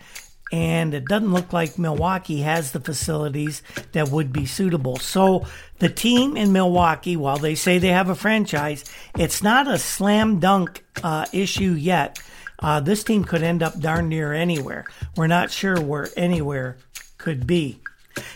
and 0.53 0.93
it 0.93 1.07
doesn't 1.07 1.33
look 1.33 1.55
like 1.55 1.79
Milwaukee 1.79 2.43
has 2.43 2.73
the 2.73 2.81
facilities 2.81 3.63
that 3.93 4.11
would 4.11 4.33
be 4.33 4.45
suitable. 4.45 4.97
So 4.97 5.47
the 5.83 5.89
team 5.89 6.37
in 6.37 6.53
Milwaukee, 6.53 7.17
while 7.17 7.39
they 7.39 7.57
say 7.57 7.79
they 7.79 7.89
have 7.89 8.09
a 8.09 8.15
franchise, 8.15 8.85
it's 9.19 9.43
not 9.43 9.67
a 9.67 9.77
slam 9.77 10.39
dunk 10.39 10.85
uh, 11.03 11.27
issue 11.33 11.73
yet. 11.73 12.21
Uh, 12.61 12.79
this 12.79 13.03
team 13.03 13.25
could 13.25 13.43
end 13.43 13.65
up 13.65 13.81
darn 13.81 14.09
near 14.09 14.33
anywhere. 14.33 14.85
We're 15.17 15.27
not 15.27 15.51
sure 15.51 15.81
where 15.81 16.09
anywhere 16.17 16.77
could 17.19 17.49
be. 17.49 17.81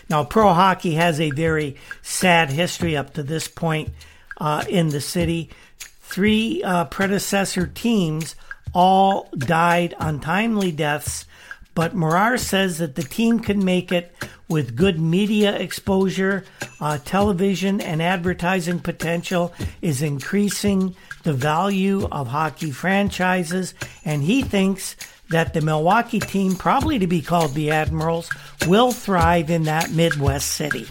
Now, 0.09 0.25
pro 0.25 0.51
hockey 0.51 0.95
has 0.95 1.21
a 1.21 1.31
very 1.31 1.77
sad 2.01 2.49
history 2.49 2.97
up 2.97 3.13
to 3.13 3.23
this 3.23 3.47
point 3.47 3.91
uh, 4.41 4.65
in 4.67 4.89
the 4.89 4.99
city. 4.99 5.49
Three 5.79 6.61
uh, 6.63 6.83
predecessor 6.85 7.65
teams 7.65 8.35
all 8.73 9.29
died 9.37 9.95
untimely 10.01 10.73
deaths 10.73 11.26
but 11.77 11.93
Morar 11.93 12.39
says 12.39 12.79
that 12.79 12.95
the 12.95 13.03
team 13.03 13.39
can 13.39 13.63
make 13.63 13.91
it 13.91 14.11
with 14.47 14.75
good 14.75 14.99
media 14.99 15.55
exposure, 15.55 16.43
uh, 16.81 16.97
television, 17.05 17.81
and 17.81 18.01
advertising 18.01 18.79
potential 18.79 19.53
is 19.83 20.01
increasing 20.01 20.95
the 21.21 21.33
value 21.33 22.07
of 22.11 22.29
hockey 22.29 22.71
franchises, 22.71 23.75
and 24.03 24.23
he 24.23 24.41
thinks 24.41 24.95
that 25.29 25.53
the 25.53 25.61
Milwaukee 25.61 26.19
team, 26.19 26.55
probably 26.55 26.97
to 26.97 27.05
be 27.05 27.21
called 27.21 27.53
the 27.53 27.69
Admirals, 27.69 28.31
will 28.65 28.91
thrive 28.91 29.51
in 29.51 29.65
that 29.65 29.91
Midwest 29.91 30.47
city. 30.47 30.87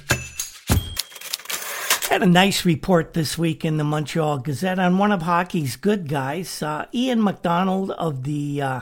Had 2.09 2.22
a 2.22 2.27
nice 2.27 2.64
report 2.64 3.12
this 3.12 3.37
week 3.37 3.64
in 3.64 3.77
the 3.77 3.83
Montreal 3.83 4.38
Gazette 4.38 4.79
on 4.79 4.99
one 4.99 5.11
of 5.11 5.22
hockey's 5.22 5.75
good 5.75 6.09
guys, 6.09 6.62
uh, 6.62 6.87
Ian 6.94 7.25
McDonald 7.25 7.90
of 7.90 8.22
the 8.22 8.62
uh, 8.62 8.81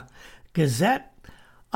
Gazette 0.53 1.14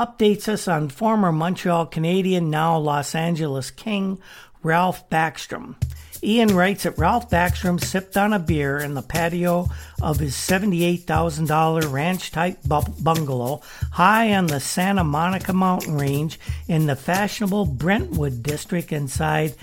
updates 0.00 0.48
us 0.48 0.66
on 0.66 0.88
former 0.88 1.30
Montreal 1.30 1.84
Canadian, 1.84 2.48
now 2.48 2.78
Los 2.78 3.14
Angeles 3.14 3.70
King, 3.70 4.18
Ralph 4.62 5.10
Backstrom. 5.10 5.74
Ian 6.22 6.56
writes 6.56 6.84
that 6.84 6.96
Ralph 6.96 7.28
Backstrom 7.28 7.78
sipped 7.78 8.16
on 8.16 8.32
a 8.32 8.38
beer 8.38 8.78
in 8.78 8.94
the 8.94 9.02
patio 9.02 9.68
of 10.00 10.18
his 10.18 10.34
$78,000 10.34 11.92
ranch 11.92 12.30
type 12.30 12.58
bungalow 12.64 13.60
high 13.92 14.32
on 14.34 14.46
the 14.46 14.58
Santa 14.58 15.04
Monica 15.04 15.52
mountain 15.52 15.98
range 15.98 16.40
in 16.66 16.86
the 16.86 16.96
fashionable 16.96 17.66
Brentwood 17.66 18.42
district 18.42 18.92
inside. 18.92 19.54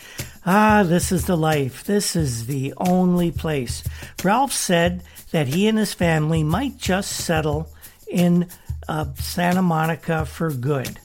Ah, 0.46 0.84
this 0.84 1.12
is 1.12 1.26
the 1.26 1.36
life. 1.38 1.84
This 1.84 2.16
is 2.16 2.46
the 2.46 2.76
only 2.78 3.32
place. 3.32 3.84
Ralph 4.24 4.54
said 4.54 5.02
that 5.32 5.48
he 5.48 5.68
and 5.68 5.80
his 5.80 5.96
family 5.96 6.44
might 6.44 6.78
just 6.78 7.12
settle 7.12 7.72
in 8.08 8.48
of 8.88 9.20
Santa 9.22 9.62
Monica 9.62 10.26
for 10.26 10.52
good. 10.52 11.00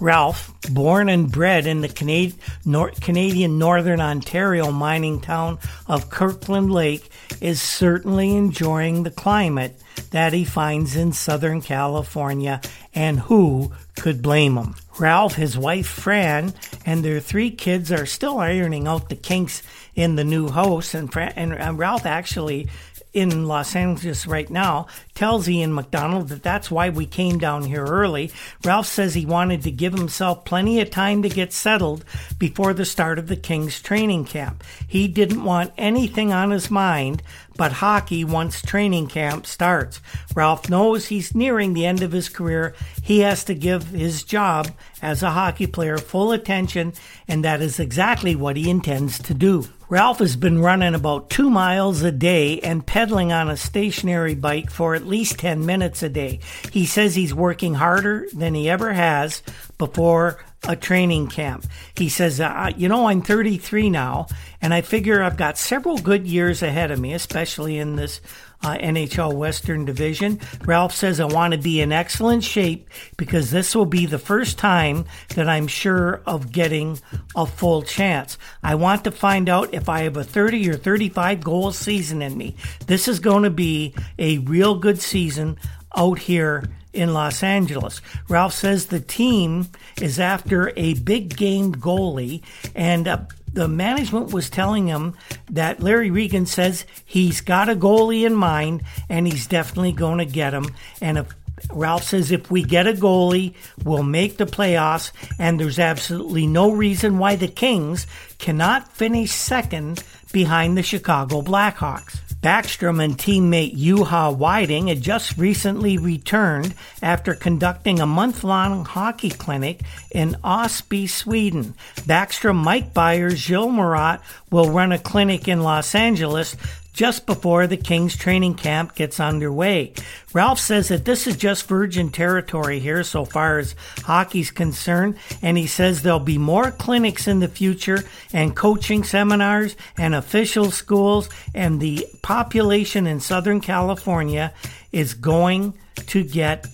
Ralph, 0.00 0.52
born 0.70 1.08
and 1.08 1.30
bred 1.30 1.66
in 1.66 1.80
the 1.80 1.88
Canadian, 1.88 2.38
Nor- 2.64 2.90
Canadian 2.90 3.58
Northern 3.58 4.00
Ontario 4.00 4.72
mining 4.72 5.20
town 5.20 5.58
of 5.86 6.10
Kirkland 6.10 6.72
Lake, 6.72 7.08
is 7.40 7.62
certainly 7.62 8.34
enjoying 8.34 9.02
the 9.04 9.10
climate 9.10 9.80
that 10.10 10.32
he 10.32 10.44
finds 10.44 10.96
in 10.96 11.12
Southern 11.12 11.60
California, 11.60 12.60
and 12.94 13.20
who 13.20 13.72
could 13.96 14.22
blame 14.22 14.56
him? 14.56 14.74
Ralph, 14.98 15.36
his 15.36 15.56
wife 15.56 15.86
Fran, 15.86 16.52
and 16.84 17.04
their 17.04 17.20
three 17.20 17.50
kids 17.50 17.92
are 17.92 18.06
still 18.06 18.38
ironing 18.38 18.88
out 18.88 19.08
the 19.08 19.16
kinks 19.16 19.62
in 19.94 20.16
the 20.16 20.24
new 20.24 20.48
house, 20.48 20.94
and, 20.94 21.12
Fran- 21.12 21.32
and 21.36 21.78
Ralph 21.78 22.06
actually 22.06 22.68
in 23.12 23.46
Los 23.46 23.76
Angeles 23.76 24.26
right 24.26 24.48
now, 24.48 24.86
tells 25.14 25.48
Ian 25.48 25.74
McDonald 25.74 26.28
that 26.28 26.42
that's 26.42 26.70
why 26.70 26.88
we 26.88 27.06
came 27.06 27.38
down 27.38 27.64
here 27.64 27.84
early. 27.84 28.30
Ralph 28.64 28.86
says 28.86 29.14
he 29.14 29.26
wanted 29.26 29.62
to 29.62 29.70
give 29.70 29.92
himself 29.92 30.44
plenty 30.44 30.80
of 30.80 30.90
time 30.90 31.22
to 31.22 31.28
get 31.28 31.52
settled 31.52 32.04
before 32.38 32.72
the 32.72 32.84
start 32.84 33.18
of 33.18 33.28
the 33.28 33.36
Kings 33.36 33.80
training 33.80 34.24
camp. 34.24 34.64
He 34.86 35.08
didn't 35.08 35.44
want 35.44 35.72
anything 35.76 36.32
on 36.32 36.50
his 36.50 36.70
mind 36.70 37.22
but 37.56 37.72
hockey 37.72 38.24
once 38.24 38.62
training 38.62 39.08
camp 39.08 39.46
starts. 39.46 40.00
Ralph 40.34 40.68
knows 40.68 41.06
he's 41.06 41.34
nearing 41.34 41.74
the 41.74 41.86
end 41.86 42.02
of 42.02 42.12
his 42.12 42.28
career. 42.28 42.74
He 43.02 43.20
has 43.20 43.44
to 43.44 43.54
give 43.54 43.88
his 43.88 44.22
job 44.22 44.70
as 45.00 45.22
a 45.22 45.30
hockey 45.30 45.66
player 45.66 45.98
full 45.98 46.32
attention, 46.32 46.94
and 47.28 47.44
that 47.44 47.60
is 47.60 47.78
exactly 47.78 48.34
what 48.34 48.56
he 48.56 48.70
intends 48.70 49.18
to 49.20 49.34
do. 49.34 49.66
Ralph 49.92 50.20
has 50.20 50.36
been 50.36 50.58
running 50.58 50.94
about 50.94 51.28
two 51.28 51.50
miles 51.50 52.00
a 52.00 52.10
day 52.10 52.60
and 52.60 52.86
pedaling 52.86 53.30
on 53.30 53.50
a 53.50 53.58
stationary 53.58 54.34
bike 54.34 54.70
for 54.70 54.94
at 54.94 55.04
least 55.04 55.38
10 55.38 55.66
minutes 55.66 56.02
a 56.02 56.08
day. 56.08 56.40
He 56.72 56.86
says 56.86 57.14
he's 57.14 57.34
working 57.34 57.74
harder 57.74 58.26
than 58.32 58.54
he 58.54 58.70
ever 58.70 58.94
has 58.94 59.42
before 59.76 60.42
a 60.68 60.76
training 60.76 61.28
camp. 61.28 61.66
He 61.96 62.08
says, 62.08 62.40
uh, 62.40 62.70
You 62.76 62.88
know, 62.88 63.06
I'm 63.06 63.22
33 63.22 63.90
now, 63.90 64.26
and 64.60 64.72
I 64.72 64.80
figure 64.80 65.22
I've 65.22 65.36
got 65.36 65.58
several 65.58 65.98
good 65.98 66.26
years 66.26 66.62
ahead 66.62 66.90
of 66.90 67.00
me, 67.00 67.14
especially 67.14 67.78
in 67.78 67.96
this 67.96 68.20
uh, 68.62 68.76
NHL 68.76 69.34
Western 69.34 69.84
Division. 69.84 70.40
Ralph 70.64 70.94
says, 70.94 71.20
I 71.20 71.24
want 71.24 71.52
to 71.52 71.58
be 71.58 71.80
in 71.80 71.92
excellent 71.92 72.44
shape 72.44 72.88
because 73.16 73.50
this 73.50 73.74
will 73.74 73.86
be 73.86 74.06
the 74.06 74.18
first 74.18 74.58
time 74.58 75.04
that 75.34 75.48
I'm 75.48 75.66
sure 75.66 76.22
of 76.26 76.52
getting 76.52 77.00
a 77.34 77.46
full 77.46 77.82
chance. 77.82 78.38
I 78.62 78.76
want 78.76 79.04
to 79.04 79.10
find 79.10 79.48
out 79.48 79.74
if 79.74 79.88
I 79.88 80.02
have 80.02 80.16
a 80.16 80.24
30 80.24 80.70
or 80.70 80.76
35 80.76 81.42
goal 81.42 81.72
season 81.72 82.22
in 82.22 82.36
me. 82.36 82.54
This 82.86 83.08
is 83.08 83.18
going 83.18 83.42
to 83.42 83.50
be 83.50 83.94
a 84.18 84.38
real 84.38 84.76
good 84.76 85.00
season 85.00 85.58
out 85.96 86.20
here 86.20 86.64
in 86.92 87.12
Los 87.14 87.42
Angeles. 87.42 88.00
Ralph 88.28 88.54
says 88.54 88.86
the 88.86 89.00
team 89.00 89.68
is 90.00 90.20
after 90.20 90.72
a 90.76 90.94
big 90.94 91.36
game 91.36 91.74
goalie, 91.74 92.42
and 92.74 93.08
uh, 93.08 93.18
the 93.52 93.68
management 93.68 94.32
was 94.32 94.50
telling 94.50 94.86
him 94.86 95.14
that 95.50 95.82
Larry 95.82 96.10
Regan 96.10 96.46
says 96.46 96.86
he's 97.04 97.40
got 97.40 97.68
a 97.68 97.76
goalie 97.76 98.26
in 98.26 98.34
mind 98.34 98.82
and 99.08 99.26
he's 99.26 99.46
definitely 99.46 99.92
going 99.92 100.18
to 100.18 100.24
get 100.24 100.54
him. 100.54 100.66
And 101.00 101.18
if 101.18 101.34
Ralph 101.70 102.04
says 102.04 102.32
if 102.32 102.50
we 102.50 102.62
get 102.62 102.86
a 102.86 102.92
goalie, 102.92 103.54
we'll 103.84 104.02
make 104.02 104.36
the 104.36 104.46
playoffs, 104.46 105.12
and 105.38 105.60
there's 105.60 105.78
absolutely 105.78 106.46
no 106.46 106.70
reason 106.70 107.18
why 107.18 107.36
the 107.36 107.48
Kings 107.48 108.06
cannot 108.38 108.88
finish 108.92 109.32
second 109.32 110.02
behind 110.32 110.76
the 110.76 110.82
Chicago 110.82 111.42
Blackhawks. 111.42 112.18
Backstrom 112.42 113.02
and 113.02 113.16
teammate 113.16 113.76
Juha 113.78 114.36
Widing 114.36 114.88
had 114.88 115.00
just 115.00 115.38
recently 115.38 115.96
returned 115.96 116.74
after 117.00 117.34
conducting 117.34 118.00
a 118.00 118.06
month 118.06 118.42
long 118.42 118.84
hockey 118.84 119.30
clinic 119.30 119.80
in 120.10 120.36
Osby, 120.42 121.06
Sweden. 121.06 121.74
Backstrom, 122.00 122.56
Mike 122.56 122.92
Byers, 122.92 123.38
Gilles 123.38 123.70
Marotte 123.70 124.20
will 124.50 124.70
run 124.70 124.90
a 124.90 124.98
clinic 124.98 125.46
in 125.46 125.62
Los 125.62 125.94
Angeles 125.94 126.56
just 126.92 127.26
before 127.26 127.66
the 127.66 127.76
Kings 127.76 128.16
training 128.16 128.54
camp 128.54 128.94
gets 128.94 129.18
underway. 129.18 129.92
Ralph 130.32 130.58
says 130.58 130.88
that 130.88 131.04
this 131.04 131.26
is 131.26 131.36
just 131.36 131.66
virgin 131.66 132.10
territory 132.10 132.78
here 132.78 133.02
so 133.02 133.24
far 133.24 133.58
as 133.58 133.74
hockey's 134.04 134.50
concerned, 134.50 135.16
and 135.40 135.56
he 135.56 135.66
says 135.66 136.02
there'll 136.02 136.20
be 136.20 136.38
more 136.38 136.70
clinics 136.70 137.26
in 137.26 137.40
the 137.40 137.48
future 137.48 138.04
and 138.32 138.56
coaching 138.56 139.04
seminars 139.04 139.76
and 139.96 140.14
official 140.14 140.70
schools, 140.70 141.28
and 141.54 141.80
the 141.80 142.06
population 142.22 143.06
in 143.06 143.20
Southern 143.20 143.60
California 143.60 144.52
is 144.92 145.14
going 145.14 145.74
to 146.06 146.22
get 146.22 146.66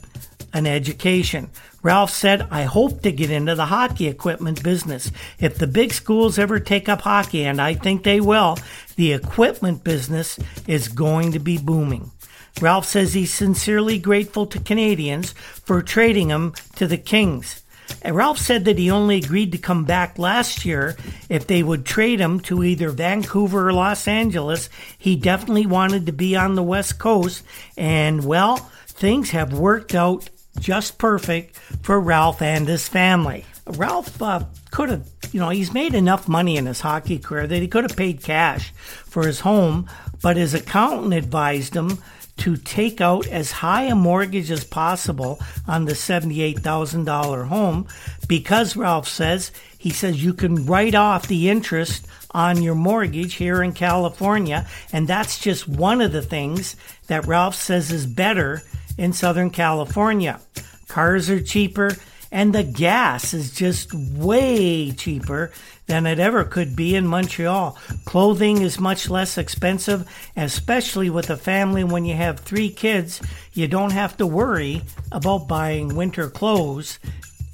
an 0.52 0.66
education. 0.66 1.50
Ralph 1.82 2.10
said, 2.10 2.48
I 2.50 2.64
hope 2.64 3.02
to 3.02 3.12
get 3.12 3.30
into 3.30 3.54
the 3.54 3.66
hockey 3.66 4.08
equipment 4.08 4.62
business. 4.64 5.12
If 5.38 5.58
the 5.58 5.68
big 5.68 5.92
schools 5.92 6.38
ever 6.38 6.58
take 6.58 6.88
up 6.88 7.02
hockey, 7.02 7.44
and 7.44 7.60
I 7.60 7.74
think 7.74 8.02
they 8.02 8.20
will, 8.20 8.58
the 8.96 9.12
equipment 9.12 9.84
business 9.84 10.38
is 10.66 10.88
going 10.88 11.32
to 11.32 11.38
be 11.38 11.56
booming. 11.56 12.10
Ralph 12.60 12.86
says 12.86 13.14
he's 13.14 13.32
sincerely 13.32 14.00
grateful 14.00 14.46
to 14.46 14.58
Canadiens 14.58 15.32
for 15.34 15.80
trading 15.80 16.30
him 16.30 16.54
to 16.74 16.88
the 16.88 16.98
Kings. 16.98 17.62
And 18.02 18.14
Ralph 18.14 18.38
said 18.38 18.64
that 18.64 18.78
he 18.78 18.90
only 18.90 19.18
agreed 19.18 19.52
to 19.52 19.58
come 19.58 19.84
back 19.84 20.18
last 20.18 20.64
year 20.64 20.96
if 21.28 21.46
they 21.46 21.62
would 21.62 21.86
trade 21.86 22.20
him 22.20 22.40
to 22.40 22.64
either 22.64 22.90
Vancouver 22.90 23.68
or 23.68 23.72
Los 23.72 24.06
Angeles. 24.08 24.68
He 24.98 25.16
definitely 25.16 25.66
wanted 25.66 26.06
to 26.06 26.12
be 26.12 26.36
on 26.36 26.54
the 26.54 26.62
West 26.62 26.98
Coast, 26.98 27.44
and 27.76 28.24
well, 28.24 28.56
things 28.86 29.30
have 29.30 29.52
worked 29.52 29.94
out 29.94 30.28
just 30.58 30.98
perfect 30.98 31.56
for 31.82 32.00
Ralph 32.00 32.42
and 32.42 32.66
his 32.66 32.88
family. 32.88 33.44
Ralph 33.66 34.20
uh, 34.22 34.44
could 34.70 34.88
have, 34.88 35.08
you 35.32 35.40
know, 35.40 35.50
he's 35.50 35.72
made 35.72 35.94
enough 35.94 36.28
money 36.28 36.56
in 36.56 36.66
his 36.66 36.80
hockey 36.80 37.18
career 37.18 37.46
that 37.46 37.60
he 37.60 37.68
could 37.68 37.84
have 37.84 37.96
paid 37.96 38.22
cash 38.22 38.72
for 38.72 39.26
his 39.26 39.40
home, 39.40 39.88
but 40.22 40.36
his 40.36 40.54
accountant 40.54 41.14
advised 41.14 41.74
him 41.74 41.98
to 42.38 42.56
take 42.56 43.00
out 43.00 43.26
as 43.26 43.50
high 43.50 43.82
a 43.84 43.94
mortgage 43.94 44.50
as 44.50 44.64
possible 44.64 45.40
on 45.66 45.84
the 45.84 45.92
$78,000 45.92 47.48
home 47.48 47.86
because 48.28 48.76
Ralph 48.76 49.08
says, 49.08 49.50
he 49.76 49.90
says 49.90 50.22
you 50.22 50.32
can 50.34 50.64
write 50.64 50.94
off 50.94 51.26
the 51.26 51.48
interest 51.50 52.06
on 52.30 52.62
your 52.62 52.74
mortgage 52.74 53.34
here 53.34 53.62
in 53.62 53.72
California. 53.72 54.66
And 54.92 55.08
that's 55.08 55.38
just 55.38 55.68
one 55.68 56.00
of 56.00 56.12
the 56.12 56.22
things 56.22 56.76
that 57.08 57.26
Ralph 57.26 57.54
says 57.54 57.90
is 57.90 58.06
better 58.06 58.62
in 58.98 59.14
Southern 59.14 59.48
California. 59.48 60.40
Cars 60.88 61.30
are 61.30 61.40
cheaper, 61.40 61.96
and 62.30 62.54
the 62.54 62.64
gas 62.64 63.32
is 63.32 63.54
just 63.54 63.94
way 63.94 64.90
cheaper 64.90 65.50
than 65.86 66.06
it 66.06 66.18
ever 66.18 66.44
could 66.44 66.76
be 66.76 66.94
in 66.94 67.06
Montreal. 67.06 67.78
Clothing 68.04 68.60
is 68.60 68.78
much 68.78 69.08
less 69.08 69.38
expensive, 69.38 70.06
especially 70.36 71.08
with 71.08 71.30
a 71.30 71.36
family 71.36 71.84
when 71.84 72.04
you 72.04 72.14
have 72.14 72.40
three 72.40 72.68
kids. 72.68 73.22
You 73.54 73.68
don't 73.68 73.92
have 73.92 74.16
to 74.18 74.26
worry 74.26 74.82
about 75.10 75.48
buying 75.48 75.96
winter 75.96 76.28
clothes 76.28 76.98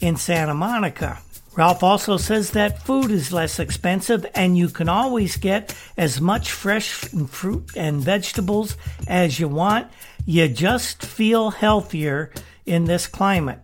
in 0.00 0.16
Santa 0.16 0.54
Monica. 0.54 1.20
Ralph 1.57 1.85
also 1.85 2.16
says 2.16 2.50
that 2.50 2.83
food 2.83 3.12
is 3.12 3.33
less 3.33 3.61
expensive 3.61 4.26
and 4.35 4.59
you 4.59 4.68
can 4.68 4.88
always 4.88 5.37
get 5.37 5.76
as 5.96 6.20
much 6.20 6.50
fresh 6.50 6.90
fruit 6.90 7.70
and 7.76 8.00
vegetables 8.00 8.76
as 9.07 9.38
you 9.38 9.46
want. 9.46 9.87
You 10.26 10.48
just 10.48 11.04
feel 11.04 11.50
healthier 11.50 12.32
in 12.64 12.84
this 12.84 13.06
climate. 13.06 13.60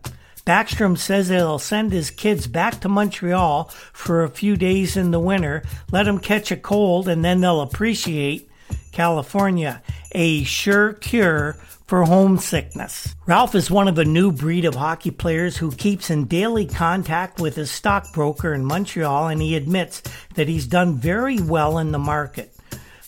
Backstrom 0.46 0.98
says 0.98 1.28
he'll 1.28 1.58
send 1.58 1.92
his 1.92 2.10
kids 2.10 2.46
back 2.46 2.80
to 2.80 2.88
Montreal 2.88 3.64
for 3.92 4.24
a 4.24 4.28
few 4.28 4.56
days 4.56 4.96
in 4.96 5.10
the 5.10 5.20
winter, 5.20 5.62
let 5.90 6.04
them 6.04 6.18
catch 6.18 6.50
a 6.50 6.56
cold, 6.56 7.08
and 7.08 7.24
then 7.24 7.40
they'll 7.40 7.60
appreciate 7.60 8.50
California. 8.92 9.82
A 10.12 10.42
sure 10.44 10.94
cure 10.94 11.56
for 11.86 12.04
homesickness. 12.04 13.14
Ralph 13.26 13.54
is 13.54 13.70
one 13.70 13.88
of 13.88 13.98
a 13.98 14.04
new 14.04 14.30
breed 14.30 14.64
of 14.64 14.74
hockey 14.74 15.10
players 15.10 15.56
who 15.56 15.72
keeps 15.72 16.10
in 16.10 16.26
daily 16.26 16.66
contact 16.66 17.40
with 17.40 17.56
his 17.56 17.70
stockbroker 17.70 18.52
in 18.52 18.64
Montreal, 18.64 19.28
and 19.28 19.40
he 19.40 19.56
admits 19.56 20.02
that 20.34 20.48
he's 20.48 20.66
done 20.66 20.96
very 20.96 21.40
well 21.40 21.78
in 21.78 21.92
the 21.92 21.98
market. 21.98 22.54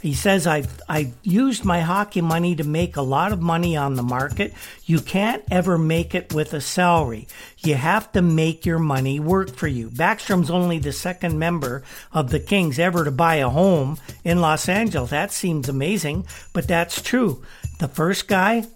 He 0.03 0.15
says, 0.15 0.49
I've, 0.49 0.81
I've 0.89 1.15
used 1.23 1.65
my 1.65 1.79
hockey 1.79 2.21
money 2.21 2.57
to 2.57 2.65
make 2.65 2.97
a 2.97 3.03
lot 3.03 3.33
of 3.33 3.41
money 3.41 3.77
on 3.77 3.95
the 3.95 4.03
market. 4.03 4.53
You 4.85 4.99
can't 4.99 5.45
ever 5.49 5.79
make 5.79 6.13
it 6.13 6.35
with 6.35 6.53
a 6.55 6.61
salary. 6.61 7.29
You 7.59 7.77
have 7.77 8.11
to 8.13 8.21
make 8.21 8.67
your 8.67 8.81
money 8.81 9.21
work 9.21 9.55
for 9.55 9.69
you. 9.69 9.91
Backstrom's 9.91 10.51
only 10.51 10.81
the 10.81 10.91
second 10.91 11.39
member 11.39 11.85
of 12.13 12.31
the 12.31 12.41
Kings 12.41 12.81
ever 12.81 13.05
to 13.05 13.13
buy 13.13 13.37
a 13.37 13.49
home 13.49 13.97
in 14.25 14.41
Los 14.41 14.69
Angeles. 14.69 15.11
That 15.11 15.31
seems 15.31 15.69
amazing, 15.69 16.27
but 16.53 16.67
that's 16.67 17.01
true. 17.01 17.45
The 17.79 17.87
first 17.87 18.27
guy 18.27 18.67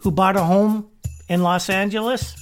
who 0.00 0.10
bought 0.10 0.36
a 0.36 0.44
home 0.44 0.90
in 1.26 1.42
Los 1.42 1.70
Angeles? 1.70 2.36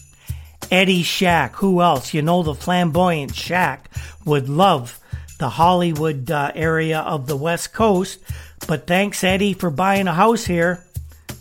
Eddie 0.72 1.04
Shack. 1.04 1.54
Who 1.56 1.80
else? 1.80 2.12
You 2.12 2.22
know, 2.22 2.42
the 2.42 2.54
flamboyant 2.54 3.36
Shack 3.36 3.90
would 4.24 4.48
love 4.48 4.98
the 5.44 5.50
Hollywood 5.50 6.30
uh, 6.30 6.52
area 6.54 7.00
of 7.00 7.26
the 7.26 7.37
West 7.37 7.74
Coast. 7.74 8.18
But 8.66 8.87
thanks, 8.87 9.22
Eddie, 9.22 9.52
for 9.52 9.68
buying 9.68 10.09
a 10.09 10.14
house 10.14 10.46
here. 10.46 10.83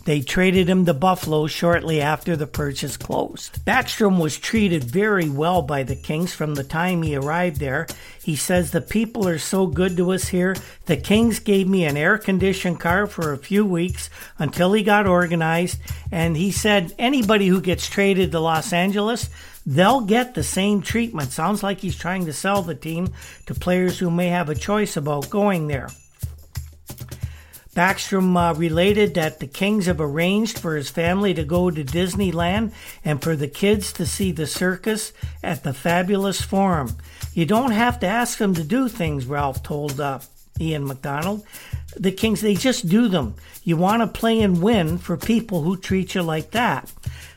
They 0.04 0.20
traded 0.20 0.68
him 0.68 0.84
to 0.84 0.92
Buffalo 0.92 1.46
shortly 1.46 2.02
after 2.02 2.36
the 2.36 2.46
purchase 2.46 2.98
closed. 2.98 3.64
Backstrom 3.64 4.20
was 4.20 4.36
treated 4.36 4.84
very 4.84 5.30
well 5.30 5.62
by 5.62 5.84
the 5.84 5.96
Kings 5.96 6.34
from 6.34 6.54
the 6.54 6.64
time 6.64 7.02
he 7.02 7.16
arrived 7.16 7.60
there. 7.60 7.86
He 8.22 8.36
says, 8.36 8.72
The 8.72 8.82
people 8.82 9.26
are 9.26 9.38
so 9.38 9.66
good 9.66 9.96
to 9.96 10.12
us 10.12 10.28
here. 10.28 10.54
The 10.84 10.98
Kings 10.98 11.38
gave 11.38 11.66
me 11.66 11.86
an 11.86 11.96
air 11.96 12.18
conditioned 12.18 12.80
car 12.80 13.06
for 13.06 13.32
a 13.32 13.38
few 13.38 13.64
weeks 13.64 14.10
until 14.38 14.74
he 14.74 14.82
got 14.82 15.06
organized. 15.06 15.78
And 16.12 16.36
he 16.36 16.50
said, 16.50 16.92
Anybody 16.98 17.46
who 17.46 17.62
gets 17.62 17.88
traded 17.88 18.32
to 18.32 18.40
Los 18.40 18.70
Angeles, 18.74 19.30
they'll 19.66 20.00
get 20.00 20.34
the 20.34 20.42
same 20.42 20.82
treatment. 20.82 21.32
Sounds 21.32 21.62
like 21.62 21.80
he's 21.80 21.96
trying 21.96 22.26
to 22.26 22.32
sell 22.32 22.62
the 22.62 22.74
team 22.74 23.12
to 23.46 23.54
players 23.54 23.98
who 23.98 24.10
may 24.10 24.28
have 24.28 24.48
a 24.48 24.54
choice 24.54 24.96
about 24.96 25.30
going 25.30 25.66
there. 25.66 25.88
Backstrom 27.74 28.36
uh, 28.36 28.54
related 28.54 29.14
that 29.14 29.40
the 29.40 29.48
Kings 29.48 29.86
have 29.86 30.00
arranged 30.00 30.60
for 30.60 30.76
his 30.76 30.90
family 30.90 31.34
to 31.34 31.42
go 31.42 31.70
to 31.70 31.84
Disneyland 31.84 32.72
and 33.04 33.20
for 33.20 33.34
the 33.34 33.48
kids 33.48 33.92
to 33.94 34.06
see 34.06 34.30
the 34.30 34.46
circus 34.46 35.12
at 35.42 35.64
the 35.64 35.74
fabulous 35.74 36.40
Forum. 36.40 36.96
You 37.32 37.46
don't 37.46 37.72
have 37.72 37.98
to 38.00 38.06
ask 38.06 38.38
them 38.38 38.54
to 38.54 38.62
do 38.62 38.88
things, 38.88 39.26
Ralph 39.26 39.64
told 39.64 40.00
uh, 40.00 40.20
Ian 40.60 40.86
McDonald. 40.86 41.44
The 41.96 42.12
Kings, 42.12 42.40
they 42.40 42.54
just 42.54 42.88
do 42.88 43.08
them. 43.08 43.34
You 43.64 43.76
want 43.76 44.02
to 44.02 44.20
play 44.20 44.40
and 44.40 44.62
win 44.62 44.98
for 44.98 45.16
people 45.16 45.62
who 45.62 45.76
treat 45.76 46.14
you 46.14 46.22
like 46.22 46.52
that. 46.52 46.92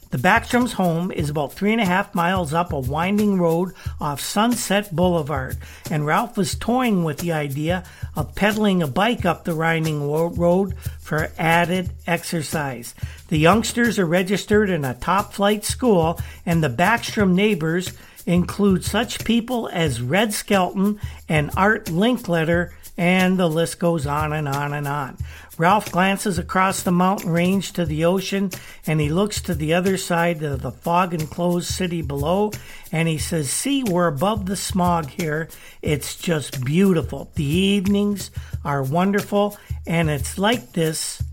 The 0.10 0.18
Backstrom's 0.18 0.74
home 0.74 1.12
is 1.12 1.30
about 1.30 1.52
three 1.52 1.74
and 1.74 1.82
a 1.82 1.86
half 1.86 2.16
miles 2.16 2.54
up 2.54 2.72
a 2.72 2.80
winding 2.80 3.40
road 3.40 3.74
off 4.00 4.22
Sunset 4.22 4.96
Boulevard, 4.96 5.58
and 5.92 6.06
Ralph 6.06 6.38
was 6.38 6.56
toying 6.56 7.04
with 7.04 7.18
the 7.18 7.34
idea 7.34 7.84
of 8.16 8.34
pedaling 8.34 8.82
a 8.82 8.88
bike 8.88 9.26
up 9.26 9.44
the 9.44 9.56
winding 9.56 10.10
road 10.10 10.76
for 11.00 11.30
added 11.38 11.92
exercise. 12.06 12.96
The 13.28 13.38
youngsters 13.38 14.00
are 14.00 14.06
registered 14.06 14.70
in 14.70 14.86
a 14.86 14.94
top 14.94 15.34
flight 15.34 15.66
school, 15.66 16.20
and 16.46 16.64
the 16.64 16.70
Backstrom 16.70 17.34
neighbors 17.34 17.92
include 18.26 18.86
such 18.86 19.26
people 19.26 19.70
as 19.74 20.02
Red 20.02 20.34
Skelton 20.34 21.02
and 21.28 21.52
Art 21.58 21.86
Linkletter, 21.88 22.72
and 22.98 23.38
the 23.38 23.50
list 23.50 23.78
goes 23.78 24.08
on 24.08 24.32
and 24.32 24.48
on 24.48 24.74
and 24.74 24.88
on. 24.88 25.18
Ralph 25.58 25.92
glances 25.92 26.38
across 26.38 26.84
the 26.84 26.92
mountain 26.92 27.32
range 27.32 27.74
to 27.74 27.86
the 27.86 28.06
ocean 28.06 28.52
and 28.86 29.02
he 29.02 29.10
looks 29.10 29.42
to 29.42 29.56
the 29.56 29.74
other 29.74 29.98
side 29.98 30.44
of 30.44 30.62
the 30.62 30.72
fog 30.72 31.16
enclosed 31.16 31.68
city 31.68 32.04
below 32.04 32.52
and 32.92 33.08
he 33.08 33.18
says, 33.18 33.50
See, 33.50 33.84
we're 33.84 34.08
above 34.08 34.46
the 34.46 34.56
smog 34.56 35.10
here. 35.10 35.50
It's 35.82 36.16
just 36.16 36.64
beautiful. 36.64 37.32
The 37.34 37.44
evenings 37.44 38.30
are 38.64 38.84
wonderful 38.84 39.58
and 39.88 40.12
it's 40.12 40.38
like 40.38 40.74
this 40.74 41.24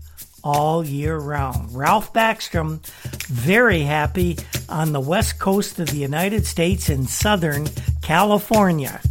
all 0.43 0.83
year 0.83 1.17
round. 1.17 1.75
Ralph 1.75 2.11
Backstrom, 2.11 2.85
very 3.27 3.81
happy 3.81 4.37
on 4.69 4.91
the 4.91 4.99
west 4.99 5.37
coast 5.39 5.79
of 5.79 5.89
the 5.89 5.97
United 5.97 6.45
States 6.45 6.89
in 6.89 7.05
Southern 7.05 7.67
California. 8.01 9.01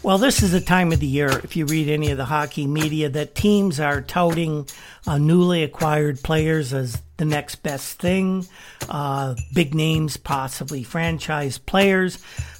Well, 0.00 0.18
this 0.18 0.44
is 0.44 0.52
the 0.52 0.60
time 0.60 0.92
of 0.92 1.00
the 1.00 1.06
year, 1.06 1.28
if 1.42 1.56
you 1.56 1.66
read 1.66 1.88
any 1.88 2.10
of 2.12 2.18
the 2.18 2.24
hockey 2.24 2.68
media, 2.68 3.08
that 3.08 3.34
teams 3.34 3.80
are 3.80 4.00
touting 4.00 4.68
uh, 5.08 5.18
newly 5.18 5.64
acquired 5.64 6.22
players 6.22 6.72
as 6.72 7.02
the 7.16 7.24
next 7.24 7.56
best 7.56 7.98
thing. 7.98 8.46
Uh, 8.88 9.34
big 9.52 9.74
names, 9.74 10.16
possibly 10.16 10.84
franchise 10.84 11.58
players. 11.58 12.18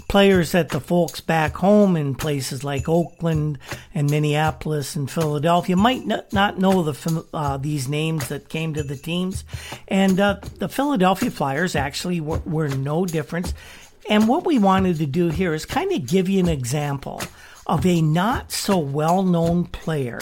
Players 0.08 0.52
that 0.52 0.70
the 0.70 0.80
folks 0.80 1.20
back 1.20 1.54
home 1.54 1.94
in 1.94 2.16
places 2.16 2.64
like 2.64 2.88
Oakland 2.88 3.58
and 3.94 4.10
Minneapolis 4.10 4.96
and 4.96 5.08
Philadelphia 5.08 5.76
might 5.76 6.06
not 6.06 6.58
know 6.58 6.82
the 6.82 7.24
uh, 7.32 7.58
these 7.58 7.88
names 7.88 8.28
that 8.28 8.48
came 8.48 8.74
to 8.74 8.82
the 8.82 8.96
teams, 8.96 9.44
and 9.86 10.18
uh, 10.18 10.40
the 10.56 10.68
Philadelphia 10.68 11.30
Flyers 11.30 11.76
actually 11.76 12.22
were, 12.22 12.40
were 12.46 12.68
no 12.68 13.04
different 13.04 13.52
and 14.08 14.26
what 14.26 14.46
we 14.46 14.58
wanted 14.58 14.98
to 14.98 15.06
do 15.06 15.28
here 15.28 15.54
is 15.54 15.66
kind 15.66 15.92
of 15.92 16.06
give 16.06 16.28
you 16.28 16.40
an 16.40 16.48
example 16.48 17.22
of 17.66 17.84
a 17.84 18.00
not 18.00 18.50
so 18.50 18.78
well 18.78 19.22
known 19.22 19.64
player 19.64 20.20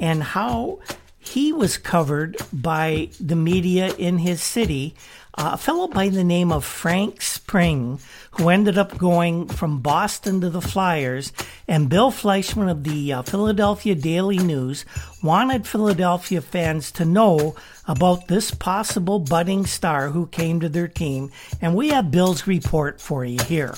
and 0.00 0.22
how 0.22 0.78
he 1.18 1.52
was 1.52 1.76
covered 1.76 2.36
by 2.52 3.08
the 3.20 3.36
media 3.36 3.92
in 3.96 4.18
his 4.18 4.40
city 4.40 4.94
uh, 5.36 5.50
a 5.52 5.56
fellow 5.56 5.86
by 5.86 6.08
the 6.08 6.24
name 6.24 6.50
of 6.50 6.64
Frank 6.64 7.20
Spring, 7.20 8.00
who 8.32 8.48
ended 8.48 8.78
up 8.78 8.96
going 8.96 9.48
from 9.48 9.80
Boston 9.80 10.40
to 10.40 10.50
the 10.50 10.62
Flyers, 10.62 11.32
and 11.68 11.88
Bill 11.88 12.10
Fleischman 12.10 12.70
of 12.70 12.84
the 12.84 13.12
uh, 13.12 13.22
Philadelphia 13.22 13.94
Daily 13.94 14.38
News 14.38 14.84
wanted 15.22 15.66
Philadelphia 15.66 16.40
fans 16.40 16.90
to 16.92 17.04
know 17.04 17.54
about 17.86 18.28
this 18.28 18.50
possible 18.50 19.18
budding 19.18 19.66
star 19.66 20.08
who 20.10 20.26
came 20.26 20.60
to 20.60 20.68
their 20.68 20.88
team, 20.88 21.30
and 21.60 21.74
we 21.74 21.88
have 21.88 22.10
Bill's 22.10 22.46
report 22.46 23.00
for 23.00 23.24
you 23.24 23.38
here. 23.44 23.74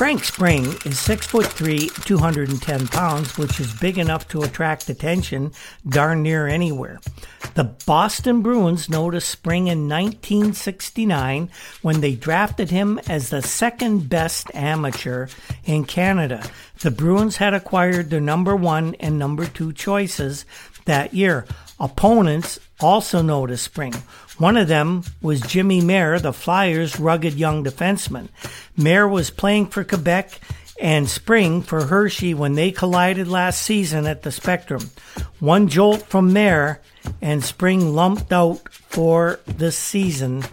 Frank 0.00 0.24
Spring 0.24 0.64
is 0.86 0.98
six 0.98 1.26
foot 1.26 1.44
three, 1.44 1.90
210 1.90 2.88
pounds, 2.88 3.36
which 3.36 3.60
is 3.60 3.78
big 3.80 3.98
enough 3.98 4.26
to 4.28 4.40
attract 4.40 4.88
attention 4.88 5.52
darn 5.86 6.22
near 6.22 6.48
anywhere. 6.48 6.98
The 7.52 7.64
Boston 7.64 8.40
Bruins 8.40 8.88
noticed 8.88 9.28
Spring 9.28 9.66
in 9.66 9.90
1969 9.90 11.50
when 11.82 12.00
they 12.00 12.14
drafted 12.14 12.70
him 12.70 12.98
as 13.10 13.28
the 13.28 13.42
second 13.42 14.08
best 14.08 14.46
amateur 14.54 15.26
in 15.66 15.84
Canada. 15.84 16.48
The 16.80 16.90
Bruins 16.90 17.36
had 17.36 17.52
acquired 17.52 18.08
their 18.08 18.22
number 18.22 18.56
one 18.56 18.94
and 19.00 19.18
number 19.18 19.44
two 19.44 19.74
choices 19.74 20.46
that 20.86 21.12
year. 21.12 21.44
Opponents 21.78 22.58
also 22.80 23.20
noticed 23.20 23.64
Spring. 23.64 23.94
One 24.40 24.56
of 24.56 24.68
them 24.68 25.04
was 25.20 25.42
Jimmy 25.42 25.82
Mayer, 25.82 26.18
the 26.18 26.32
Flyers' 26.32 26.98
rugged 26.98 27.34
young 27.34 27.62
defenseman. 27.62 28.30
Mayer 28.74 29.06
was 29.06 29.28
playing 29.28 29.66
for 29.66 29.84
Quebec 29.84 30.40
and 30.80 31.10
Spring 31.10 31.60
for 31.60 31.84
Hershey 31.84 32.32
when 32.32 32.54
they 32.54 32.70
collided 32.70 33.28
last 33.28 33.60
season 33.60 34.06
at 34.06 34.22
the 34.22 34.32
Spectrum. 34.32 34.92
One 35.40 35.68
jolt 35.68 36.04
from 36.04 36.32
Mayer 36.32 36.80
and 37.20 37.44
Spring 37.44 37.94
lumped 37.94 38.32
out 38.32 38.72
for 38.72 39.40
the 39.44 39.70
season, 39.70 40.44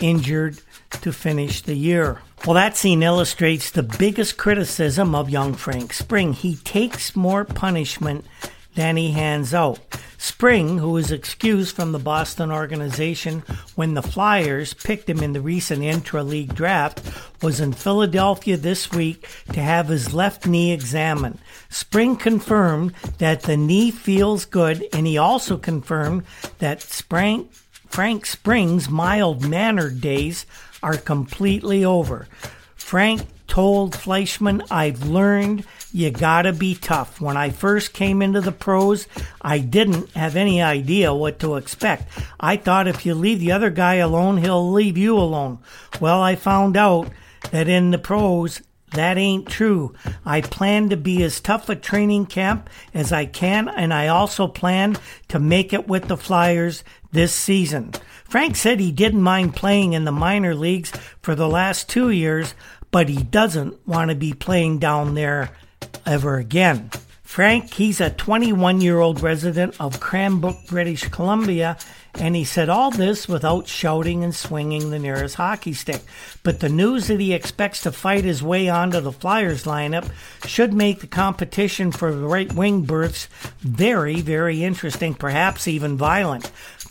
injured 0.00 0.60
to 1.00 1.10
finish 1.10 1.62
the 1.62 1.74
year. 1.74 2.20
Well, 2.44 2.54
that 2.54 2.76
scene 2.76 3.02
illustrates 3.02 3.70
the 3.70 3.82
biggest 3.82 4.36
criticism 4.36 5.14
of 5.14 5.30
young 5.30 5.54
Frank 5.54 5.94
Spring. 5.94 6.34
He 6.34 6.56
takes 6.56 7.16
more 7.16 7.46
punishment 7.46 8.26
than 8.74 8.96
he 8.96 9.12
hands 9.12 9.52
out. 9.54 9.78
Spring, 10.16 10.78
who 10.78 10.90
was 10.90 11.10
excused 11.10 11.74
from 11.74 11.92
the 11.92 11.98
Boston 11.98 12.50
organization 12.52 13.42
when 13.74 13.94
the 13.94 14.02
Flyers 14.02 14.74
picked 14.74 15.08
him 15.08 15.22
in 15.22 15.32
the 15.32 15.40
recent 15.40 15.82
intra 15.82 16.22
league 16.22 16.54
draft, 16.54 17.00
was 17.42 17.58
in 17.58 17.72
Philadelphia 17.72 18.58
this 18.58 18.90
week 18.90 19.26
to 19.52 19.60
have 19.60 19.88
his 19.88 20.12
left 20.12 20.46
knee 20.46 20.72
examined. 20.72 21.38
Spring 21.70 22.16
confirmed 22.16 22.92
that 23.16 23.42
the 23.42 23.56
knee 23.56 23.90
feels 23.90 24.44
good, 24.44 24.86
and 24.92 25.06
he 25.06 25.16
also 25.16 25.56
confirmed 25.56 26.24
that 26.58 26.82
Frank 26.82 28.26
Spring's 28.26 28.90
mild 28.90 29.48
mannered 29.48 30.02
days 30.02 30.44
are 30.82 30.96
completely 30.96 31.82
over. 31.82 32.28
Frank 32.76 33.22
told 33.46 33.94
Fleischman, 33.94 34.66
I've 34.70 35.06
learned 35.06 35.64
you 35.92 36.10
gotta 36.10 36.52
be 36.52 36.74
tough. 36.74 37.20
When 37.20 37.36
I 37.36 37.50
first 37.50 37.92
came 37.92 38.22
into 38.22 38.40
the 38.40 38.52
pros, 38.52 39.06
I 39.40 39.58
didn't 39.58 40.10
have 40.12 40.36
any 40.36 40.62
idea 40.62 41.12
what 41.12 41.38
to 41.40 41.56
expect. 41.56 42.10
I 42.38 42.56
thought 42.56 42.88
if 42.88 43.04
you 43.04 43.14
leave 43.14 43.40
the 43.40 43.52
other 43.52 43.70
guy 43.70 43.96
alone, 43.96 44.38
he'll 44.38 44.70
leave 44.70 44.96
you 44.96 45.16
alone. 45.16 45.58
Well, 46.00 46.22
I 46.22 46.36
found 46.36 46.76
out 46.76 47.10
that 47.50 47.68
in 47.68 47.90
the 47.90 47.98
pros, 47.98 48.60
that 48.92 49.18
ain't 49.18 49.48
true. 49.48 49.94
I 50.24 50.40
plan 50.40 50.88
to 50.90 50.96
be 50.96 51.22
as 51.22 51.40
tough 51.40 51.68
a 51.68 51.76
training 51.76 52.26
camp 52.26 52.68
as 52.92 53.12
I 53.12 53.26
can, 53.26 53.68
and 53.68 53.94
I 53.94 54.08
also 54.08 54.46
plan 54.46 54.96
to 55.28 55.38
make 55.38 55.72
it 55.72 55.88
with 55.88 56.08
the 56.08 56.16
Flyers 56.16 56.82
this 57.12 57.32
season. 57.32 57.92
Frank 58.24 58.56
said 58.56 58.78
he 58.78 58.92
didn't 58.92 59.22
mind 59.22 59.56
playing 59.56 59.92
in 59.92 60.04
the 60.04 60.12
minor 60.12 60.54
leagues 60.54 60.92
for 61.20 61.34
the 61.34 61.48
last 61.48 61.88
two 61.88 62.10
years, 62.10 62.54
but 62.90 63.08
he 63.08 63.22
doesn't 63.22 63.86
want 63.86 64.10
to 64.10 64.16
be 64.16 64.32
playing 64.32 64.78
down 64.78 65.14
there 65.14 65.50
ever 66.10 66.38
again. 66.38 66.90
Frank, 67.22 67.72
he's 67.74 68.00
a 68.00 68.10
21 68.10 68.80
year 68.80 68.98
old 68.98 69.22
resident 69.22 69.76
of 69.80 70.00
Cranbrook, 70.00 70.66
British 70.66 71.04
Columbia, 71.08 71.78
and 72.14 72.36
he 72.36 72.44
said 72.44 72.68
all 72.68 72.90
this 72.90 73.28
without 73.28 73.68
shouting 73.68 74.24
and 74.24 74.34
swinging 74.34 74.90
the 74.90 74.98
nearest 74.98 75.36
hockey 75.36 75.72
stick. 75.72 76.02
But 76.42 76.60
the 76.60 76.68
news 76.68 77.06
that 77.06 77.20
he 77.20 77.32
expects 77.32 77.82
to 77.82 77.92
fight 77.92 78.24
his 78.24 78.42
way 78.42 78.68
onto 78.68 79.00
the 79.00 79.12
Flyers 79.12 79.64
lineup 79.64 80.10
should 80.46 80.72
make 80.72 81.00
the 81.00 81.06
competition 81.06 81.92
for 81.92 82.12
the 82.12 82.26
right 82.26 82.52
wing 82.52 82.82
berths 82.82 83.26
very, 83.60 84.20
very 84.20 84.64
interesting, 84.64 85.14
perhaps 85.14 85.68
even 85.68 85.96
violent. 85.96 86.50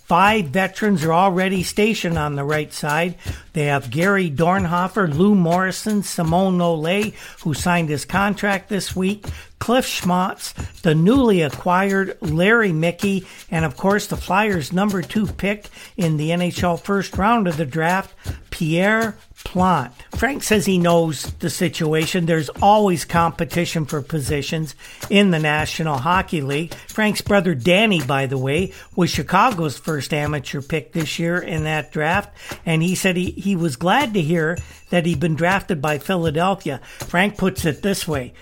Five 0.09 0.45
veterans 0.45 1.03
are 1.03 1.13
already 1.13 1.61
stationed 1.61 2.17
on 2.17 2.35
the 2.35 2.43
right 2.43 2.73
side. 2.73 3.13
They 3.53 3.65
have 3.65 3.91
Gary 3.91 4.31
Dornhoefer, 4.31 5.15
Lew 5.15 5.35
Morrison, 5.35 6.01
Simon 6.01 6.57
Nolet, 6.57 7.13
who 7.43 7.53
signed 7.53 7.89
his 7.89 8.05
contract 8.05 8.69
this 8.69 8.95
week, 8.95 9.23
Cliff 9.59 9.85
Schmautz, 9.85 10.53
the 10.81 10.95
newly 10.95 11.41
acquired 11.41 12.17
Larry 12.21 12.71
Mickey, 12.71 13.27
and 13.51 13.65
of 13.65 13.77
course 13.77 14.07
the 14.07 14.17
Flyers' 14.17 14.73
number 14.73 15.01
two 15.01 15.27
pick 15.27 15.67
in 15.97 16.17
the 16.17 16.29
NHL 16.29 16.79
first 16.79 17.17
round 17.17 17.47
of 17.47 17.57
the 17.57 17.65
draft, 17.65 18.15
Pierre 18.49 19.15
Plante. 19.43 19.93
Frank 20.15 20.43
says 20.43 20.65
he 20.65 20.77
knows 20.77 21.23
the 21.39 21.49
situation. 21.49 22.25
There's 22.25 22.49
always 22.61 23.05
competition 23.05 23.85
for 23.85 24.01
positions 24.01 24.75
in 25.09 25.31
the 25.31 25.39
National 25.39 25.97
Hockey 25.97 26.41
League. 26.41 26.73
Frank's 26.73 27.21
brother 27.21 27.55
Danny, 27.55 28.01
by 28.01 28.25
the 28.25 28.37
way, 28.37 28.73
was 28.95 29.09
Chicago's 29.09 29.77
first 29.77 30.13
amateur 30.13 30.61
pick 30.61 30.91
this 30.93 31.19
year 31.19 31.39
in 31.39 31.63
that 31.63 31.91
draft, 31.91 32.35
and 32.65 32.83
he 32.83 32.95
said 32.95 33.15
he, 33.15 33.31
he 33.31 33.55
was 33.55 33.75
glad 33.75 34.13
to 34.13 34.21
hear 34.21 34.57
that 34.89 35.05
he'd 35.05 35.19
been 35.19 35.35
drafted 35.35 35.81
by 35.81 35.99
Philadelphia. 35.99 36.81
Frank 36.99 37.37
puts 37.37 37.65
it 37.65 37.81
this 37.81 38.07
way 38.07 38.33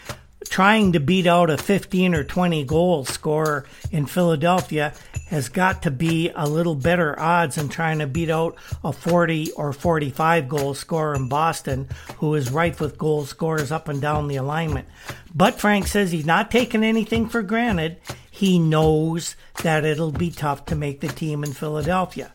trying 0.47 0.93
to 0.93 0.99
beat 0.99 1.27
out 1.27 1.49
a 1.49 1.57
15 1.57 2.15
or 2.15 2.23
20 2.23 2.63
goal 2.63 3.05
scorer 3.05 3.65
in 3.91 4.05
Philadelphia 4.05 4.93
has 5.27 5.49
got 5.49 5.83
to 5.83 5.91
be 5.91 6.29
a 6.35 6.47
little 6.47 6.75
better 6.75 7.19
odds 7.19 7.55
than 7.55 7.69
trying 7.69 7.99
to 7.99 8.07
beat 8.07 8.29
out 8.29 8.55
a 8.83 8.93
40 8.93 9.51
or 9.51 9.73
45 9.73 10.47
goal 10.47 10.73
scorer 10.73 11.15
in 11.15 11.27
Boston 11.27 11.87
who 12.17 12.33
is 12.35 12.51
rife 12.51 12.79
with 12.79 12.97
goal 12.97 13.25
scorers 13.25 13.71
up 13.71 13.87
and 13.87 14.01
down 14.01 14.27
the 14.27 14.37
alignment. 14.37 14.87
But 15.35 15.59
Frank 15.59 15.87
says 15.87 16.11
he's 16.11 16.25
not 16.25 16.49
taking 16.49 16.83
anything 16.83 17.27
for 17.27 17.41
granted. 17.41 17.97
He 18.31 18.59
knows 18.59 19.35
that 19.63 19.83
it'll 19.83 20.11
be 20.11 20.31
tough 20.31 20.65
to 20.65 20.75
make 20.75 21.01
the 21.01 21.07
team 21.07 21.43
in 21.43 21.53
Philadelphia. 21.53 22.31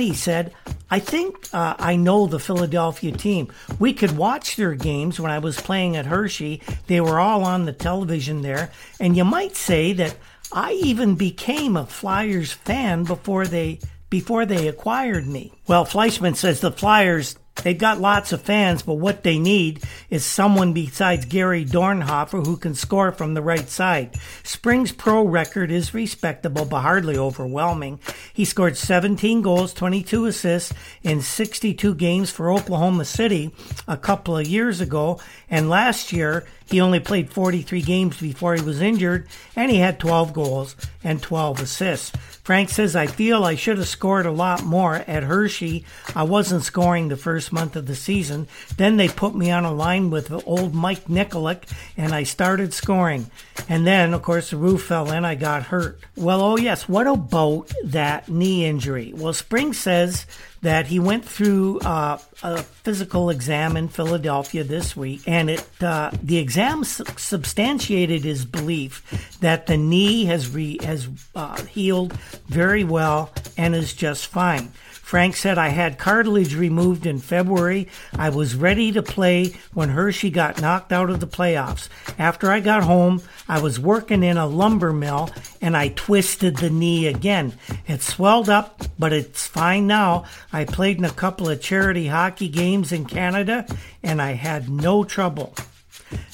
He 0.00 0.14
said, 0.14 0.52
I 0.90 0.98
think 0.98 1.48
uh, 1.52 1.74
I 1.78 1.96
know 1.96 2.26
the 2.26 2.40
Philadelphia 2.40 3.12
team. 3.12 3.52
We 3.78 3.92
could 3.92 4.16
watch 4.16 4.56
their 4.56 4.74
games 4.74 5.20
when 5.20 5.30
I 5.30 5.38
was 5.38 5.60
playing 5.60 5.96
at 5.96 6.06
Hershey. 6.06 6.62
They 6.86 7.00
were 7.00 7.20
all 7.20 7.44
on 7.44 7.64
the 7.64 7.72
television 7.72 8.42
there. 8.42 8.70
And 8.98 9.16
you 9.16 9.24
might 9.24 9.56
say 9.56 9.92
that 9.94 10.16
I 10.52 10.72
even 10.72 11.14
became 11.14 11.76
a 11.76 11.86
Flyers 11.86 12.52
fan 12.52 13.04
before 13.04 13.46
they 13.46 13.78
before 14.10 14.46
they 14.46 14.68
acquired 14.68 15.26
me. 15.26 15.52
Well, 15.66 15.84
Fleischman 15.84 16.36
says 16.36 16.60
the 16.60 16.70
Flyers 16.70 17.36
They've 17.62 17.76
got 17.76 18.00
lots 18.00 18.32
of 18.32 18.42
fans, 18.42 18.82
but 18.82 18.94
what 18.94 19.22
they 19.22 19.38
need 19.38 19.82
is 20.10 20.24
someone 20.24 20.72
besides 20.72 21.24
Gary 21.24 21.64
Dornhoefer 21.64 22.44
who 22.46 22.56
can 22.56 22.74
score 22.74 23.12
from 23.12 23.34
the 23.34 23.42
right 23.42 23.68
side. 23.68 24.16
Spring's 24.42 24.92
pro 24.92 25.22
record 25.22 25.70
is 25.70 25.94
respectable, 25.94 26.64
but 26.64 26.82
hardly 26.82 27.16
overwhelming. 27.16 27.98
He 28.32 28.44
scored 28.44 28.76
17 28.76 29.42
goals, 29.42 29.74
22 29.74 30.26
assists 30.26 30.72
in 31.02 31.20
62 31.20 31.94
games 31.94 32.30
for 32.30 32.52
Oklahoma 32.52 33.04
City 33.04 33.52
a 33.88 33.96
couple 33.96 34.36
of 34.36 34.46
years 34.46 34.80
ago, 34.80 35.20
and 35.50 35.68
last 35.68 36.12
year 36.12 36.46
he 36.68 36.80
only 36.80 37.00
played 37.00 37.30
43 37.30 37.82
games 37.82 38.20
before 38.20 38.54
he 38.54 38.62
was 38.62 38.80
injured, 38.80 39.28
and 39.54 39.70
he 39.70 39.78
had 39.78 40.00
12 40.00 40.32
goals 40.32 40.76
and 41.04 41.22
12 41.22 41.60
assists. 41.60 42.12
Frank 42.46 42.70
says, 42.70 42.94
I 42.94 43.08
feel 43.08 43.44
I 43.44 43.56
should 43.56 43.78
have 43.78 43.88
scored 43.88 44.24
a 44.24 44.30
lot 44.30 44.64
more 44.64 44.94
at 44.94 45.24
Hershey. 45.24 45.84
I 46.14 46.22
wasn't 46.22 46.62
scoring 46.62 47.08
the 47.08 47.16
first 47.16 47.52
month 47.52 47.74
of 47.74 47.86
the 47.86 47.96
season. 47.96 48.46
Then 48.76 48.96
they 48.96 49.08
put 49.08 49.34
me 49.34 49.50
on 49.50 49.64
a 49.64 49.72
line 49.72 50.10
with 50.10 50.30
old 50.46 50.72
Mike 50.72 51.06
Nykoluk, 51.06 51.64
and 51.96 52.12
I 52.12 52.22
started 52.22 52.72
scoring. 52.72 53.28
And 53.68 53.84
then, 53.84 54.14
of 54.14 54.22
course, 54.22 54.50
the 54.50 54.58
roof 54.58 54.84
fell 54.84 55.10
in. 55.10 55.24
I 55.24 55.34
got 55.34 55.64
hurt. 55.64 55.98
Well, 56.14 56.40
oh, 56.40 56.56
yes. 56.56 56.88
What 56.88 57.08
about 57.08 57.72
that 57.82 58.28
knee 58.28 58.64
injury? 58.64 59.12
Well, 59.12 59.32
Spring 59.32 59.72
says 59.72 60.24
that 60.62 60.86
he 60.86 60.98
went 60.98 61.24
through 61.24 61.80
uh, 61.80 62.18
a 62.42 62.62
physical 62.62 63.30
exam 63.30 63.76
in 63.76 63.88
Philadelphia 63.88 64.64
this 64.64 64.96
week, 64.96 65.22
and 65.26 65.50
it 65.50 65.66
uh, 65.82 66.10
the 66.22 66.38
exam 66.38 66.84
su- 66.84 67.04
substantiated 67.16 68.24
his 68.24 68.44
belief 68.44 69.38
that 69.40 69.66
the 69.66 69.76
knee 69.76 70.24
has 70.24 70.48
re- 70.48 70.78
has 70.82 71.08
uh, 71.34 71.60
healed 71.66 72.12
very 72.48 72.84
well 72.84 73.30
and 73.56 73.74
is 73.74 73.94
just 73.94 74.26
fine. 74.26 74.72
Frank 75.06 75.36
said, 75.36 75.56
I 75.56 75.68
had 75.68 75.98
cartilage 75.98 76.56
removed 76.56 77.06
in 77.06 77.20
February. 77.20 77.86
I 78.18 78.30
was 78.30 78.56
ready 78.56 78.90
to 78.90 79.04
play 79.04 79.54
when 79.72 79.90
Hershey 79.90 80.30
got 80.30 80.60
knocked 80.60 80.92
out 80.92 81.10
of 81.10 81.20
the 81.20 81.28
playoffs. 81.28 81.88
After 82.18 82.50
I 82.50 82.58
got 82.58 82.82
home, 82.82 83.22
I 83.48 83.60
was 83.60 83.78
working 83.78 84.24
in 84.24 84.36
a 84.36 84.48
lumber 84.48 84.92
mill 84.92 85.30
and 85.60 85.76
I 85.76 85.90
twisted 85.90 86.56
the 86.56 86.70
knee 86.70 87.06
again. 87.06 87.56
It 87.86 88.02
swelled 88.02 88.50
up, 88.50 88.82
but 88.98 89.12
it's 89.12 89.46
fine 89.46 89.86
now. 89.86 90.24
I 90.52 90.64
played 90.64 90.98
in 90.98 91.04
a 91.04 91.10
couple 91.10 91.48
of 91.48 91.62
charity 91.62 92.08
hockey 92.08 92.48
games 92.48 92.90
in 92.90 93.04
Canada 93.04 93.64
and 94.02 94.20
I 94.20 94.32
had 94.32 94.68
no 94.68 95.04
trouble. 95.04 95.54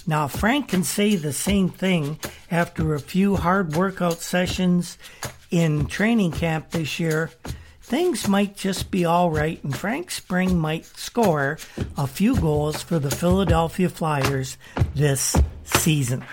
Now, 0.07 0.29
Frank 0.29 0.68
can 0.68 0.83
say 0.83 1.14
the 1.14 1.35
same 1.35 1.68
thing 1.68 2.18
after 2.51 2.95
a 2.95 3.01
few 3.01 3.37
hard 3.37 3.77
workout 3.77 4.23
sessions 4.23 4.97
in 5.51 5.85
training 5.85 6.33
camp 6.33 6.70
this 6.70 6.99
year 6.99 7.31
things 7.93 8.26
might 8.26 8.57
just 8.57 8.90
be 8.90 9.05
all 9.05 9.30
right, 9.30 9.62
and 9.62 9.76
Frank 9.76 10.11
Spring 10.11 10.59
might 10.59 10.86
score 10.86 11.59
a 11.99 12.07
few 12.07 12.34
goals 12.40 12.80
for 12.80 12.99
the 12.99 13.11
Philadelphia 13.11 13.90
Flyers 13.90 14.57
this 14.95 15.36
season. 15.64 16.24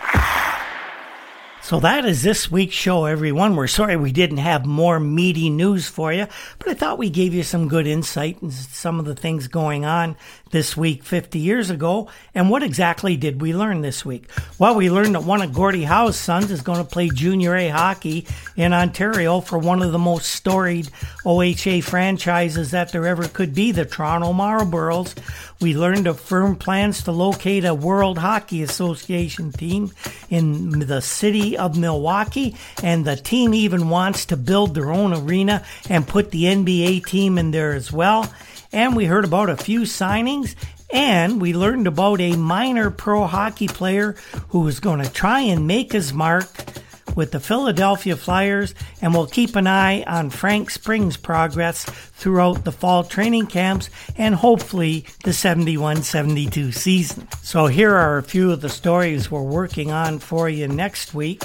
So 1.69 1.79
that 1.81 2.03
is 2.03 2.23
this 2.23 2.49
week's 2.49 2.73
show, 2.73 3.05
everyone. 3.05 3.55
We're 3.55 3.67
sorry 3.67 3.95
we 3.95 4.11
didn't 4.11 4.37
have 4.37 4.65
more 4.65 4.99
meaty 4.99 5.51
news 5.51 5.87
for 5.87 6.11
you, 6.11 6.25
but 6.57 6.67
I 6.67 6.73
thought 6.73 6.97
we 6.97 7.11
gave 7.11 7.31
you 7.31 7.43
some 7.43 7.67
good 7.67 7.85
insight 7.85 8.41
into 8.41 8.55
some 8.55 8.97
of 8.97 9.05
the 9.05 9.13
things 9.13 9.47
going 9.47 9.85
on 9.85 10.15
this 10.49 10.75
week 10.75 11.03
50 11.03 11.37
years 11.37 11.69
ago. 11.69 12.09
And 12.33 12.49
what 12.49 12.63
exactly 12.63 13.17
did 13.17 13.39
we 13.39 13.53
learn 13.53 13.81
this 13.81 14.03
week? 14.03 14.31
Well, 14.57 14.73
we 14.73 14.89
learned 14.89 15.13
that 15.13 15.25
one 15.25 15.43
of 15.43 15.53
Gordie 15.53 15.83
Howe's 15.83 16.17
sons 16.17 16.49
is 16.49 16.63
going 16.63 16.79
to 16.79 16.89
play 16.89 17.09
junior 17.09 17.55
A 17.55 17.69
hockey 17.69 18.25
in 18.55 18.73
Ontario 18.73 19.39
for 19.39 19.59
one 19.59 19.83
of 19.83 19.91
the 19.91 19.99
most 19.99 20.31
storied 20.31 20.89
OHA 21.23 21.83
franchises 21.83 22.71
that 22.71 22.91
there 22.91 23.05
ever 23.05 23.27
could 23.27 23.53
be, 23.53 23.71
the 23.71 23.85
Toronto 23.85 24.33
Marlboros. 24.33 25.15
We 25.61 25.75
learned 25.75 26.07
of 26.07 26.19
firm 26.19 26.55
plans 26.55 27.03
to 27.03 27.11
locate 27.11 27.65
a 27.65 27.75
World 27.75 28.17
Hockey 28.17 28.63
Association 28.63 29.51
team 29.51 29.91
in 30.29 30.79
the 30.79 31.01
city 31.01 31.57
of 31.59 31.77
Milwaukee, 31.77 32.55
and 32.81 33.05
the 33.05 33.15
team 33.15 33.53
even 33.53 33.89
wants 33.89 34.25
to 34.25 34.37
build 34.37 34.73
their 34.73 34.91
own 34.91 35.13
arena 35.13 35.63
and 35.89 36.07
put 36.07 36.31
the 36.31 36.45
NBA 36.45 37.05
team 37.05 37.37
in 37.37 37.51
there 37.51 37.73
as 37.73 37.91
well. 37.91 38.31
And 38.71 38.95
we 38.95 39.05
heard 39.05 39.25
about 39.25 39.49
a 39.49 39.57
few 39.57 39.81
signings 39.81 40.55
and 40.91 41.39
we 41.39 41.53
learned 41.53 41.87
about 41.87 42.19
a 42.19 42.35
minor 42.35 42.89
pro 42.89 43.25
hockey 43.25 43.67
player 43.67 44.15
who 44.49 44.67
is 44.67 44.79
going 44.79 45.03
to 45.03 45.11
try 45.11 45.41
and 45.41 45.67
make 45.67 45.91
his 45.91 46.13
mark 46.13 46.47
with 47.15 47.31
the 47.31 47.39
Philadelphia 47.39 48.15
Flyers, 48.15 48.73
and 49.01 49.13
we'll 49.13 49.27
keep 49.27 49.55
an 49.55 49.67
eye 49.67 50.03
on 50.03 50.29
Frank 50.29 50.69
Spring's 50.69 51.17
progress 51.17 51.83
throughout 51.83 52.65
the 52.65 52.71
fall 52.71 53.03
training 53.03 53.47
camps 53.47 53.89
and 54.17 54.35
hopefully 54.35 55.05
the 55.23 55.33
71 55.33 56.03
72 56.03 56.71
season. 56.71 57.27
So, 57.41 57.67
here 57.67 57.95
are 57.95 58.17
a 58.17 58.23
few 58.23 58.51
of 58.51 58.61
the 58.61 58.69
stories 58.69 59.31
we're 59.31 59.41
working 59.41 59.91
on 59.91 60.19
for 60.19 60.49
you 60.49 60.67
next 60.67 61.13
week. 61.13 61.43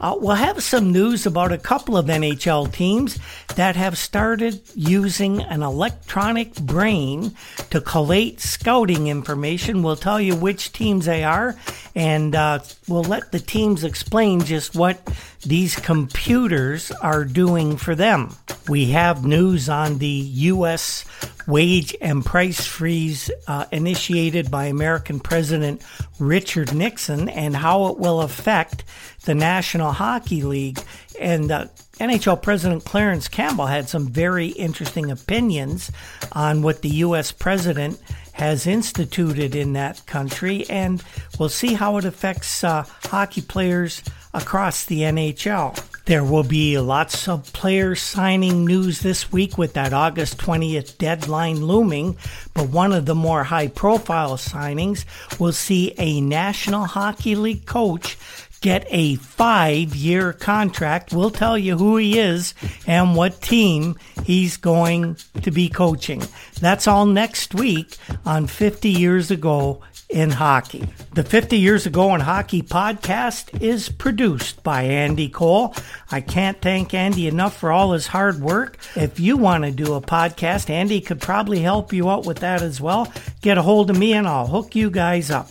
Uh, 0.00 0.16
we'll 0.18 0.36
have 0.36 0.62
some 0.62 0.92
news 0.92 1.26
about 1.26 1.52
a 1.52 1.58
couple 1.58 1.96
of 1.96 2.06
NHL 2.06 2.72
teams 2.72 3.18
that 3.56 3.76
have 3.76 3.96
started 3.96 4.60
using 4.74 5.42
an 5.42 5.62
electronic 5.62 6.54
brain 6.56 7.34
to 7.70 7.80
collate 7.80 8.40
scouting 8.40 9.08
information. 9.08 9.82
We'll 9.82 9.96
tell 9.96 10.20
you 10.20 10.36
which 10.36 10.72
teams 10.72 11.06
they 11.06 11.24
are, 11.24 11.56
and 11.94 12.34
uh, 12.34 12.60
we'll 12.86 13.04
let 13.04 13.32
the 13.32 13.40
teams 13.40 13.82
explain 13.84 14.42
just 14.42 14.74
what 14.74 15.00
these 15.44 15.76
computers 15.76 16.90
are 16.90 17.24
doing 17.24 17.76
for 17.76 17.94
them. 17.94 18.34
We 18.68 18.86
have 18.90 19.24
news 19.24 19.68
on 19.68 19.98
the 19.98 20.06
U.S. 20.06 21.04
wage 21.46 21.96
and 22.00 22.24
price 22.24 22.66
freeze 22.66 23.30
uh, 23.46 23.66
initiated 23.70 24.50
by 24.50 24.66
American 24.66 25.20
President 25.20 25.82
Richard 26.18 26.74
Nixon 26.74 27.28
and 27.28 27.54
how 27.54 27.86
it 27.86 27.98
will 27.98 28.20
affect 28.20 28.84
the 29.24 29.34
National 29.34 29.92
Hockey 29.92 30.42
League. 30.42 30.80
And 31.20 31.50
uh, 31.50 31.66
NHL 31.98 32.42
President 32.42 32.84
Clarence 32.84 33.28
Campbell 33.28 33.66
had 33.66 33.88
some 33.88 34.08
very 34.08 34.48
interesting 34.48 35.10
opinions 35.10 35.90
on 36.32 36.62
what 36.62 36.82
the 36.82 36.88
U.S. 36.88 37.32
president 37.32 38.00
has 38.38 38.66
instituted 38.66 39.54
in 39.54 39.72
that 39.74 40.06
country, 40.06 40.64
and 40.70 41.02
we'll 41.38 41.48
see 41.48 41.74
how 41.74 41.96
it 41.96 42.04
affects 42.04 42.62
uh, 42.62 42.84
hockey 43.04 43.42
players 43.42 44.02
across 44.32 44.84
the 44.84 45.00
NHL. 45.00 45.76
There 46.04 46.24
will 46.24 46.44
be 46.44 46.78
lots 46.78 47.28
of 47.28 47.52
player 47.52 47.94
signing 47.94 48.64
news 48.64 49.00
this 49.00 49.30
week 49.30 49.58
with 49.58 49.74
that 49.74 49.92
August 49.92 50.38
20th 50.38 50.96
deadline 50.96 51.66
looming, 51.66 52.16
but 52.54 52.70
one 52.70 52.92
of 52.92 53.04
the 53.04 53.14
more 53.14 53.44
high 53.44 53.68
profile 53.68 54.38
signings 54.38 55.04
will 55.38 55.52
see 55.52 55.92
a 55.98 56.20
National 56.22 56.84
Hockey 56.86 57.34
League 57.34 57.66
coach 57.66 58.16
get 58.60 58.86
a 58.90 59.16
five 59.16 59.94
year 59.94 60.32
contract. 60.32 61.12
We'll 61.12 61.30
tell 61.30 61.56
you 61.58 61.76
who 61.76 61.96
he 61.96 62.18
is 62.18 62.54
and 62.86 63.16
what 63.16 63.40
team 63.40 63.96
he's 64.24 64.56
going 64.56 65.16
to 65.42 65.50
be 65.50 65.68
coaching. 65.68 66.22
That's 66.60 66.86
all 66.86 67.06
next 67.06 67.54
week 67.54 67.96
on 68.24 68.46
50 68.46 68.90
Years 68.90 69.30
Ago 69.30 69.82
in 70.08 70.30
hockey. 70.30 70.88
The 71.12 71.22
50 71.22 71.58
Years 71.58 71.86
Ago 71.86 72.14
in 72.14 72.20
Hockey 72.20 72.62
podcast 72.62 73.60
is 73.60 73.88
produced 73.90 74.62
by 74.62 74.82
Andy 74.82 75.28
Cole. 75.28 75.74
I 76.10 76.20
can't 76.20 76.60
thank 76.62 76.94
Andy 76.94 77.28
enough 77.28 77.56
for 77.56 77.70
all 77.70 77.92
his 77.92 78.06
hard 78.06 78.40
work. 78.40 78.78
If 78.96 79.20
you 79.20 79.36
want 79.36 79.64
to 79.64 79.70
do 79.70 79.94
a 79.94 80.00
podcast, 80.00 80.70
Andy 80.70 81.00
could 81.00 81.20
probably 81.20 81.60
help 81.60 81.92
you 81.92 82.08
out 82.08 82.24
with 82.24 82.38
that 82.38 82.62
as 82.62 82.80
well. 82.80 83.12
Get 83.42 83.58
a 83.58 83.62
hold 83.62 83.90
of 83.90 83.98
me 83.98 84.14
and 84.14 84.26
I'll 84.26 84.46
hook 84.46 84.74
you 84.74 84.90
guys 84.90 85.30
up. 85.30 85.50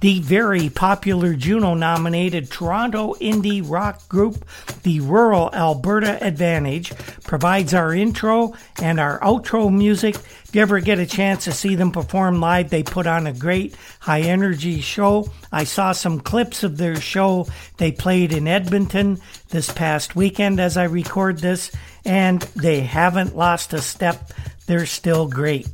The 0.00 0.20
very 0.20 0.70
popular 0.70 1.34
Juno 1.34 1.74
nominated 1.74 2.50
Toronto 2.50 3.14
indie 3.20 3.62
rock 3.62 4.08
group, 4.08 4.46
the 4.82 5.00
Rural 5.00 5.50
Alberta 5.52 6.18
Advantage, 6.24 6.90
provides 7.24 7.74
our 7.74 7.92
intro 7.94 8.54
and 8.80 8.98
our 8.98 9.20
outro 9.20 9.70
music. 9.70 10.14
If 10.14 10.54
you 10.54 10.62
ever 10.62 10.80
get 10.80 10.98
a 10.98 11.06
chance 11.06 11.44
to 11.44 11.52
see 11.52 11.74
them 11.74 11.92
perform 11.92 12.40
live, 12.40 12.70
they 12.70 12.82
put 12.82 13.06
on 13.06 13.26
a 13.26 13.34
great 13.34 13.76
high 14.00 14.22
energy 14.22 14.80
show. 14.80 15.30
I 15.52 15.64
saw 15.64 15.92
some 15.92 16.20
clips 16.20 16.64
of 16.64 16.78
their 16.78 16.96
show. 16.96 17.46
They 17.76 17.92
played 17.92 18.32
in 18.32 18.48
Edmonton 18.48 19.20
this 19.50 19.70
past 19.70 20.16
weekend 20.16 20.60
as 20.60 20.78
I 20.78 20.84
record 20.84 21.40
this, 21.40 21.70
and 22.06 22.40
they 22.56 22.80
haven't 22.80 23.36
lost 23.36 23.74
a 23.74 23.82
step. 23.82 24.32
They're 24.66 24.86
still 24.86 25.28
great. 25.28 25.68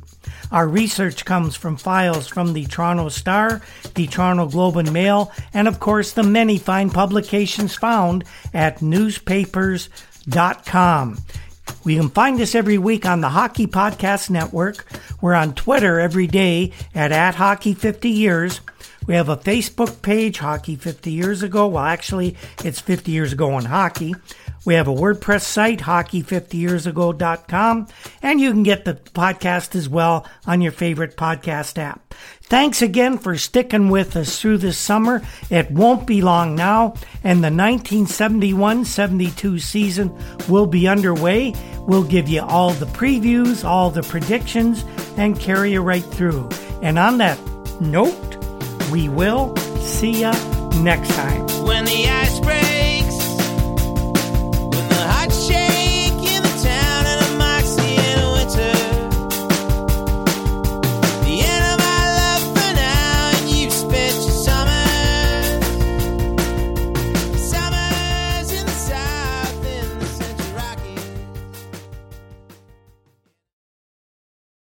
Our 0.51 0.67
research 0.67 1.25
comes 1.25 1.55
from 1.55 1.77
files 1.77 2.27
from 2.27 2.53
the 2.53 2.65
Toronto 2.65 3.09
Star, 3.09 3.61
the 3.95 4.07
Toronto 4.07 4.47
Globe 4.47 4.77
and 4.77 4.93
Mail, 4.93 5.31
and 5.53 5.67
of 5.67 5.79
course 5.79 6.13
the 6.13 6.23
many 6.23 6.57
fine 6.57 6.89
publications 6.89 7.75
found 7.75 8.23
at 8.53 8.81
newspapers.com. 8.81 11.17
We 11.83 11.97
can 11.97 12.09
find 12.09 12.39
us 12.39 12.55
every 12.55 12.77
week 12.77 13.05
on 13.05 13.21
the 13.21 13.29
Hockey 13.29 13.67
Podcast 13.67 14.29
Network. 14.29 14.85
We're 15.21 15.33
on 15.33 15.53
Twitter 15.53 15.99
every 15.99 16.27
day 16.27 16.71
at, 16.95 17.11
at 17.11 17.35
Hockey 17.35 17.73
50 17.73 18.09
Years. 18.09 18.61
We 19.05 19.15
have 19.15 19.29
a 19.29 19.37
Facebook 19.37 20.01
page, 20.01 20.39
Hockey 20.39 20.75
50 20.75 21.11
Years 21.11 21.43
Ago. 21.43 21.67
Well, 21.67 21.83
actually, 21.83 22.35
it's 22.63 22.81
50 22.81 23.11
years 23.11 23.31
ago 23.31 23.57
in 23.57 23.65
hockey. 23.65 24.15
We 24.67 24.73
have 24.73 24.89
a 24.89 24.93
WordPress 24.93 25.43
site, 25.43 25.79
hockey50yearsago.com, 25.79 27.87
and 28.21 28.41
you 28.41 28.51
can 28.51 28.63
get 28.63 28.83
the 28.83 28.95
podcast 28.95 29.75
as 29.75 29.87
well 29.87 30.27
on 30.45 30.59
your 30.59 30.73
favorite 30.73 31.15
podcast 31.15 31.77
app. 31.77 32.13
Thanks 32.41 32.81
again 32.81 33.17
for 33.17 33.37
sticking 33.37 33.89
with 33.89 34.17
us 34.17 34.41
through 34.41 34.57
this 34.57 34.77
summer. 34.77 35.21
It 35.49 35.71
won't 35.71 36.05
be 36.05 36.21
long 36.21 36.55
now, 36.55 36.95
and 37.23 37.39
the 37.39 37.47
1971 37.47 38.83
72 38.83 39.59
season 39.59 40.13
will 40.49 40.67
be 40.67 40.85
underway. 40.85 41.53
We'll 41.87 42.03
give 42.03 42.27
you 42.27 42.41
all 42.41 42.71
the 42.71 42.87
previews, 42.87 43.63
all 43.63 43.89
the 43.89 44.03
predictions, 44.03 44.83
and 45.15 45.39
carry 45.39 45.71
you 45.71 45.81
right 45.81 46.03
through. 46.03 46.49
And 46.81 46.99
on 46.99 47.19
that 47.19 47.39
note, 47.79 48.35
we 48.91 49.07
will 49.07 49.55
see 49.79 50.23
you 50.23 50.33
next 50.81 51.11
time. 51.11 51.47
When 51.63 51.85
the 51.85 52.09
ice 52.09 52.37
breaks 52.41 52.86